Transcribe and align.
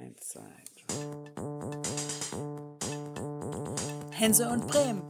Eins, 0.00 0.28
zwei, 0.28 0.40
drei. 0.86 0.94
Hense 4.12 4.48
und 4.48 4.66
Bremen. 4.66 5.02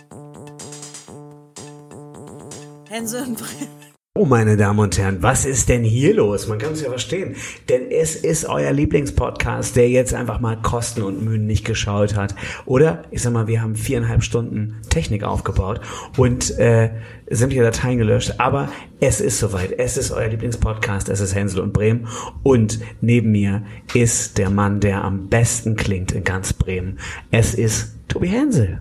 Hense 2.89 3.23
und 3.23 3.39
Bremen. 3.39 3.80
Oh, 4.21 4.27
meine 4.27 4.59
Damen 4.59 4.81
und 4.81 4.99
Herren, 4.99 5.23
was 5.23 5.47
ist 5.47 5.71
denn 5.71 5.83
hier 5.83 6.15
los? 6.15 6.47
Man 6.47 6.59
kann 6.59 6.75
es 6.75 6.83
ja 6.83 6.91
verstehen. 6.91 7.37
Denn 7.71 7.91
es 7.91 8.15
ist 8.15 8.45
euer 8.45 8.71
Lieblingspodcast, 8.71 9.77
der 9.77 9.89
jetzt 9.89 10.13
einfach 10.13 10.41
mal 10.41 10.61
Kosten 10.61 11.01
und 11.01 11.25
Mühen 11.25 11.47
nicht 11.47 11.65
geschaut 11.65 12.17
hat. 12.17 12.35
Oder, 12.67 13.05
ich 13.11 13.23
sag 13.23 13.33
mal, 13.33 13.47
wir 13.47 13.63
haben 13.63 13.77
viereinhalb 13.77 14.23
Stunden 14.23 14.77
Technik 14.91 15.25
aufgebaut 15.25 15.81
und 16.19 16.51
äh, 16.59 16.91
sämtliche 17.31 17.63
Dateien 17.63 17.97
gelöscht. 17.97 18.35
Aber 18.37 18.69
es 19.01 19.23
ist 19.23 19.39
soweit. 19.39 19.79
Es 19.79 19.97
ist 19.97 20.11
euer 20.11 20.29
Lieblingspodcast. 20.29 21.09
Es 21.09 21.21
ist 21.21 21.35
Hänsel 21.35 21.63
und 21.63 21.73
Bremen. 21.73 22.07
Und 22.43 22.79
neben 23.01 23.33
mir 23.33 23.63
ist 23.95 24.37
der 24.37 24.51
Mann, 24.51 24.81
der 24.81 25.03
am 25.03 25.31
besten 25.31 25.77
klingt 25.77 26.13
in 26.13 26.25
ganz 26.25 26.53
Bremen. 26.53 26.99
Es 27.31 27.55
ist 27.55 27.97
Tobi 28.09 28.29
Hänsel. 28.29 28.81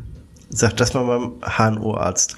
Sag 0.52 0.76
das 0.78 0.96
mal 0.96 1.04
beim 1.06 1.34
HNO-Arzt. 1.76 2.36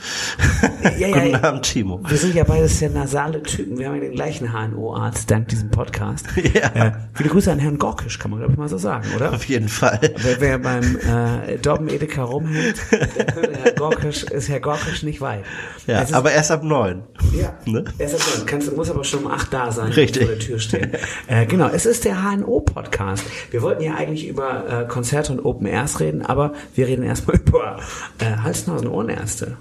Ja, 0.83 1.07
ja, 1.07 1.17
Guten. 1.17 1.35
Abend, 1.35 1.63
Timo. 1.63 2.01
Wir 2.05 2.17
sind 2.17 2.35
ja 2.35 2.43
beides 2.43 2.77
sehr 2.77 2.89
nasale 2.89 3.41
Typen. 3.41 3.77
Wir 3.79 3.87
haben 3.87 3.95
ja 3.95 4.01
den 4.01 4.11
gleichen 4.11 4.51
HNO-Arzt 4.51 5.31
dank 5.31 5.47
diesem 5.47 5.71
Podcast. 5.71 6.25
Ja. 6.53 6.67
Äh, 6.87 6.91
viele 7.13 7.29
Grüße 7.29 7.49
an 7.51 7.59
Herrn 7.59 7.77
Gorkisch, 7.77 8.19
kann 8.19 8.31
man 8.31 8.39
glaube 8.39 8.53
ich 8.53 8.59
mal 8.59 8.67
so 8.67 8.77
sagen, 8.77 9.07
oder? 9.15 9.31
Auf 9.31 9.45
jeden 9.45 9.69
Fall. 9.69 9.99
Wer, 10.17 10.41
wer 10.41 10.57
beim 10.59 10.97
äh, 10.97 11.57
Dobben 11.59 11.87
Edeka 11.87 12.23
rumhängt, 12.23 12.75
Herr 12.89 13.71
Gorkisch, 13.73 14.23
ist 14.23 14.49
Herr 14.49 14.59
Gorkisch 14.59 15.03
nicht 15.03 15.21
weit. 15.21 15.45
Ja, 15.87 16.01
ist, 16.01 16.13
aber 16.13 16.31
erst 16.31 16.51
ab 16.51 16.63
neun. 16.63 17.03
ja, 17.33 17.53
Ne? 17.65 17.85
er 17.97 18.05
ist 18.05 18.15
aber, 18.15 18.45
kannst, 18.45 18.75
muss 18.75 18.89
aber 18.89 19.03
schon 19.05 19.23
um 19.23 19.31
acht 19.31 19.53
da 19.53 19.71
sein, 19.71 19.91
Richtig. 19.93 20.23
vor 20.23 20.31
der 20.31 20.39
Tür 20.39 20.59
stehen. 20.59 20.91
Äh, 21.27 21.45
genau, 21.45 21.69
es 21.69 21.85
ist 21.85 22.03
der 22.03 22.17
HNO-Podcast. 22.21 23.23
Wir 23.51 23.61
wollten 23.61 23.83
ja 23.83 23.95
eigentlich 23.95 24.27
über 24.27 24.81
äh, 24.81 24.87
Konzerte 24.87 25.31
und 25.31 25.45
Open 25.45 25.67
Airs 25.67 25.99
reden, 26.01 26.25
aber 26.25 26.53
wir 26.75 26.87
reden 26.87 27.03
erstmal 27.03 27.37
über 27.37 27.77
äh, 28.19 28.37
Hals-Nasen- 28.43 28.87
und 28.87 28.93
Ohrenärzte. 28.93 29.57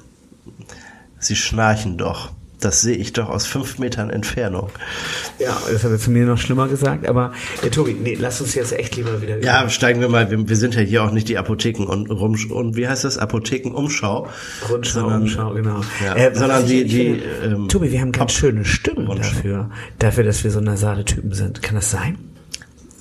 Sie 1.19 1.37
schnarchen 1.37 1.99
doch. 1.99 2.33
Das 2.61 2.83
sehe 2.83 2.95
ich 2.97 3.15
doch 3.15 3.31
aus 3.31 3.47
fünf 3.47 3.79
Metern 3.79 4.11
Entfernung. 4.11 4.69
Ja, 5.39 5.57
das 5.73 5.83
hat 5.83 5.93
er 5.93 5.99
zu 5.99 6.11
mir 6.11 6.27
noch 6.27 6.37
schlimmer 6.37 6.69
gesagt, 6.69 7.09
aber 7.09 7.33
äh, 7.63 7.71
Tobi, 7.71 7.95
nee, 7.95 8.19
lass 8.21 8.43
uns 8.43 8.55
jetzt 8.55 8.73
echt 8.79 8.97
lieber 8.97 9.23
wieder 9.23 9.43
Ja, 9.43 9.67
steigen 9.71 10.03
wir 10.03 10.11
mal. 10.11 10.31
Wir, 10.31 10.47
wir 10.47 10.57
sind 10.57 10.75
ja 10.75 10.83
hier 10.83 11.03
auch 11.03 11.11
nicht 11.11 11.31
die 11.31 11.39
Apotheken 11.39 11.85
und 11.85 12.11
rum 12.11 12.37
und 12.51 12.77
wie 12.77 12.87
heißt 12.87 13.05
das? 13.05 13.17
Apothekenumschau. 13.17 14.29
Rundschau, 14.69 15.01
sondern- 15.01 15.23
Umschau, 15.23 15.55
genau. 15.55 15.81
Ja, 16.05 16.17
was 16.33 16.39
sondern 16.39 16.67
die, 16.67 16.85
die, 16.85 16.97
finde, 17.15 17.25
ähm, 17.45 17.69
Tobi, 17.71 17.93
wir 17.93 18.01
haben 18.03 18.13
ganz 18.13 18.33
schöne 18.33 18.67
Stimmen 18.67 19.07
dafür, 19.07 19.71
dafür, 19.99 20.25
dass 20.25 20.45
wir 20.45 20.51
so 20.51 20.61
nasale 20.61 21.07
Typen 21.07 21.33
sind. 21.33 21.63
Kann 21.63 21.77
das 21.77 21.91
sein? 21.91 22.19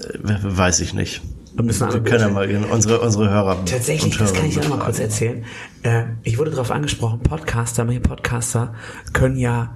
äh, 0.02 0.38
weiß 0.42 0.80
ich 0.80 0.94
nicht. 0.94 1.22
Wir 1.60 1.66
müssen 1.66 1.92
Wir 1.92 2.02
können 2.04 2.34
mal 2.34 2.50
unsere, 2.72 3.02
unsere 3.02 3.30
Hörer. 3.30 3.66
Tatsächlich, 3.66 4.14
und 4.14 4.22
das 4.22 4.34
kann 4.34 4.46
ich 4.46 4.58
auch 4.62 4.70
mal 4.70 4.80
kurz 4.80 4.98
erzählen. 4.98 5.44
Äh, 5.84 6.04
ich 6.24 6.38
wurde 6.38 6.52
darauf 6.52 6.72
angesprochen, 6.72 7.20
Podcaster, 7.20 7.84
manche 7.84 8.00
Podcaster 8.00 8.76
können 9.12 9.36
ja 9.36 9.76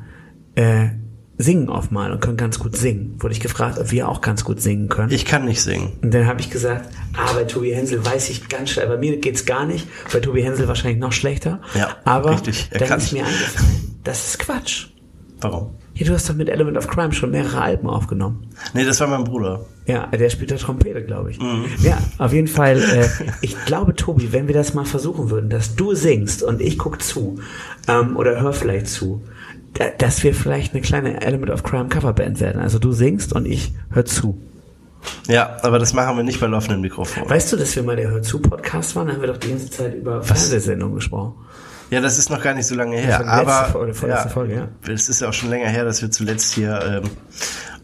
äh, 0.55 0.91
singen 1.37 1.67
oft 1.67 1.91
mal 1.91 2.13
und 2.13 2.21
können 2.21 2.37
ganz 2.37 2.57
gut 2.57 2.77
singen. 2.77 3.21
Wurde 3.21 3.33
ich 3.33 3.41
gefragt, 3.41 3.79
ob 3.79 3.91
wir 3.91 4.07
auch 4.07 4.21
ganz 4.21 4.45
gut 4.45 4.61
singen 4.61 4.87
können. 4.87 5.11
Ich 5.11 5.25
kann 5.25 5.43
nicht 5.43 5.61
singen. 5.61 5.91
Und 6.01 6.13
dann 6.13 6.25
habe 6.25 6.39
ich 6.39 6.49
gesagt, 6.49 6.87
ah, 7.17 7.33
bei 7.33 7.43
Tobi 7.43 7.75
Hensel 7.75 8.05
weiß 8.05 8.29
ich 8.29 8.47
ganz 8.47 8.69
schnell, 8.69 8.87
bei 8.87 8.97
mir 8.97 9.17
geht's 9.17 9.45
gar 9.45 9.65
nicht, 9.65 9.85
bei 10.13 10.21
Tobi 10.21 10.41
Hensel 10.41 10.69
wahrscheinlich 10.69 11.01
noch 11.01 11.11
schlechter. 11.11 11.59
Ja, 11.75 11.97
aber 12.05 12.31
richtig, 12.31 12.69
dann 12.71 12.83
erkannt. 12.83 13.03
ist 13.03 13.11
mir 13.11 13.25
eingefallen, 13.25 13.99
das 14.05 14.27
ist 14.29 14.39
Quatsch. 14.39 14.87
Warum? 15.41 15.71
Ja, 15.95 16.07
du 16.07 16.13
hast 16.13 16.27
doch 16.27 16.33
mit 16.33 16.49
Element 16.49 16.77
of 16.77 16.87
Crime 16.87 17.13
schon 17.13 17.31
mehrere 17.31 17.61
Alben 17.61 17.87
aufgenommen. 17.87 18.47
Nee, 18.73 18.83
das 18.83 18.99
war 18.99 19.07
mein 19.07 19.23
Bruder. 19.23 19.65
Ja, 19.85 20.07
der 20.07 20.29
spielt 20.29 20.49
da 20.49 20.55
Trompete, 20.55 21.03
glaube 21.03 21.31
ich. 21.31 21.39
Ja, 21.83 21.99
auf 22.17 22.33
jeden 22.33 22.47
Fall. 22.47 22.81
Äh, 22.81 23.07
ich 23.41 23.55
glaube, 23.65 23.95
Tobi, 23.95 24.31
wenn 24.31 24.47
wir 24.47 24.55
das 24.55 24.73
mal 24.73 24.85
versuchen 24.85 25.29
würden, 25.29 25.49
dass 25.49 25.75
du 25.75 25.93
singst 25.93 26.41
und 26.41 26.61
ich 26.61 26.79
guck 26.79 27.01
zu 27.01 27.39
ähm, 27.87 28.17
oder 28.17 28.41
hör 28.41 28.53
vielleicht 28.53 28.87
zu, 28.87 29.21
da, 29.73 29.85
dass 29.97 30.23
wir 30.23 30.33
vielleicht 30.33 30.73
eine 30.73 30.81
kleine 30.81 31.21
Element 31.21 31.51
of 31.51 31.63
Crime 31.63 31.89
Coverband 31.89 32.39
werden. 32.39 32.61
Also 32.61 32.79
du 32.79 32.91
singst 32.91 33.33
und 33.33 33.45
ich 33.45 33.73
hör 33.91 34.05
zu. 34.05 34.41
Ja, 35.27 35.57
aber 35.61 35.79
das 35.79 35.93
machen 35.93 36.17
wir 36.17 36.23
nicht 36.23 36.39
bei 36.39 36.47
laufenden 36.47 36.81
Mikrofonen. 36.81 37.29
Weißt 37.29 37.51
du, 37.51 37.57
dass 37.57 37.75
wir 37.75 37.83
mal 37.83 37.95
der 37.95 38.09
Hör 38.09 38.21
zu 38.21 38.39
Podcast 38.39 38.95
waren? 38.95 39.07
Da 39.07 39.13
haben 39.13 39.21
wir 39.21 39.27
doch 39.27 39.37
die 39.37 39.49
ganze 39.49 39.69
Zeit 39.69 39.95
über 39.95 40.23
Fernsehsendungen 40.23 40.95
gesprochen. 40.95 41.33
Ja, 41.93 42.01
das 42.01 42.17
ist 42.17 42.29
noch 42.29 42.41
gar 42.41 42.55
nicht 42.55 42.65
so 42.65 42.75
lange 42.75 42.97
her. 42.97 43.19
letzte 43.19 43.27
aber 43.27 43.65
Folge, 43.65 43.93
vorletzte 43.93 44.29
Folge, 44.29 44.55
ja. 44.55 44.91
es 44.91 45.09
ist 45.09 45.21
ja 45.21 45.29
auch 45.29 45.33
schon 45.33 45.49
länger 45.49 45.69
her, 45.69 45.85
dass 45.85 46.01
wir 46.01 46.09
zuletzt 46.09 46.53
hier 46.53 47.01
ähm, 47.03 47.11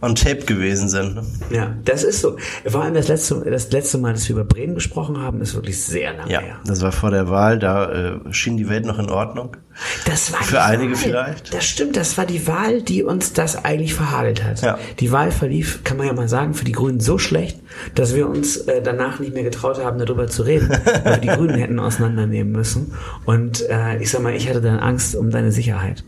on 0.01 0.15
tape 0.15 0.45
gewesen 0.45 0.87
sind. 0.87 1.15
Ne? 1.15 1.23
Ja, 1.49 1.75
das 1.83 2.03
ist 2.03 2.21
so. 2.21 2.37
Vor 2.65 2.83
allem 2.83 2.93
das 2.93 3.07
letzte, 3.09 3.35
das 3.49 3.71
letzte 3.71 3.97
Mal, 3.97 4.13
dass 4.13 4.27
wir 4.29 4.35
über 4.35 4.45
Bremen 4.45 4.75
gesprochen 4.75 5.21
haben, 5.21 5.41
ist 5.41 5.55
wirklich 5.55 5.83
sehr 5.83 6.13
lange 6.15 6.31
Ja, 6.31 6.39
her. 6.39 6.59
das 6.65 6.81
war 6.81 6.91
vor 6.91 7.11
der 7.11 7.29
Wahl. 7.29 7.59
Da 7.59 7.91
äh, 7.91 8.19
schien 8.31 8.55
die 8.55 8.69
Welt 8.69 8.85
noch 8.85 8.97
in 8.97 9.09
Ordnung. 9.09 9.57
Das 10.05 10.31
war 10.33 10.41
Für 10.43 10.61
einige 10.61 10.91
Wahl. 10.93 10.97
vielleicht. 10.97 11.53
Das 11.53 11.65
stimmt, 11.65 11.95
das 11.97 12.17
war 12.17 12.25
die 12.25 12.47
Wahl, 12.47 12.81
die 12.81 13.03
uns 13.03 13.33
das 13.33 13.63
eigentlich 13.63 13.93
verhagelt 13.93 14.43
hat. 14.43 14.61
Ja. 14.61 14.77
Die 14.99 15.11
Wahl 15.11 15.31
verlief, 15.31 15.83
kann 15.83 15.97
man 15.97 16.07
ja 16.07 16.13
mal 16.13 16.27
sagen, 16.29 16.53
für 16.53 16.65
die 16.65 16.71
Grünen 16.73 16.99
so 16.99 17.17
schlecht, 17.17 17.59
dass 17.95 18.13
wir 18.15 18.27
uns 18.29 18.57
äh, 18.57 18.81
danach 18.81 19.19
nicht 19.19 19.33
mehr 19.33 19.43
getraut 19.43 19.83
haben, 19.83 19.97
darüber 19.99 20.27
zu 20.27 20.43
reden, 20.43 20.69
weil 21.03 21.03
wir 21.05 21.17
die 21.17 21.27
Grünen 21.27 21.55
hätten 21.55 21.79
auseinandernehmen 21.79 22.51
müssen. 22.51 22.93
Und 23.25 23.67
äh, 23.69 23.97
ich 23.99 24.11
sag 24.11 24.21
mal, 24.21 24.33
ich 24.33 24.49
hatte 24.49 24.61
dann 24.61 24.79
Angst 24.79 25.15
um 25.15 25.29
deine 25.29 25.51
Sicherheit. 25.51 26.03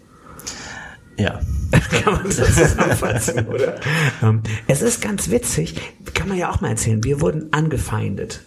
Ja. 1.18 1.40
kann 2.04 2.14
man 2.14 2.32
so 2.32 2.44
zusammenfassen, 2.44 3.48
oder? 3.48 3.76
Ähm, 4.24 4.42
es 4.68 4.82
ist 4.82 5.02
ganz 5.02 5.30
witzig, 5.32 5.76
kann 6.14 6.28
man 6.30 6.38
ja 6.38 6.52
auch 6.52 6.62
mal 6.62 6.70
erzählen. 6.70 7.04
Wir 7.04 7.22
wurden 7.22 7.52
angefeindet. 7.54 8.42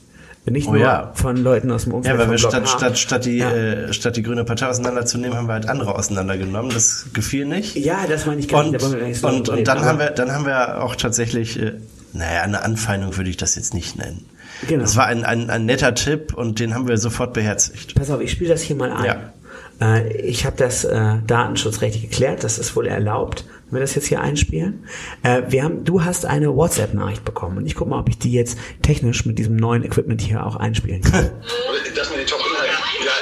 Nicht 0.46 0.68
Oh 0.68 0.72
nur 0.72 0.80
ja. 0.82 1.10
von 1.14 1.38
Leuten 1.38 1.70
aus 1.70 1.84
dem 1.84 1.94
Umfeld 1.94 2.14
Ja, 2.14 2.20
weil 2.20 2.30
wir 2.30 2.36
statt, 2.36 2.68
statt, 2.68 2.98
statt, 2.98 3.24
die, 3.24 3.38
Ja. 3.38 3.50
äh, 3.50 3.92
statt 3.94 4.16
die 4.16 4.22
grüne 4.22 4.44
Partei 4.44 4.66
auseinanderzunehmen, 4.68 5.36
haben 5.38 5.48
wir 5.48 5.54
halt 5.54 5.68
andere 5.70 5.94
auseinandergenommen. 5.94 6.70
Das 6.70 7.06
gefiel 7.14 7.46
nicht. 7.46 7.76
Ja, 7.76 8.00
das 8.06 8.26
meine 8.26 8.40
ich 8.40 8.48
gar 8.48 8.62
Und, 8.64 8.72
nicht. 8.72 8.84
da 8.84 8.90
wir 8.92 8.98
gar 8.98 9.08
nicht 9.08 9.20
so 9.20 9.26
und, 9.28 9.48
und 9.48 9.66
dann 9.66 9.78
aber- 9.78 9.86
haben 9.86 9.98
wir, 9.98 10.10
dann 10.10 10.32
haben 10.32 10.44
wir 10.44 10.82
auch 10.82 10.96
tatsächlich, 10.96 11.58
äh, 11.58 11.72
naja, 12.12 12.42
eine 12.42 12.62
Anfeindung 12.62 13.16
würde 13.16 13.30
ich 13.30 13.38
das 13.38 13.54
jetzt 13.54 13.72
nicht 13.72 13.96
nennen. 13.96 14.26
Genau. 14.68 14.82
Das 14.82 14.96
war 14.96 15.06
ein, 15.06 15.24
ein, 15.24 15.48
ein 15.50 15.64
netter 15.64 15.94
Tipp 15.94 16.34
und 16.34 16.60
den 16.60 16.74
haben 16.74 16.86
wir 16.88 16.98
sofort 16.98 17.32
beherzigt. 17.32 17.94
Pass 17.94 18.10
auf, 18.10 18.20
ich 18.20 18.30
spiele 18.30 18.50
das 18.50 18.60
hier 18.60 18.76
mal 18.76 18.92
ein. 18.92 19.04
Ja. 19.04 19.32
Äh, 19.80 20.12
ich 20.18 20.44
habe 20.46 20.56
das 20.56 20.84
äh, 20.84 21.16
datenschutzrechtlich 21.26 22.02
geklärt, 22.02 22.44
das 22.44 22.58
ist 22.58 22.76
wohl 22.76 22.86
erlaubt, 22.86 23.44
wenn 23.66 23.78
wir 23.78 23.80
das 23.80 23.94
jetzt 23.94 24.06
hier 24.06 24.20
einspielen. 24.20 24.86
Äh, 25.22 25.42
wir 25.48 25.64
haben, 25.64 25.84
du 25.84 26.04
hast 26.04 26.26
eine 26.26 26.54
WhatsApp-Nachricht 26.54 27.24
bekommen 27.24 27.58
und 27.58 27.66
ich 27.66 27.74
gucke 27.74 27.90
mal, 27.90 28.00
ob 28.00 28.08
ich 28.08 28.18
die 28.18 28.32
jetzt 28.32 28.58
technisch 28.82 29.26
mit 29.26 29.38
diesem 29.38 29.56
neuen 29.56 29.84
Equipment 29.84 30.20
hier 30.20 30.46
auch 30.46 30.56
einspielen 30.56 31.02
kann. 31.02 31.30
Das 31.94 32.10
mit 32.10 32.18
den 32.18 32.26
Top-Inhalten. 32.26 32.74
Ja, 33.06 33.12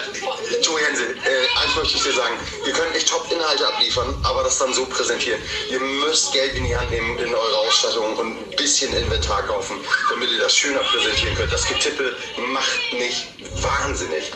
Joey 0.63 0.81
Hensel, 0.83 1.05
äh, 1.05 1.63
eins 1.63 1.77
möchte 1.77 1.99
ich 1.99 2.03
dir 2.05 2.13
sagen. 2.15 2.33
Ihr 2.67 2.73
könnt 2.73 2.95
nicht 2.95 3.07
Top-Inhalte 3.07 3.69
abliefern, 3.69 4.15
aber 4.25 4.43
das 4.45 4.59
dann 4.59 4.73
so 4.73 4.87
präsentieren. 4.87 5.39
Ihr 5.71 5.79
müsst 5.79 6.33
Geld 6.33 6.55
in 6.55 6.65
die 6.65 6.75
Hand 6.75 6.91
nehmen 6.91 7.19
in 7.19 7.35
eure 7.35 7.59
Ausstattung 7.69 8.17
und 8.17 8.29
ein 8.29 8.57
bisschen 8.57 8.91
Inventar 8.95 9.43
kaufen, 9.43 9.77
damit 10.09 10.31
ihr 10.31 10.41
das 10.41 10.57
schöner 10.57 10.81
präsentieren 10.81 11.35
könnt. 11.37 11.53
Das 11.53 11.69
Getippe 11.69 12.17
macht 12.51 12.81
nicht 12.95 13.29
wahnsinnig. 13.63 14.33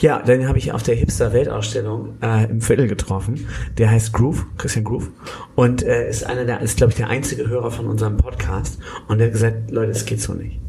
Ja, 0.00 0.22
dann 0.22 0.48
habe 0.48 0.58
ich 0.58 0.72
auf 0.72 0.82
der 0.82 0.94
Hipster-Weltausstellung 0.94 2.14
äh, 2.22 2.44
im 2.50 2.60
Viertel 2.60 2.88
getroffen. 2.88 3.46
Der 3.78 3.90
heißt 3.90 4.12
Groove, 4.12 4.46
Christian 4.58 4.84
Groove. 4.84 5.10
Und 5.54 5.82
äh, 5.82 6.08
ist 6.08 6.24
einer 6.24 6.44
der, 6.44 6.60
ist 6.60 6.76
glaube 6.76 6.92
ich 6.92 6.96
der 6.96 7.08
einzige 7.08 7.48
Hörer 7.48 7.70
von 7.70 7.86
unserem 7.86 8.16
Podcast. 8.16 8.78
Und 9.08 9.18
der 9.18 9.28
hat 9.28 9.32
gesagt, 9.32 9.70
Leute, 9.70 9.92
das 9.92 10.04
geht 10.04 10.20
so 10.20 10.34
nicht. 10.34 10.60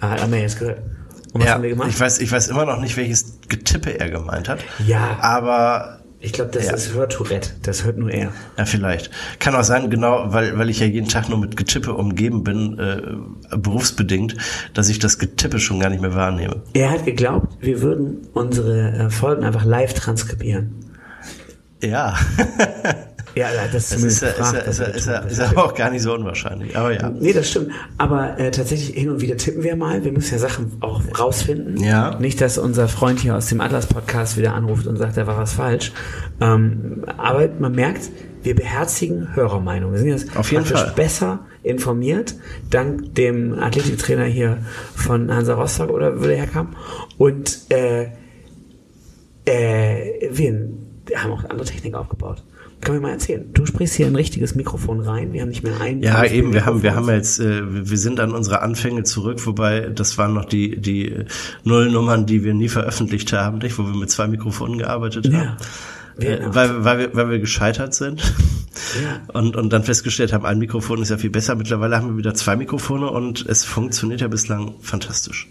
Äh, 0.00 0.06
haben 0.06 0.32
wir 0.32 0.40
jetzt 0.40 0.58
gehört. 0.58 0.82
Und 1.32 1.42
was 1.42 1.48
ja, 1.48 1.54
haben 1.54 1.62
wir 1.62 1.70
gemacht? 1.70 1.88
ich 1.90 2.00
weiß, 2.00 2.20
ich 2.20 2.32
weiß 2.32 2.48
immer 2.48 2.64
noch 2.64 2.80
nicht, 2.80 2.96
welches 2.96 3.38
Getippe 3.48 3.98
er 3.98 4.10
gemeint 4.10 4.48
hat. 4.48 4.60
Ja. 4.84 5.18
Aber 5.20 5.99
Ich 6.22 6.34
glaube, 6.34 6.50
das 6.52 6.66
Ja. 6.66 6.74
ist 6.74 6.92
Hörtourette. 6.92 7.50
Das 7.62 7.84
hört 7.84 7.96
nur 7.96 8.10
er. 8.10 8.30
Ja, 8.58 8.64
vielleicht. 8.66 9.10
Kann 9.38 9.54
auch 9.54 9.62
sein, 9.64 9.88
genau, 9.88 10.24
weil, 10.26 10.58
weil 10.58 10.68
ich 10.68 10.80
ja 10.80 10.86
jeden 10.86 11.08
Tag 11.08 11.30
nur 11.30 11.38
mit 11.38 11.56
Getippe 11.56 11.94
umgeben 11.94 12.44
bin, 12.44 12.78
äh, 12.78 13.56
berufsbedingt, 13.56 14.36
dass 14.74 14.90
ich 14.90 14.98
das 14.98 15.18
Getippe 15.18 15.58
schon 15.58 15.80
gar 15.80 15.88
nicht 15.88 16.02
mehr 16.02 16.14
wahrnehme. 16.14 16.62
Er 16.74 16.90
hat 16.90 17.06
geglaubt, 17.06 17.56
wir 17.60 17.80
würden 17.80 18.28
unsere 18.34 18.92
äh, 19.06 19.10
Folgen 19.10 19.44
einfach 19.44 19.64
live 19.64 19.94
transkribieren. 19.94 20.74
Ja, 21.82 22.14
Ja, 23.34 23.48
das, 23.72 23.90
das 23.90 24.02
ist 24.02 24.04
ist 24.04 24.36
gefragt, 24.36 24.66
ist 24.66 24.80
ist 24.80 25.06
tun. 25.06 25.28
ist 25.28 25.38
ja 25.38 25.50
aber 25.50 25.64
auch 25.66 25.74
gar 25.74 25.90
nicht 25.90 26.02
so 26.02 26.14
unwahrscheinlich. 26.14 26.76
Aber 26.76 26.92
ja. 26.92 27.10
Nee, 27.10 27.32
das 27.32 27.50
stimmt. 27.50 27.70
Aber 27.98 28.38
äh, 28.38 28.50
tatsächlich 28.50 28.96
hin 28.96 29.10
und 29.10 29.20
wieder 29.20 29.36
tippen 29.36 29.62
wir 29.62 29.76
mal. 29.76 30.04
Wir 30.04 30.12
müssen 30.12 30.32
ja 30.32 30.38
Sachen 30.38 30.72
auch 30.80 31.02
rausfinden. 31.18 31.76
Ja. 31.82 32.18
Nicht, 32.18 32.40
dass 32.40 32.58
unser 32.58 32.88
Freund 32.88 33.20
hier 33.20 33.36
aus 33.36 33.46
dem 33.46 33.60
Atlas-Podcast 33.60 34.36
wieder 34.36 34.54
anruft 34.54 34.86
und 34.86 34.96
sagt, 34.96 35.16
da 35.16 35.26
war 35.26 35.36
was 35.36 35.52
falsch. 35.52 35.92
Ähm, 36.40 37.04
aber 37.16 37.48
man 37.58 37.72
merkt, 37.72 38.10
wir 38.42 38.54
beherzigen 38.54 39.34
Hörermeinung. 39.34 39.92
Wir 39.92 39.98
sind 39.98 40.08
jetzt 40.08 40.36
Auf 40.36 40.50
jeden 40.50 40.64
Fall. 40.64 40.92
besser 40.96 41.40
informiert, 41.62 42.34
dank 42.70 43.14
dem 43.14 43.58
Athletiktrainer 43.58 44.24
hier 44.24 44.58
von 44.94 45.32
Hansa 45.32 45.54
Rostock 45.54 45.90
oder 45.90 46.20
wo 46.20 46.24
der 46.24 46.36
herkam. 46.36 46.74
Und 47.18 47.70
äh, 47.70 48.08
äh, 49.44 50.28
wir 50.30 50.70
haben 51.14 51.32
auch 51.32 51.44
andere 51.44 51.64
Technik 51.64 51.94
aufgebaut. 51.94 52.42
Kann 52.80 52.94
mir 52.94 53.00
mal 53.00 53.10
erzählen. 53.10 53.44
Du 53.52 53.66
sprichst 53.66 53.94
hier 53.94 54.06
ein 54.06 54.16
richtiges 54.16 54.54
Mikrofon 54.54 55.00
rein. 55.00 55.32
Wir 55.34 55.42
haben 55.42 55.50
nicht 55.50 55.62
mehr 55.62 55.78
ein. 55.80 56.02
Ja, 56.02 56.24
eben, 56.24 56.54
wir 56.54 56.64
haben, 56.64 56.82
wir 56.82 56.94
haben 56.94 57.08
jetzt, 57.10 57.38
äh, 57.38 57.60
wir 57.62 57.98
sind 57.98 58.20
an 58.20 58.32
unsere 58.32 58.62
Anfänge 58.62 59.02
zurück, 59.02 59.44
wobei 59.46 59.80
das 59.80 60.16
waren 60.16 60.32
noch 60.32 60.46
die, 60.46 60.80
die 60.80 61.24
Nullnummern, 61.64 62.24
die 62.24 62.42
wir 62.42 62.54
nie 62.54 62.68
veröffentlicht 62.68 63.32
haben, 63.34 63.58
nicht, 63.58 63.78
wo 63.78 63.84
wir 63.84 63.94
mit 63.94 64.10
zwei 64.10 64.28
Mikrofonen 64.28 64.78
gearbeitet 64.78 65.26
haben. 65.26 65.34
Ja. 65.34 65.56
Äh, 66.22 66.40
weil, 66.54 66.84
weil, 66.84 66.98
wir, 66.98 67.14
weil 67.14 67.30
wir 67.30 67.38
gescheitert 67.38 67.94
sind 67.94 68.22
Ja. 69.02 69.20
und, 69.32 69.56
und 69.56 69.72
dann 69.72 69.82
festgestellt 69.84 70.32
haben, 70.32 70.44
ein 70.46 70.58
Mikrofon 70.58 71.00
ist 71.02 71.10
ja 71.10 71.16
viel 71.18 71.30
besser. 71.30 71.54
Mittlerweile 71.54 71.96
haben 71.96 72.08
wir 72.10 72.16
wieder 72.16 72.34
zwei 72.34 72.56
Mikrofone 72.56 73.10
und 73.10 73.44
es 73.46 73.64
funktioniert 73.64 74.20
ja 74.20 74.28
bislang 74.28 74.74
fantastisch. 74.80 75.48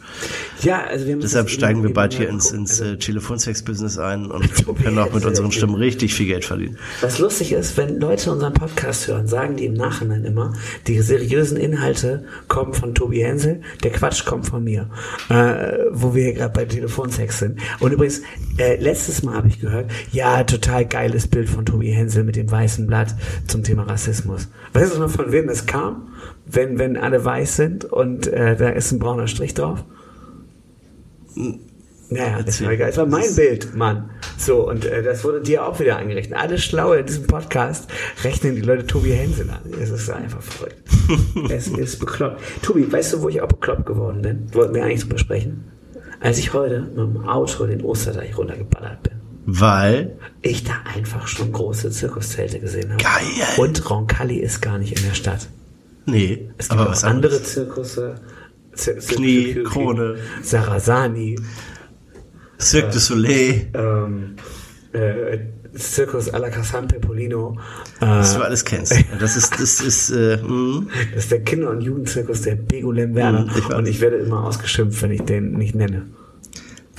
Ja, 0.62 0.84
also 0.84 1.06
wir 1.06 1.14
haben 1.14 1.22
Deshalb 1.22 1.50
steigen 1.50 1.84
wir 1.84 1.94
bald 1.94 2.14
hier 2.14 2.30
ins, 2.30 2.52
ins 2.52 2.82
Also, 2.82 2.94
äh, 2.94 2.98
Telefonsex-Business 2.98 3.98
ein 3.98 4.26
und 4.26 4.50
können 4.84 5.00
auch 5.00 5.14
mit 5.14 5.26
unseren 5.26 5.52
Stimmen 5.52 5.76
richtig 5.76 6.14
viel 6.14 6.28
Geld 6.28 6.46
verdienen. 6.46 6.78
Was 7.02 7.20
lustig 7.20 7.52
ist, 7.52 7.78
wenn 7.78 8.00
Leute 8.00 8.32
unseren 8.32 8.54
Podcast 8.54 9.08
hören, 9.08 9.28
sagen 9.28 9.56
die 9.58 9.66
im 9.66 9.74
Nachhinein 9.74 10.24
immer, 10.26 10.54
die 10.88 11.00
seriösen 11.02 11.58
Inhalte 11.58 12.26
kommen 12.48 12.74
von 12.74 12.94
Tobi 12.96 13.22
Hensel, 13.24 13.62
der 13.84 13.92
Quatsch 13.92 14.26
kommt 14.26 14.48
von 14.48 14.64
mir, 14.64 14.90
äh, 15.30 15.78
wo 15.92 16.14
wir 16.16 16.24
hier 16.24 16.34
gerade 16.34 16.54
bei 16.54 16.66
Telefonsex 16.66 17.40
sind. 17.40 17.60
Und 17.80 17.92
übrigens, 17.92 18.22
äh, 18.58 18.76
letztes 18.82 19.24
Mal 19.24 19.36
habe 19.36 19.48
ich 19.48 19.60
gehört, 19.60 19.90
ja, 20.12 20.44
total 20.44 20.59
geiles 20.62 21.28
Bild 21.28 21.50
von 21.50 21.66
Tobi 21.66 21.92
Hensel 21.92 22.24
mit 22.24 22.36
dem 22.36 22.50
weißen 22.50 22.88
Blatt 22.88 23.16
zum 23.48 23.64
Thema 23.64 23.84
Rassismus. 23.84 24.50
Weißt 24.74 24.96
du 24.96 25.00
noch, 25.00 25.10
von 25.10 25.32
wem 25.32 25.48
das 25.48 25.66
kam? 25.66 26.14
Wenn, 26.46 26.80
wenn 26.80 26.98
alle 26.98 27.24
weiß 27.24 27.56
sind 27.56 27.86
und 27.86 28.28
äh, 28.28 28.56
da 28.56 28.70
ist 28.70 28.92
ein 28.92 29.00
brauner 29.00 29.28
Strich 29.28 29.54
drauf? 29.54 29.84
Naja, 32.10 32.42
das 32.42 32.64
war 32.64 32.72
egal. 32.72 32.90
Es 32.90 32.98
war 32.98 33.06
mein 33.06 33.36
Bild, 33.36 33.76
Mann. 33.76 34.10
So, 34.38 34.68
und 34.68 34.84
äh, 34.86 35.04
das 35.04 35.24
wurde 35.24 35.42
dir 35.42 35.66
auch 35.66 35.80
wieder 35.80 35.98
angerechnet. 35.98 36.40
Alles 36.40 36.64
Schlaue 36.64 36.98
in 36.98 37.06
diesem 37.06 37.28
Podcast 37.28 37.88
rechnen 38.24 38.56
die 38.56 38.62
Leute 38.62 38.88
Tobi 38.88 39.12
Hensel 39.12 39.50
an. 39.52 39.60
Es 39.80 39.92
ist 39.92 40.10
einfach 40.10 40.42
verrückt. 40.42 40.82
es 41.52 41.68
ist 41.68 42.00
bekloppt. 42.00 42.42
Tobi, 42.64 42.92
weißt 42.92 43.14
du, 43.14 43.22
wo 43.22 43.30
ich 43.30 43.42
auch 43.42 43.48
bekloppt 43.48 43.86
geworden 43.86 44.24
bin? 44.24 44.48
Wollten 44.54 44.74
wir 44.74 44.84
eigentlich 44.84 45.02
drüber 45.02 45.20
sprechen? 45.20 45.66
Als 46.20 46.40
ich 46.40 46.52
heute 46.54 46.82
mit 46.82 46.98
dem 46.98 47.28
Auto 47.28 47.68
den 47.68 47.84
Osterdeich 47.84 48.36
runtergeballert 48.36 49.04
bin. 49.04 49.19
Weil, 49.52 50.18
Ich 50.42 50.64
da 50.64 50.74
einfach 50.96 51.28
schon 51.28 51.52
große 51.52 51.90
Zirkuszelte 51.92 52.60
gesehen 52.60 52.92
habe. 52.94 53.04
Geil. 53.04 53.48
Und 53.58 53.90
Roncalli 53.90 54.38
ist 54.40 54.62
gar 54.62 54.78
nicht 54.78 54.98
in 55.00 55.04
der 55.08 55.16
Stadt. 55.16 55.48
nee, 56.06 56.50
Es 56.58 56.70
gibt 56.70 56.80
aber 56.80 56.90
auch 56.90 56.94
was 56.94 57.04
andere 57.04 57.34
anderes. 57.34 57.54
Zirkusse. 57.54 58.16
Zir 58.74 59.00
Zir 59.00 59.18
Knie, 59.18 59.54
Zir- 59.54 59.64
Krone. 59.64 60.16
Sarasani. 60.44 61.36
Cirque 62.60 62.92
du 62.92 63.00
Soleil, 63.00 63.68
ähm, 63.74 64.36
äh, 64.94 65.38
Circus 65.78 66.30
alla 66.30 66.50
Cassan 66.50 66.88
Pepolino. 66.88 67.58
Äh, 68.02 68.06
was 68.06 68.36
du 68.36 68.44
alles 68.44 68.66
kennst. 68.66 68.94
Das 69.20 69.36
ist, 69.38 69.54
das 69.60 69.80
ist, 69.82 70.10
äh, 70.12 70.38
mh. 70.38 70.84
das 71.14 71.24
ist 71.26 71.32
der 71.32 71.42
Kinder- 71.44 71.70
und 71.72 71.82
Jugendzirkus 71.82 72.42
der 72.42 72.56
Begolem 72.56 73.16
Werner. 73.16 73.42
Hm, 73.48 73.52
ich 73.58 73.66
und 73.74 73.88
ich 73.88 74.02
werde 74.02 74.18
immer 74.18 74.44
ausgeschimpft, 74.44 75.02
wenn 75.02 75.12
ich 75.12 75.22
den 75.22 75.54
nicht 75.54 75.76
nenne. 75.76 76.08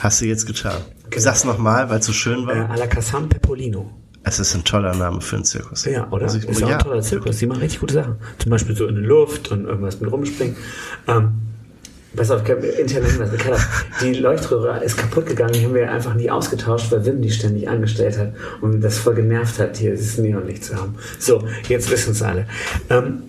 Hast 0.01 0.21
du 0.21 0.27
jetzt 0.27 0.47
getan. 0.47 0.77
Genau. 1.11 1.23
Sag's 1.23 1.45
nochmal, 1.45 1.89
weil 1.91 2.01
es 2.01 2.07
so 2.07 2.13
schön 2.13 2.45
Äh, 2.45 2.47
war. 2.47 2.71
alla 2.71 2.87
Cassan 2.87 3.29
Pepolino. 3.29 3.91
Es 4.23 4.39
ist 4.39 4.55
ein 4.55 4.65
toller 4.65 4.95
Name 4.95 5.21
für 5.23 5.37
einen 5.37 5.45
Zirkus. 5.47 5.87
Ja, 5.87 6.07
oder? 6.11 6.25
Muss 6.25 6.35
ist 6.35 6.45
ich- 6.45 6.65
auch 6.65 6.69
ja, 6.69 6.77
ein 6.77 6.83
toller 6.85 7.01
Zirkus. 7.01 7.39
Die 7.39 7.47
machen 7.47 7.61
richtig 7.61 7.81
gute 7.81 7.95
Sachen. 7.95 8.17
Zum 8.39 8.51
Beispiel 8.51 8.77
so 8.77 8.87
in 8.87 8.97
der 8.97 9.05
Luft 9.05 9.51
und 9.51 9.65
irgendwas 9.65 9.99
mit 10.01 10.13
rumspringen. 10.13 10.57
Ähm, 11.09 11.31
pass 12.15 12.31
auf, 12.31 12.47
intern. 12.47 13.03
Keller. 13.39 13.59
Die 14.03 14.13
Leuchtröhre 14.15 14.85
ist 14.85 14.99
kaputt 14.99 15.25
gegangen, 15.27 15.55
die 15.55 15.65
haben 15.65 15.75
wir 15.75 15.91
einfach 15.91 16.15
nie 16.15 16.31
ausgetauscht, 16.31 16.93
weil 16.93 17.05
Wim 17.07 17.23
die 17.23 17.31
ständig 17.31 17.67
angestellt 17.69 18.19
hat 18.19 18.33
und 18.61 18.83
das 18.83 18.99
voll 18.99 19.15
genervt 19.15 19.59
hat, 19.59 19.79
hier 19.79 19.93
dieses 19.93 20.19
Neonlicht 20.19 20.65
zu 20.65 20.77
haben. 20.77 20.97
So, 21.19 21.43
jetzt 21.69 21.91
wissen 21.91 22.11
es 22.13 22.21
alle. 22.23 22.47
Ähm, 22.91 23.23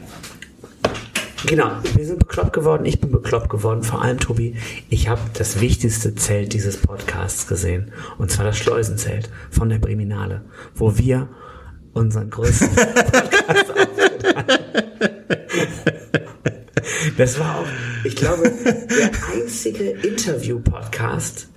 Genau, 1.45 1.71
wir 1.95 2.05
sind 2.05 2.19
bekloppt 2.19 2.53
geworden, 2.53 2.85
ich 2.85 2.99
bin 2.99 3.11
bekloppt 3.11 3.49
geworden, 3.49 3.83
vor 3.83 4.01
allem 4.01 4.19
Tobi, 4.19 4.55
ich 4.89 5.09
habe 5.09 5.21
das 5.33 5.59
wichtigste 5.59 6.13
Zelt 6.15 6.53
dieses 6.53 6.77
Podcasts 6.77 7.47
gesehen, 7.47 7.91
und 8.19 8.29
zwar 8.29 8.45
das 8.45 8.57
Schleusenzelt 8.57 9.29
von 9.49 9.69
der 9.69 9.79
Briminale, 9.79 10.41
wo 10.75 10.97
wir 10.97 11.29
unseren 11.93 12.29
größten 12.29 12.69
Podcast 12.75 13.75
haben. 13.75 13.91
Das 17.17 17.39
war 17.39 17.59
auch, 17.59 17.67
ich 18.03 18.15
glaube, 18.15 18.43
der 18.63 19.11
einzige 19.35 19.83
Interview-Podcast 19.89 21.47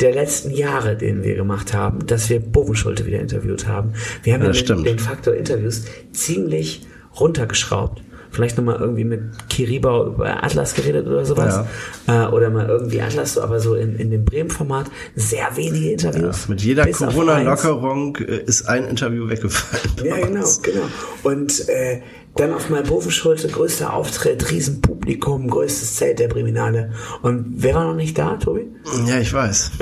der 0.00 0.12
letzten 0.12 0.50
Jahre, 0.50 0.96
den 0.96 1.22
wir 1.22 1.34
gemacht 1.34 1.74
haben, 1.74 2.06
dass 2.06 2.28
wir 2.28 2.40
Bogenschulte 2.40 3.06
wieder 3.06 3.20
interviewt 3.20 3.66
haben. 3.66 3.94
Wir 4.22 4.34
haben 4.34 4.44
Ja, 4.44 4.52
den, 4.52 4.84
den 4.84 4.98
Faktor 4.98 5.34
Interviews 5.34 5.84
ziemlich 6.12 6.86
runtergeschraubt. 7.18 8.02
Vielleicht 8.38 8.56
nochmal 8.56 8.76
irgendwie 8.78 9.02
mit 9.02 9.48
Kiribau 9.48 10.06
über 10.06 10.44
Atlas 10.44 10.74
geredet 10.74 11.08
oder 11.08 11.24
sowas. 11.24 11.64
Äh, 12.06 12.26
oder 12.26 12.50
mal 12.50 12.68
irgendwie 12.68 13.02
Atlas, 13.02 13.36
aber 13.36 13.58
so 13.58 13.74
in, 13.74 13.96
in 13.96 14.12
dem 14.12 14.24
Bremen-Format 14.24 14.86
sehr 15.16 15.56
wenige 15.56 15.90
Interviews. 15.90 16.48
Mit 16.48 16.62
jeder. 16.62 16.86
Corona-Lockerung 16.86 18.14
äh, 18.18 18.36
ist 18.46 18.68
ein 18.68 18.84
Interview 18.84 19.28
weggefallen. 19.28 19.90
Ja, 20.04 20.16
genau, 20.24 20.46
genau. 20.62 20.82
Und 21.24 21.68
äh, 21.68 22.00
dann 22.38 22.54
auf 22.54 22.70
meinem 22.70 22.86
Bovenschulte, 22.86 23.48
größter 23.48 23.92
Auftritt, 23.92 24.50
Riesenpublikum, 24.50 25.48
größtes 25.48 25.96
Zelt 25.96 26.20
der 26.20 26.28
Briminale. 26.28 26.92
Und 27.22 27.46
wer 27.56 27.74
war 27.74 27.84
noch 27.84 27.96
nicht 27.96 28.16
da, 28.16 28.36
Tobi? 28.36 28.68
Ja, 29.06 29.18
ich 29.18 29.32
weiß. 29.32 29.72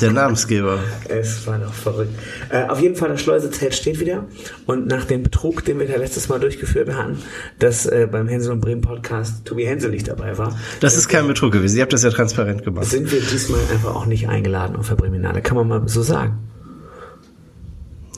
Der 0.00 0.12
Namensgeber. 0.12 0.78
Es 1.08 1.46
war 1.46 1.58
doch 1.58 1.72
verrückt. 1.72 2.12
Äh, 2.50 2.64
auf 2.68 2.80
jeden 2.80 2.96
Fall, 2.96 3.08
das 3.08 3.20
Schleusezelt 3.20 3.74
steht 3.74 4.00
wieder. 4.00 4.26
Und 4.66 4.86
nach 4.86 5.04
dem 5.04 5.22
Betrug, 5.22 5.64
den 5.64 5.78
wir 5.78 5.88
da 5.88 5.96
letztes 5.96 6.28
Mal 6.28 6.38
durchgeführt 6.38 6.92
hatten, 6.94 7.18
dass 7.58 7.86
äh, 7.86 8.08
beim 8.10 8.28
Hänsel 8.28 8.52
und 8.52 8.60
Bremen 8.60 8.80
Podcast 8.80 9.44
Tobi 9.44 9.66
Hänsel 9.66 9.90
nicht 9.90 10.08
dabei 10.08 10.38
war, 10.38 10.56
Das 10.80 10.96
ist 10.96 11.08
kein 11.08 11.26
Betrug 11.26 11.52
gewesen. 11.52 11.76
Ihr 11.76 11.82
habt 11.82 11.92
das 11.92 12.04
ja 12.04 12.10
transparent 12.10 12.64
gemacht. 12.64 12.86
sind 12.86 13.10
wir 13.10 13.20
diesmal 13.20 13.60
einfach 13.72 13.94
auch 13.94 14.06
nicht 14.06 14.28
eingeladen 14.28 14.76
auf 14.76 14.88
der 14.88 14.96
Briminale. 14.96 15.42
Kann 15.42 15.56
man 15.56 15.68
mal 15.68 15.88
so 15.88 16.02
sagen. 16.02 16.38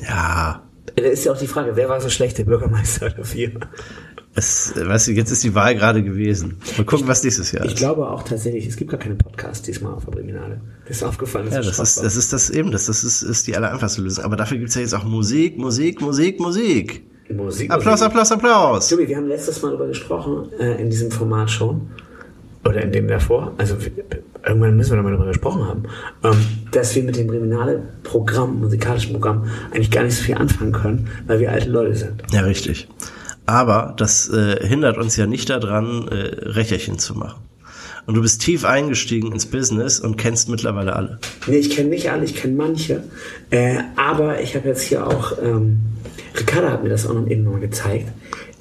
Ja. 0.07 0.66
Da 0.97 1.03
ist 1.03 1.25
ja 1.25 1.33
auch 1.33 1.39
die 1.39 1.47
Frage, 1.47 1.73
wer 1.77 1.89
war 1.89 2.01
so 2.01 2.09
schlecht, 2.09 2.39
der 2.39 2.45
Bürgermeister 2.45 3.07
oder 3.07 3.33
wir? 3.33 3.53
Es, 4.35 4.73
weißt 4.77 5.09
du, 5.09 5.13
jetzt 5.13 5.31
ist 5.31 5.45
die 5.45 5.55
Wahl 5.55 5.75
gerade 5.75 6.03
gewesen. 6.03 6.57
Mal 6.77 6.85
gucken, 6.85 7.07
was 7.09 7.23
nächstes 7.23 7.53
Jahr 7.53 7.65
Ich 7.65 7.73
ist. 7.73 7.79
glaube 7.79 8.09
auch 8.09 8.23
tatsächlich, 8.23 8.67
es 8.67 8.77
gibt 8.77 8.91
gar 8.91 9.01
keine 9.01 9.15
Podcasts 9.15 9.63
diesmal 9.63 9.95
auf 9.95 10.05
der 10.05 10.13
Briminale. 10.13 10.61
Das 10.87 10.99
ist 10.99 11.03
aufgefallen. 11.03 11.49
Ja, 11.51 11.63
das 11.63 11.79
ist, 11.79 12.03
das 12.03 12.17
ist 12.17 12.33
das 12.33 12.51
eben, 12.51 12.71
das, 12.71 12.87
das 12.87 13.03
ist, 13.05 13.23
ist 13.23 13.47
die 13.47 13.57
allereinfachste 13.57 14.03
Lösung. 14.03 14.25
Aber 14.25 14.37
dafür 14.37 14.59
gibt's 14.59 14.75
ja 14.75 14.83
jetzt 14.83 14.95
auch 14.95 15.05
Musik, 15.05 15.57
Musik, 15.59 16.01
Musik, 16.03 16.39
Musik. 16.41 17.07
Musik. 17.31 17.71
Applaus, 17.71 18.01
Musik. 18.01 18.07
Applaus, 18.07 18.33
Applaus. 18.33 18.89
Tobi, 18.89 19.09
wir 19.09 19.17
haben 19.17 19.27
letztes 19.29 19.61
Mal 19.63 19.69
darüber 19.71 19.87
gesprochen, 19.89 20.51
äh, 20.59 20.81
in 20.81 20.91
diesem 20.91 21.11
Format 21.11 21.51
schon. 21.51 21.91
Oder 22.65 22.83
in 22.83 22.93
dem 22.93 23.09
davor. 23.09 23.55
Also 23.59 23.77
irgendwann 24.47 24.77
müssen 24.77 24.93
wir 24.93 24.97
nochmal 24.97 25.13
darüber 25.13 25.29
gesprochen 25.29 25.65
haben. 25.67 25.83
Ähm, 26.25 26.47
dass 26.71 26.95
wir 26.95 27.03
mit 27.03 27.17
dem 27.17 27.27
Briminale-Programm, 27.27 28.61
musikalischen 28.61 29.13
Programm, 29.13 29.47
eigentlich 29.73 29.91
gar 29.91 30.05
nicht 30.05 30.17
so 30.17 30.23
viel 30.23 30.37
anfangen 30.37 30.73
können, 30.73 31.09
weil 31.27 31.41
wir 31.41 31.53
alte 31.53 31.69
Leute 31.69 31.95
sind. 31.95 32.23
Ja, 32.33 32.43
richtig. 32.43 32.89
Aber 33.47 33.95
das 33.97 34.29
äh, 34.29 34.67
hindert 34.67 34.99
uns 34.99 35.17
ja 35.17 35.27
nicht 35.27 35.51
daran, 35.51 36.09
äh, 36.09 36.15
Recherchen 36.49 36.99
zu 36.99 37.15
machen. 37.15 37.41
Und 38.07 38.15
du 38.15 38.23
bist 38.23 38.41
tief 38.41 38.65
eingestiegen 38.65 39.33
ins 39.33 39.47
Business 39.47 39.99
und 39.99 40.17
kennst 40.17 40.49
mittlerweile 40.49 40.95
alle. 40.95 41.19
Nee, 41.49 41.57
ich 41.57 41.71
kenne 41.71 41.89
nicht 41.89 42.11
alle, 42.11 42.25
ich 42.25 42.37
kenne 42.37 42.55
manche. 42.55 43.03
Äh, 43.51 43.79
aber 43.97 44.41
ich 44.41 44.55
habe 44.55 44.69
jetzt 44.69 44.83
hier 44.83 45.07
auch, 45.07 45.33
ähm, 45.43 45.81
Ricarda 46.39 46.71
hat 46.71 46.85
mir 46.85 46.89
das 46.89 47.07
auch 47.07 47.15
noch 47.15 47.27
eben 47.29 47.43
noch 47.43 47.61
gezeigt. 47.61 48.07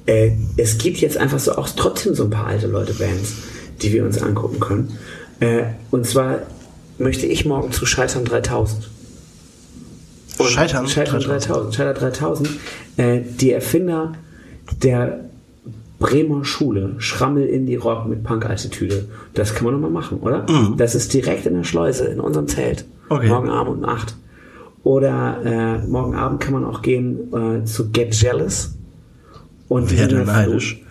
Äh, 0.06 0.32
es 0.56 0.78
gibt 0.78 0.98
jetzt 0.98 1.16
einfach 1.16 1.38
so 1.38 1.52
auch 1.56 1.68
trotzdem 1.68 2.14
so 2.14 2.24
ein 2.24 2.30
paar 2.30 2.46
alte 2.46 2.66
Leute-Bands, 2.66 3.34
die 3.82 3.92
wir 3.92 4.04
uns 4.04 4.20
angucken 4.20 4.58
können. 4.58 4.98
Äh, 5.40 5.64
und 5.90 6.06
zwar 6.06 6.40
möchte 6.98 7.26
ich 7.26 7.44
morgen 7.44 7.72
zu 7.72 7.86
Scheitern 7.86 8.24
3000. 8.24 8.88
Und 10.38 10.48
Scheitern 10.48 10.86
Scheitern 10.88 11.20
3000. 11.20 11.74
Scheitern 11.74 11.94
3000. 11.94 12.50
Äh, 12.96 13.20
die 13.20 13.52
Erfinder 13.52 14.12
der 14.82 15.26
Bremer 15.98 16.44
Schule, 16.44 16.94
Schrammel 16.98 17.46
Indie 17.46 17.76
Rock 17.76 18.06
mit 18.06 18.22
Punk-Attitüde. 18.22 19.06
Das 19.34 19.54
kann 19.54 19.64
man 19.64 19.74
noch 19.74 19.80
mal 19.80 19.90
machen, 19.90 20.18
oder? 20.20 20.44
Das 20.76 20.94
ist 20.94 21.14
direkt 21.14 21.46
in 21.46 21.54
der 21.54 21.64
Schleuse, 21.64 22.04
in 22.06 22.20
unserem 22.20 22.48
Zelt. 22.48 22.84
Mhm. 23.08 23.16
Okay. 23.16 23.28
Morgen 23.28 23.48
Abend 23.48 23.78
um 23.78 23.84
8. 23.84 24.14
Oder 24.84 25.40
äh, 25.44 25.86
morgen 25.86 26.14
Abend 26.14 26.40
kann 26.40 26.52
man 26.52 26.64
auch 26.64 26.82
gehen 26.82 27.32
äh, 27.32 27.64
zu 27.64 27.90
Get 27.90 28.14
Jealous. 28.14 28.74
Und 29.68 29.96
Werde 29.96 30.24
neidisch. 30.24 30.82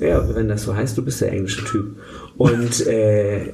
Ja, 0.00 0.34
wenn 0.34 0.48
das 0.48 0.62
so 0.62 0.74
heißt, 0.74 0.96
du 0.96 1.04
bist 1.04 1.20
der 1.20 1.32
englische 1.32 1.64
Typ. 1.64 1.96
Und 2.36 2.86
äh, 2.86 3.52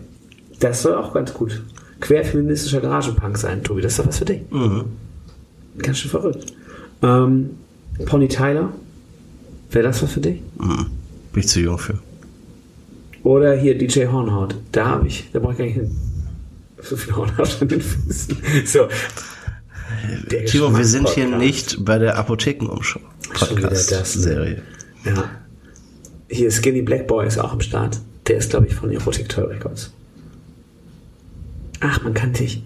das 0.60 0.82
soll 0.82 0.94
auch 0.94 1.12
ganz 1.12 1.34
gut 1.34 1.62
querfeministischer 2.00 2.80
Garagenpunk 2.80 3.36
sein, 3.36 3.62
Tobi. 3.62 3.82
Das 3.82 3.92
ist 3.92 3.98
doch 3.98 4.06
was 4.06 4.18
für 4.18 4.24
dich. 4.24 4.42
Mhm. 4.50 4.84
Ganz 5.78 5.98
schön 5.98 6.10
verrückt. 6.10 6.52
Ähm, 7.02 7.50
Pony 8.06 8.28
Tyler, 8.28 8.72
wäre 9.70 9.84
das 9.84 10.02
was 10.02 10.12
für 10.12 10.20
dich? 10.20 10.40
Mhm. 10.58 10.86
Bin 11.32 11.40
ich 11.40 11.48
zu 11.48 11.60
jung 11.60 11.78
für. 11.78 11.98
Oder 13.22 13.54
hier 13.54 13.76
DJ 13.76 14.06
Hornhaut. 14.06 14.56
Da 14.72 14.86
habe 14.86 15.06
ich, 15.06 15.28
da 15.32 15.40
brauche 15.40 15.52
ich 15.52 15.58
gar 15.58 15.64
nicht 15.66 15.74
hin. 15.74 15.96
So 16.82 16.96
viel 16.96 17.14
Hornhaut 17.14 17.58
an 17.60 17.68
den 17.68 17.80
Füßen. 17.80 18.36
So. 18.64 18.88
Der 20.30 20.46
Timo, 20.46 20.76
wir 20.76 20.84
sind 20.84 21.08
hier 21.10 21.26
nicht 21.26 21.84
bei 21.84 21.98
der 21.98 22.16
Apothekenumschau. 22.16 23.00
Podcast-Serie. 23.34 24.62
Ja. 25.04 25.24
Hier 26.28 26.50
Skinny 26.50 26.82
Black 26.82 27.06
Boy 27.06 27.26
ist 27.26 27.38
auch 27.38 27.52
am 27.52 27.60
Start. 27.60 27.98
Der 28.28 28.36
ist, 28.36 28.50
glaube 28.50 28.68
ich, 28.68 28.74
von 28.74 28.90
Erotic 28.90 29.28
Toy 29.28 29.44
Records. 29.44 29.92
Ach, 31.80 32.02
man 32.02 32.14
kann 32.14 32.34
sich. 32.34 32.62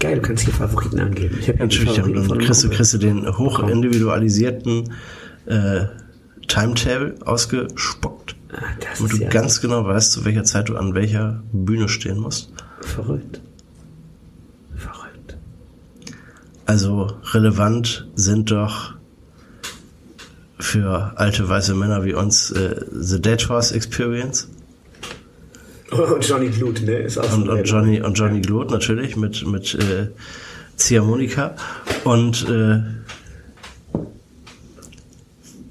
Geil, 0.00 0.16
du 0.16 0.22
kannst 0.22 0.44
hier 0.44 0.54
Favoriten 0.54 1.00
angeben. 1.00 1.36
Ich 1.40 1.48
habe 1.48 1.58
Natürlich, 1.58 1.94
dann, 1.96 2.14
dann 2.14 2.38
kriegst 2.38 2.62
du, 2.62 2.70
kriegst 2.70 2.92
du 2.94 2.98
den 2.98 3.26
hoch 3.38 3.60
individualisierten 3.68 4.92
äh, 5.46 5.86
Timetable 6.46 7.16
ausgespuckt, 7.24 8.36
Ah, 8.50 8.62
das 8.80 8.98
damit 8.98 9.12
du 9.12 9.16
ja 9.24 9.28
ganz 9.28 9.60
genau 9.60 9.84
weißt, 9.84 10.12
zu 10.12 10.24
welcher 10.24 10.44
Zeit 10.44 10.68
du 10.68 10.76
an 10.76 10.94
welcher 10.94 11.42
Bühne 11.52 11.88
stehen 11.88 12.18
musst. 12.18 12.52
verrückt. 12.80 13.40
Verrückt. 14.76 15.36
Also 16.64 17.08
relevant 17.32 18.08
sind 18.14 18.50
doch 18.50 18.94
für 20.58 21.12
alte 21.16 21.48
weiße 21.48 21.74
Männer 21.74 22.04
wie 22.04 22.14
uns 22.14 22.50
äh, 22.52 22.76
The 22.92 23.20
Dead 23.20 23.48
Horse 23.48 23.74
Experience 23.74 24.48
Und 26.14 26.28
Johnny 26.28 26.48
Glut, 26.48 26.82
ne? 26.82 26.98
Ist 26.98 27.16
auch 27.18 27.32
und, 27.32 27.48
und 27.48 27.64
Johnny 27.64 28.00
und 28.02 28.12
Johnny 28.18 28.40
Glot 28.42 28.70
natürlich 28.70 29.16
mit 29.16 29.46
mit 29.46 29.74
äh, 29.74 30.08
Ziehharmonika 30.76 31.54
und 32.04 32.46
äh, 32.48 32.82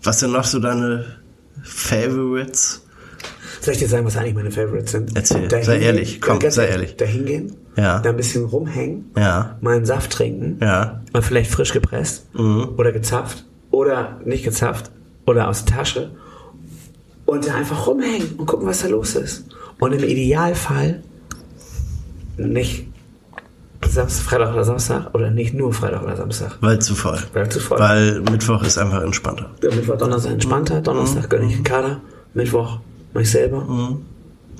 was 0.03 0.19
sind 0.19 0.31
noch 0.31 0.45
so 0.45 0.59
deine 0.59 1.05
Favorites? 1.63 2.81
Soll 3.61 3.73
ich 3.73 3.79
dir 3.79 3.87
sagen, 3.87 4.05
was 4.05 4.15
eigentlich 4.17 4.33
meine 4.35 4.51
Favorites 4.51 4.91
sind? 4.91 5.15
Erzähl, 5.15 5.47
Da 5.47 5.61
sei 5.61 5.79
ehrlich, 5.79 6.21
komm, 6.21 6.39
sei 6.49 6.67
ehrlich. 6.67 6.95
Da 6.95 7.05
hingehen, 7.05 7.55
Ja. 7.75 7.99
da 7.99 8.09
ein 8.11 8.17
bisschen 8.17 8.45
rumhängen, 8.45 9.11
Ja, 9.17 9.57
mal 9.61 9.75
einen 9.75 9.85
Saft 9.85 10.11
trinken, 10.11 10.57
ja, 10.61 11.01
und 11.13 11.23
vielleicht 11.23 11.51
frisch 11.51 11.73
gepresst 11.73 12.25
oder 12.33 12.91
gezapft 12.91 13.45
oder 13.71 14.19
nicht 14.25 14.43
gezapft 14.43 14.91
oder 15.25 15.47
aus 15.49 15.65
der 15.65 15.75
Tasche 15.75 16.11
und 17.25 17.45
da 17.47 17.55
einfach 17.55 17.85
rumhängen 17.87 18.35
und 18.37 18.45
gucken, 18.45 18.65
was 18.67 18.81
da 18.81 18.87
los 18.87 19.15
ist. 19.15 19.45
Und 19.79 19.93
im 19.93 20.03
Idealfall 20.03 21.03
nicht 22.37 22.87
Samstag, 23.87 24.23
Freitag 24.23 24.53
oder 24.53 24.63
Samstag 24.63 25.13
oder 25.13 25.29
nicht 25.29 25.53
nur 25.53 25.71
Freitag 25.73 26.03
oder 26.03 26.15
Samstag. 26.15 26.57
weil 26.61 26.79
zu 26.79 26.95
voll. 26.95 27.19
Weil 27.33 27.49
zu 27.49 27.59
voll. 27.59 27.79
Weil 27.79 28.21
Mittwoch 28.21 28.63
ist 28.63 28.77
einfach 28.77 29.03
entspannter. 29.03 29.49
Der 29.61 29.73
Mittwoch, 29.73 29.97
Donnerstag 29.97 30.33
entspannter, 30.33 30.81
Donnerstag 30.81 31.29
gönne 31.29 31.45
ich 31.45 31.55
einen 31.55 31.63
Kader, 31.63 32.01
Mittwoch 32.33 32.79
mach 33.13 33.21
ich 33.21 33.31
selber. 33.31 33.97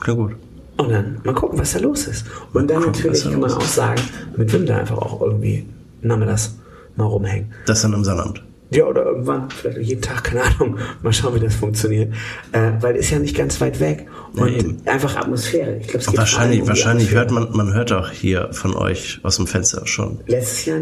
Ja 0.06 0.14
gut. 0.14 0.36
Und 0.78 0.92
dann 0.92 1.20
mal 1.24 1.34
gucken, 1.34 1.58
was 1.58 1.74
da 1.74 1.80
los 1.80 2.08
ist. 2.08 2.26
Und 2.54 2.70
dann 2.70 2.84
Gucken, 2.84 2.92
natürlich 2.92 3.24
kann 3.24 3.40
man 3.40 3.52
auch 3.52 3.62
sagen, 3.62 4.02
mit 4.36 4.54
wem 4.54 4.66
da 4.68 4.78
einfach 4.78 4.98
auch 4.98 5.22
irgendwie 5.22 5.66
nachmittags 6.02 6.56
mal 6.96 7.06
rumhängen. 7.06 7.52
Das 7.66 7.82
dann 7.82 7.94
im 7.94 8.04
Sonnabend. 8.04 8.44
Ja, 8.70 8.86
oder 8.86 9.06
irgendwann, 9.06 9.50
vielleicht 9.50 9.78
jeden 9.78 10.02
Tag, 10.02 10.26
keine 10.26 10.44
Ahnung. 10.44 10.78
Mal 11.02 11.14
schauen, 11.14 11.36
wie 11.36 11.40
das 11.40 11.56
funktioniert. 11.56 12.14
Äh, 12.52 12.72
weil 12.82 12.96
ist 12.96 13.10
ja 13.12 13.20
nicht 13.20 13.36
ganz 13.36 13.62
weit 13.62 13.80
weg. 13.80 14.08
Und 14.34 14.50
eben. 14.50 14.78
einfach 14.86 15.16
Atmosphäre. 15.16 15.78
Ich 15.78 15.88
glaube, 15.88 16.00
es 16.00 16.08
geht 16.08 16.18
Wahrscheinlich, 16.18 16.62
um 16.62 16.68
wahrscheinlich 16.68 17.12
hört 17.12 17.32
man, 17.32 17.52
man 17.56 17.74
hört 17.74 17.94
auch 17.94 18.10
hier 18.10 18.50
von 18.52 18.76
euch 18.76 19.20
aus 19.24 19.38
dem 19.38 19.48
Fenster 19.48 19.88
schon. 19.88 20.20
Letztes 20.28 20.66
Jahr 20.66 20.80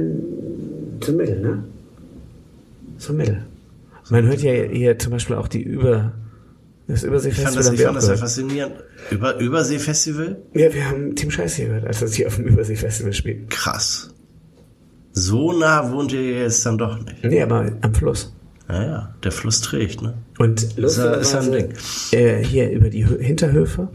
so 1.03 1.11
Mittel, 1.11 1.39
ne? 1.41 1.63
So 2.97 3.13
Mittel. 3.13 3.45
Man 4.09 4.25
hört 4.25 4.41
ja 4.41 4.51
hier 4.51 4.97
zum 4.97 5.11
Beispiel 5.11 5.35
auch 5.35 5.47
die 5.47 5.61
Über... 5.61 6.13
Das 6.87 7.03
Ich 7.03 7.09
fand 7.09 7.13
Überseefestival 7.13 7.63
das, 7.63 7.73
ich 7.73 7.81
fand 7.81 7.97
das 7.97 8.07
ja 8.07 8.15
faszinierend. 8.15 8.75
Über, 9.09 9.39
Überseefestival? 9.39 10.37
Ja, 10.53 10.71
wir 10.71 10.87
haben 10.87 11.15
Team 11.15 11.31
Scheiß 11.31 11.55
hier 11.55 11.67
gehört, 11.67 11.87
als 11.87 11.99
das 11.99 12.13
hier 12.13 12.27
auf 12.27 12.35
dem 12.35 12.45
Überseefestival 12.45 13.13
spielt. 13.13 13.49
Krass. 13.49 14.13
So 15.17 15.51
nah 15.53 15.91
wohnt 15.91 16.11
ihr 16.11 16.39
jetzt 16.41 16.65
dann 16.65 16.77
doch 16.77 16.99
nicht. 16.99 17.23
Nee, 17.23 17.41
aber 17.41 17.71
am 17.81 17.93
Fluss. 17.93 18.33
Naja, 18.67 19.13
der 19.23 19.31
Fluss 19.31 19.61
trägt, 19.61 20.01
ne? 20.01 20.13
Und 20.39 20.61
ja- 20.61 20.85
ist 20.85 20.97
ja 20.97 21.15
lustigerweise, 21.15 21.39
ein 21.39 21.51
Ding. 21.51 21.73
Äh, 22.11 22.43
hier 22.43 22.69
über 22.71 22.89
die 22.89 23.07
Hö 23.07 23.17
Hinterhöfe 23.21 23.87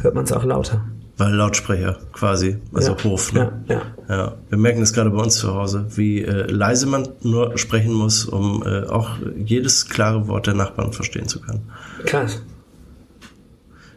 hört 0.00 0.14
man 0.14 0.24
es 0.24 0.32
auch 0.32 0.44
lauter. 0.44 0.84
Weil 1.16 1.34
Lautsprecher 1.34 1.98
quasi, 2.12 2.58
also 2.72 2.92
Ja, 2.92 3.04
Hof, 3.04 3.32
ne? 3.32 3.52
ja, 3.68 3.74
ja. 4.08 4.16
Ja, 4.16 4.34
wir 4.50 4.58
merken 4.58 4.78
das 4.80 4.92
gerade 4.92 5.10
bei 5.10 5.20
uns 5.20 5.34
zu 5.34 5.52
Hause, 5.52 5.86
wie 5.96 6.22
äh, 6.22 6.46
leise 6.48 6.86
man 6.86 7.08
nur 7.22 7.58
sprechen 7.58 7.92
muss, 7.92 8.24
um 8.24 8.62
äh, 8.64 8.84
auch 8.86 9.16
jedes 9.36 9.88
klare 9.88 10.28
Wort 10.28 10.46
der 10.46 10.54
Nachbarn 10.54 10.92
verstehen 10.92 11.26
zu 11.26 11.40
können. 11.40 11.62
Krass. 12.04 12.40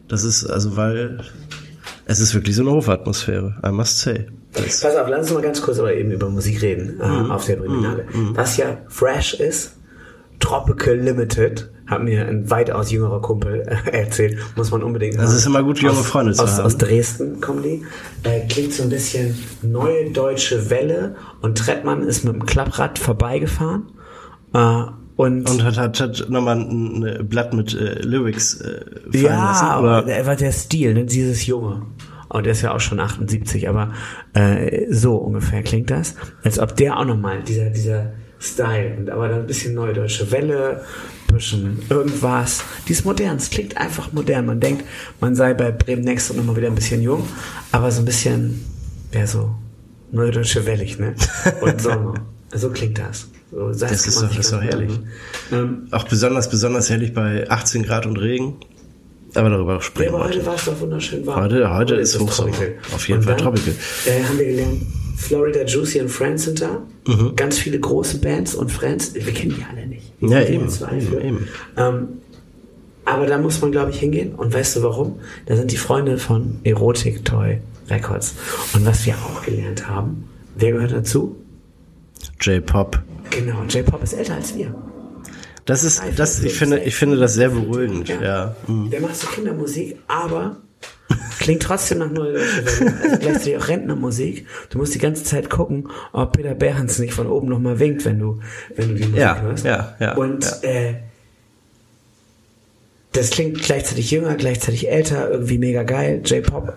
Das 0.08 0.24
ist 0.24 0.44
also, 0.46 0.76
weil 0.76 1.20
es 2.06 2.20
ist 2.20 2.34
wirklich 2.34 2.56
so 2.56 2.62
eine 2.62 2.72
Hofatmosphäre, 2.72 3.54
I 3.66 3.70
must 3.70 3.98
say. 4.00 4.26
Das, 4.54 4.80
Pass 4.80 4.96
auf, 4.96 5.08
lass 5.08 5.20
uns 5.26 5.32
mal 5.32 5.42
ganz 5.42 5.62
kurz 5.62 5.78
aber 5.78 5.94
eben 5.94 6.10
über 6.10 6.28
Musik 6.28 6.60
reden 6.62 7.00
äh, 7.00 7.08
Mhm. 7.08 7.30
auf 7.30 7.46
der 7.46 7.56
Priminale. 7.56 8.06
Was 8.34 8.56
ja 8.56 8.78
fresh 8.88 9.34
ist, 9.34 9.76
Tropical 10.40 10.96
Limited, 10.96 11.70
hat 11.86 12.02
mir 12.02 12.26
ein 12.26 12.50
weitaus 12.50 12.90
jüngerer 12.90 13.20
Kumpel 13.20 13.60
äh, 13.86 13.90
erzählt, 14.02 14.38
muss 14.56 14.70
man 14.70 14.82
unbedingt 14.82 15.18
Also 15.18 15.32
es 15.32 15.40
ist 15.40 15.46
immer 15.46 15.62
gut, 15.62 15.78
junge 15.80 15.98
aus, 15.98 16.06
Freunde 16.06 16.32
zu 16.32 16.42
aus, 16.42 16.52
haben. 16.58 16.66
Aus 16.66 16.76
Dresden 16.78 17.40
kommen 17.40 17.62
die. 17.62 17.84
Äh, 18.24 18.46
klingt 18.48 18.72
so 18.72 18.82
ein 18.82 18.88
bisschen 18.88 19.36
neue 19.62 20.10
deutsche 20.10 20.68
Welle 20.70 21.16
und 21.40 21.58
Trettmann 21.58 22.02
ist 22.02 22.24
mit 22.24 22.34
dem 22.34 22.44
Klapprad 22.46 22.98
vorbeigefahren. 22.98 23.84
Äh, 24.52 24.84
und, 25.16 25.48
und 25.48 25.64
hat, 25.64 25.78
hat, 25.78 26.00
hat 26.00 26.26
nochmal 26.28 26.58
ein, 26.58 27.04
ein 27.04 27.28
Blatt 27.28 27.52
mit 27.52 27.74
äh, 27.74 28.00
Lyrics 28.00 28.60
äh, 28.60 28.80
fallen 29.10 29.24
ja, 29.24 29.44
lassen. 29.44 29.64
aber 29.64 29.98
Oder? 29.98 30.02
der 30.02 30.26
war 30.26 30.36
der 30.36 30.52
Stil, 30.52 30.94
ne, 30.94 31.04
dieses 31.04 31.46
Junge. 31.46 31.86
Und 32.28 32.44
der 32.46 32.52
ist 32.52 32.62
ja 32.62 32.74
auch 32.74 32.80
schon 32.80 32.98
78, 32.98 33.68
aber 33.68 33.92
äh, 34.32 34.86
so 34.90 35.16
ungefähr 35.16 35.62
klingt 35.62 35.90
das. 35.90 36.14
Als 36.42 36.58
ob 36.58 36.76
der 36.76 36.98
auch 36.98 37.04
nochmal, 37.04 37.42
dieser, 37.42 37.68
dieser 37.68 38.12
Style, 38.40 38.96
und 38.96 39.10
aber 39.10 39.28
dann 39.28 39.40
ein 39.40 39.46
bisschen 39.46 39.74
neue 39.74 39.92
deutsche 39.92 40.30
Welle, 40.30 40.82
bisschen 41.32 41.78
irgendwas. 41.88 42.62
Die 42.86 42.92
ist 42.92 43.04
modern, 43.04 43.36
es 43.36 43.50
klingt 43.50 43.76
einfach 43.76 44.12
modern. 44.12 44.46
Man 44.46 44.60
denkt, 44.60 44.84
man 45.20 45.34
sei 45.34 45.54
bei 45.54 45.70
Bremen 45.72 46.04
Next 46.04 46.30
und 46.30 46.36
nochmal 46.36 46.56
wieder 46.56 46.68
ein 46.68 46.74
bisschen 46.74 47.02
jung, 47.02 47.26
aber 47.70 47.90
so 47.90 48.02
ein 48.02 48.04
bisschen, 48.04 48.64
ja 49.12 49.26
so, 49.26 49.54
neue 50.10 50.30
deutsche 50.30 50.64
Wellig, 50.66 50.98
ne? 50.98 51.14
Und 51.60 51.80
Sommer. 51.80 52.14
so 52.52 52.70
klingt 52.70 52.98
das. 52.98 53.28
So, 53.52 53.68
Das 53.70 54.06
ist 54.06 54.22
doch- 54.22 54.38
ist 54.38 54.52
doch 54.52 54.62
herrlich. 54.62 54.88
merken. 54.88 55.08
Ähm, 55.52 55.88
Auch 55.90 56.04
besonders, 56.04 56.48
besonders 56.48 56.88
herrlich 56.88 57.12
bei 57.12 57.48
18 57.50 57.82
Grad 57.82 58.06
und 58.06 58.16
Regen. 58.16 58.54
Aber 59.34 59.50
darüber 59.50 59.80
sprechen 59.80 60.12
wir 60.12 60.18
heute 60.20 60.36
heute. 60.38 60.46
war 60.46 60.54
es 60.56 60.64
doch 60.64 60.80
wunderschön 60.80 61.26
warm. 61.26 61.42
Heute- 61.42 61.74
heute 61.74 61.94
ist 61.96 62.14
es 62.14 62.20
Hochsommer. 62.20 62.50
Auf 62.94 63.06
jeden 63.08 63.20
Und 63.20 63.24
Fall 63.26 63.34
dann, 63.36 63.44
tropical. 63.44 63.74
Äh, 64.06 64.22
haben 64.24 64.38
wir 64.38 64.46
gelernt, 64.46 64.82
Florida 65.16 65.64
Juicy 65.64 66.00
and 66.00 66.10
Friends 66.10 66.44
sind 66.44 66.60
da. 66.62 66.82
Mhm. 67.06 67.36
Ganz 67.36 67.58
viele 67.58 67.78
große 67.78 68.18
Bands 68.18 68.54
und 68.54 68.70
Friends. 68.72 69.14
Wir 69.14 69.22
kennen 69.32 69.54
die 69.58 69.64
alle 69.70 69.86
nicht. 69.86 70.12
Wir 70.20 70.28
Ja, 70.30 70.42
eben, 70.48 70.66
eben, 70.68 71.20
eben. 71.22 71.48
Ähm, 71.76 72.08
aber 73.04 73.26
da 73.26 73.38
muss 73.38 73.60
man, 73.60 73.70
glaube 73.72 73.90
ich, 73.90 73.98
hingehen. 74.00 74.34
Und 74.34 74.52
weißt 74.52 74.76
du 74.76 74.82
warum? 74.82 75.18
Da 75.46 75.56
sind 75.56 75.70
die 75.72 75.76
Freunde 75.76 76.18
von 76.18 76.58
Erotic 76.64 77.24
Toy 77.24 77.58
Records. 77.90 78.34
Und 78.74 78.84
was 78.86 79.04
wir 79.06 79.14
auch 79.14 79.42
gelernt 79.44 79.88
haben, 79.88 80.24
wer 80.56 80.72
gehört 80.72 80.92
dazu? 80.92 81.36
J-Pop. 82.40 82.98
Genau, 83.34 83.62
J-Pop 83.64 84.02
ist 84.02 84.12
älter 84.12 84.34
als 84.34 84.54
wir. 84.56 84.74
Das 85.64 85.84
ist, 85.84 86.02
das, 86.16 86.42
ich 86.42 86.54
finde, 86.54 86.80
ich 86.80 86.96
finde 86.96 87.16
das 87.16 87.34
sehr 87.34 87.50
beruhigend, 87.50 88.08
ja. 88.08 88.56
Mhm. 88.66 88.90
Der 88.90 89.00
macht 89.00 89.14
so 89.16 89.28
Kindermusik, 89.28 89.96
aber 90.08 90.56
klingt 91.38 91.62
trotzdem 91.62 91.98
nach 91.98 92.10
Neue 92.10 92.32
Deutsche 92.32 92.66
Welle. 92.80 92.94
Also 93.02 93.16
gleichzeitig 93.18 93.56
auch 93.58 93.68
Rentnermusik. 93.68 94.46
Du 94.70 94.78
musst 94.78 94.94
die 94.94 94.98
ganze 94.98 95.22
Zeit 95.22 95.50
gucken, 95.50 95.88
ob 96.12 96.32
Peter 96.36 96.54
Behrens 96.54 96.98
nicht 96.98 97.14
von 97.14 97.28
oben 97.28 97.48
nochmal 97.48 97.78
winkt, 97.78 98.04
wenn 98.04 98.18
du, 98.18 98.40
wenn 98.74 98.88
du 98.88 98.94
die 98.96 99.04
Musik 99.04 99.18
Ja, 99.20 99.40
hörst. 99.40 99.64
ja, 99.64 99.94
ja, 100.00 100.14
Und 100.16 100.44
ja. 100.62 100.68
Äh, 100.68 100.94
das 103.12 103.30
klingt 103.30 103.60
gleichzeitig 103.62 104.10
jünger, 104.10 104.34
gleichzeitig 104.34 104.90
älter, 104.90 105.30
irgendwie 105.30 105.58
mega 105.58 105.82
geil. 105.84 106.22
J-Pop 106.24 106.76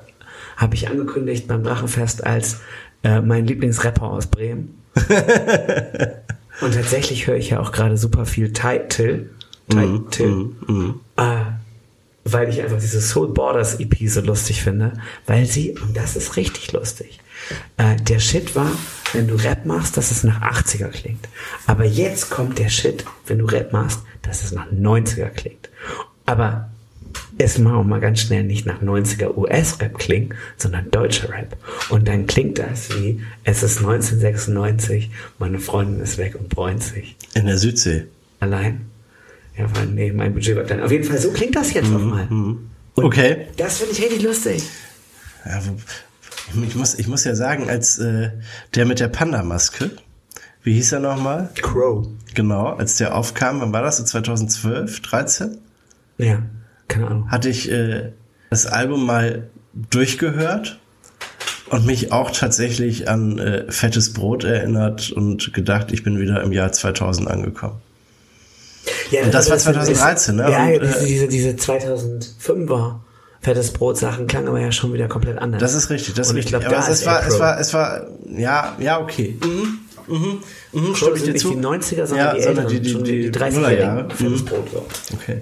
habe 0.57 0.75
ich 0.75 0.89
angekündigt 0.89 1.47
beim 1.47 1.63
Drachenfest 1.63 2.23
als 2.25 2.57
äh, 3.03 3.21
mein 3.21 3.47
Lieblingsrapper 3.47 4.03
aus 4.03 4.27
Bremen. 4.27 4.77
Und 6.61 6.73
tatsächlich 6.73 7.27
höre 7.27 7.35
ich 7.35 7.51
ja 7.51 7.59
auch 7.59 7.71
gerade 7.71 7.97
super 7.97 8.25
viel 8.25 8.53
Title. 8.53 9.29
Mhm, 9.67 10.09
Title. 10.09 10.49
Äh, 11.17 11.45
weil 12.23 12.49
ich 12.49 12.61
einfach 12.61 12.79
diese 12.79 13.01
Soul 13.01 13.29
Borders 13.29 13.79
EP 13.79 14.09
so 14.09 14.19
lustig 14.21 14.63
finde, 14.63 14.93
weil 15.27 15.45
sie, 15.45 15.77
und 15.77 15.95
das 15.95 16.15
ist 16.15 16.37
richtig 16.37 16.71
lustig, 16.71 17.19
äh, 17.77 17.95
der 17.97 18.19
Shit 18.19 18.55
war, 18.55 18.71
wenn 19.13 19.27
du 19.27 19.35
Rap 19.35 19.65
machst, 19.65 19.95
dass 19.95 20.09
es 20.09 20.23
nach 20.23 20.41
80er 20.41 20.89
klingt. 20.89 21.29
Aber 21.67 21.85
jetzt 21.85 22.31
kommt 22.31 22.57
der 22.57 22.69
Shit, 22.69 23.05
wenn 23.27 23.39
du 23.39 23.45
Rap 23.45 23.71
machst, 23.71 24.01
dass 24.23 24.43
es 24.43 24.51
nach 24.51 24.65
90er 24.71 25.29
klingt. 25.29 25.69
Aber 26.25 26.71
es 27.37 27.57
mal 27.57 27.75
auch 27.75 27.83
mal 27.83 27.99
ganz 27.99 28.19
schnell 28.19 28.43
nicht 28.43 28.65
nach 28.65 28.81
90er 28.81 29.35
US-Rap 29.35 29.97
klingen, 29.97 30.33
sondern 30.57 30.89
deutscher 30.91 31.29
Rap. 31.29 31.57
Und 31.89 32.07
dann 32.07 32.27
klingt 32.27 32.59
das 32.59 32.89
wie, 32.95 33.21
es 33.43 33.63
ist 33.63 33.79
1996, 33.79 35.11
meine 35.39 35.59
Freundin 35.59 36.01
ist 36.01 36.17
weg 36.17 36.35
und 36.35 36.49
bräunt 36.49 36.83
sich. 36.83 37.15
In 37.33 37.45
der 37.45 37.57
Südsee. 37.57 38.05
Allein. 38.39 38.81
Ja, 39.57 39.65
weil, 39.75 39.87
nee, 39.87 40.11
mein 40.11 40.33
Budget 40.33 40.55
war 40.55 40.63
dann. 40.63 40.81
Auf 40.81 40.91
jeden 40.91 41.03
Fall, 41.03 41.17
so 41.17 41.31
klingt 41.31 41.55
das 41.55 41.73
jetzt 41.73 41.93
auf 41.93 42.01
mal. 42.01 42.27
Und 42.29 42.69
Okay. 42.95 43.47
Das 43.57 43.77
finde 43.77 43.93
ich 43.93 44.01
richtig 44.01 44.23
lustig. 44.23 44.63
Ja, 45.45 45.61
ich 46.65 46.75
muss, 46.75 46.95
ich 46.95 47.07
muss 47.07 47.23
ja 47.23 47.35
sagen, 47.35 47.69
als 47.69 47.97
äh, 47.99 48.29
der 48.73 48.85
mit 48.85 48.99
der 48.99 49.09
Panda-Maske 49.09 49.91
wie 50.65 50.73
hieß 50.73 50.93
er 50.93 50.99
nochmal? 50.99 51.51
Crow. 51.61 52.07
Genau, 52.33 52.69
als 52.69 52.97
der 52.97 53.15
aufkam, 53.15 53.61
wann 53.61 53.71
war 53.71 53.83
das? 53.83 53.97
So 53.97 54.03
2012, 54.03 54.99
13? 54.99 55.59
Ja, 56.17 56.41
keine 56.87 57.07
Ahnung. 57.07 57.31
Hatte 57.31 57.49
ich 57.49 57.71
äh, 57.71 58.11
das 58.49 58.65
Album 58.65 59.05
mal 59.05 59.49
durchgehört 59.73 60.79
und 61.69 61.85
mich 61.85 62.11
auch 62.11 62.31
tatsächlich 62.31 63.09
an 63.09 63.39
äh, 63.39 63.71
Fettes 63.71 64.13
Brot 64.13 64.43
erinnert 64.43 65.11
und 65.11 65.53
gedacht, 65.53 65.91
ich 65.91 66.03
bin 66.03 66.19
wieder 66.19 66.41
im 66.43 66.51
Jahr 66.51 66.71
2000 66.71 67.27
angekommen. 67.29 67.77
Ja, 69.09 69.23
Und 69.23 69.33
das 69.33 69.49
war 69.49 69.57
ist- 69.57 69.63
2013, 69.63 70.35
ne? 70.35 70.49
Ja, 70.51 70.65
Und, 70.67 70.81
diese, 70.81 70.99
äh, 70.99 71.05
diese, 71.05 71.27
diese 71.27 71.49
2005er 71.51 72.95
fettes 73.41 73.71
Brot 73.73 73.97
Sachen 73.97 74.27
klangen 74.27 74.47
aber 74.47 74.59
ja 74.59 74.71
schon 74.71 74.93
wieder 74.93 75.07
komplett 75.07 75.37
anders. 75.37 75.59
Das 75.59 75.73
ist 75.75 75.89
richtig, 75.89 76.13
das 76.15 76.27
ist 76.27 76.33
Und 76.33 76.37
ich 76.39 76.45
richtig. 76.45 76.59
glaube, 76.61 76.75
da 76.75 76.81
es 76.87 76.99
ist 76.99 77.05
war, 77.05 77.25
es 77.27 77.39
war, 77.39 77.59
es 77.59 77.73
war, 77.73 78.07
ja, 78.37 78.75
ja, 78.79 78.99
okay. 78.99 79.37
Mhm, 79.43 79.79
mhm, 80.07 80.39
mhm, 80.71 80.95
stimme 80.95 81.11
ich 81.15 81.21
sind 81.23 81.27
dir 81.27 81.33
nicht 81.33 81.41
zu. 81.41 81.49
die 81.51 81.57
90er, 81.61 82.05
sondern 82.05 82.27
ja, 82.27 82.33
die 82.35 82.41
sondern 82.43 82.65
älteren, 82.65 82.69
die, 82.69 82.79
die, 82.81 82.89
schon 82.89 83.03
die, 83.03 83.31
die 83.31 83.39
30er 83.39 83.51
Nullerjahre. 83.51 83.97
Jahre. 84.01 84.09
Fettes 84.15 84.41
Mhm. 84.41 84.45
Brot, 84.45 84.69
so. 84.71 84.85
Okay. 85.13 85.41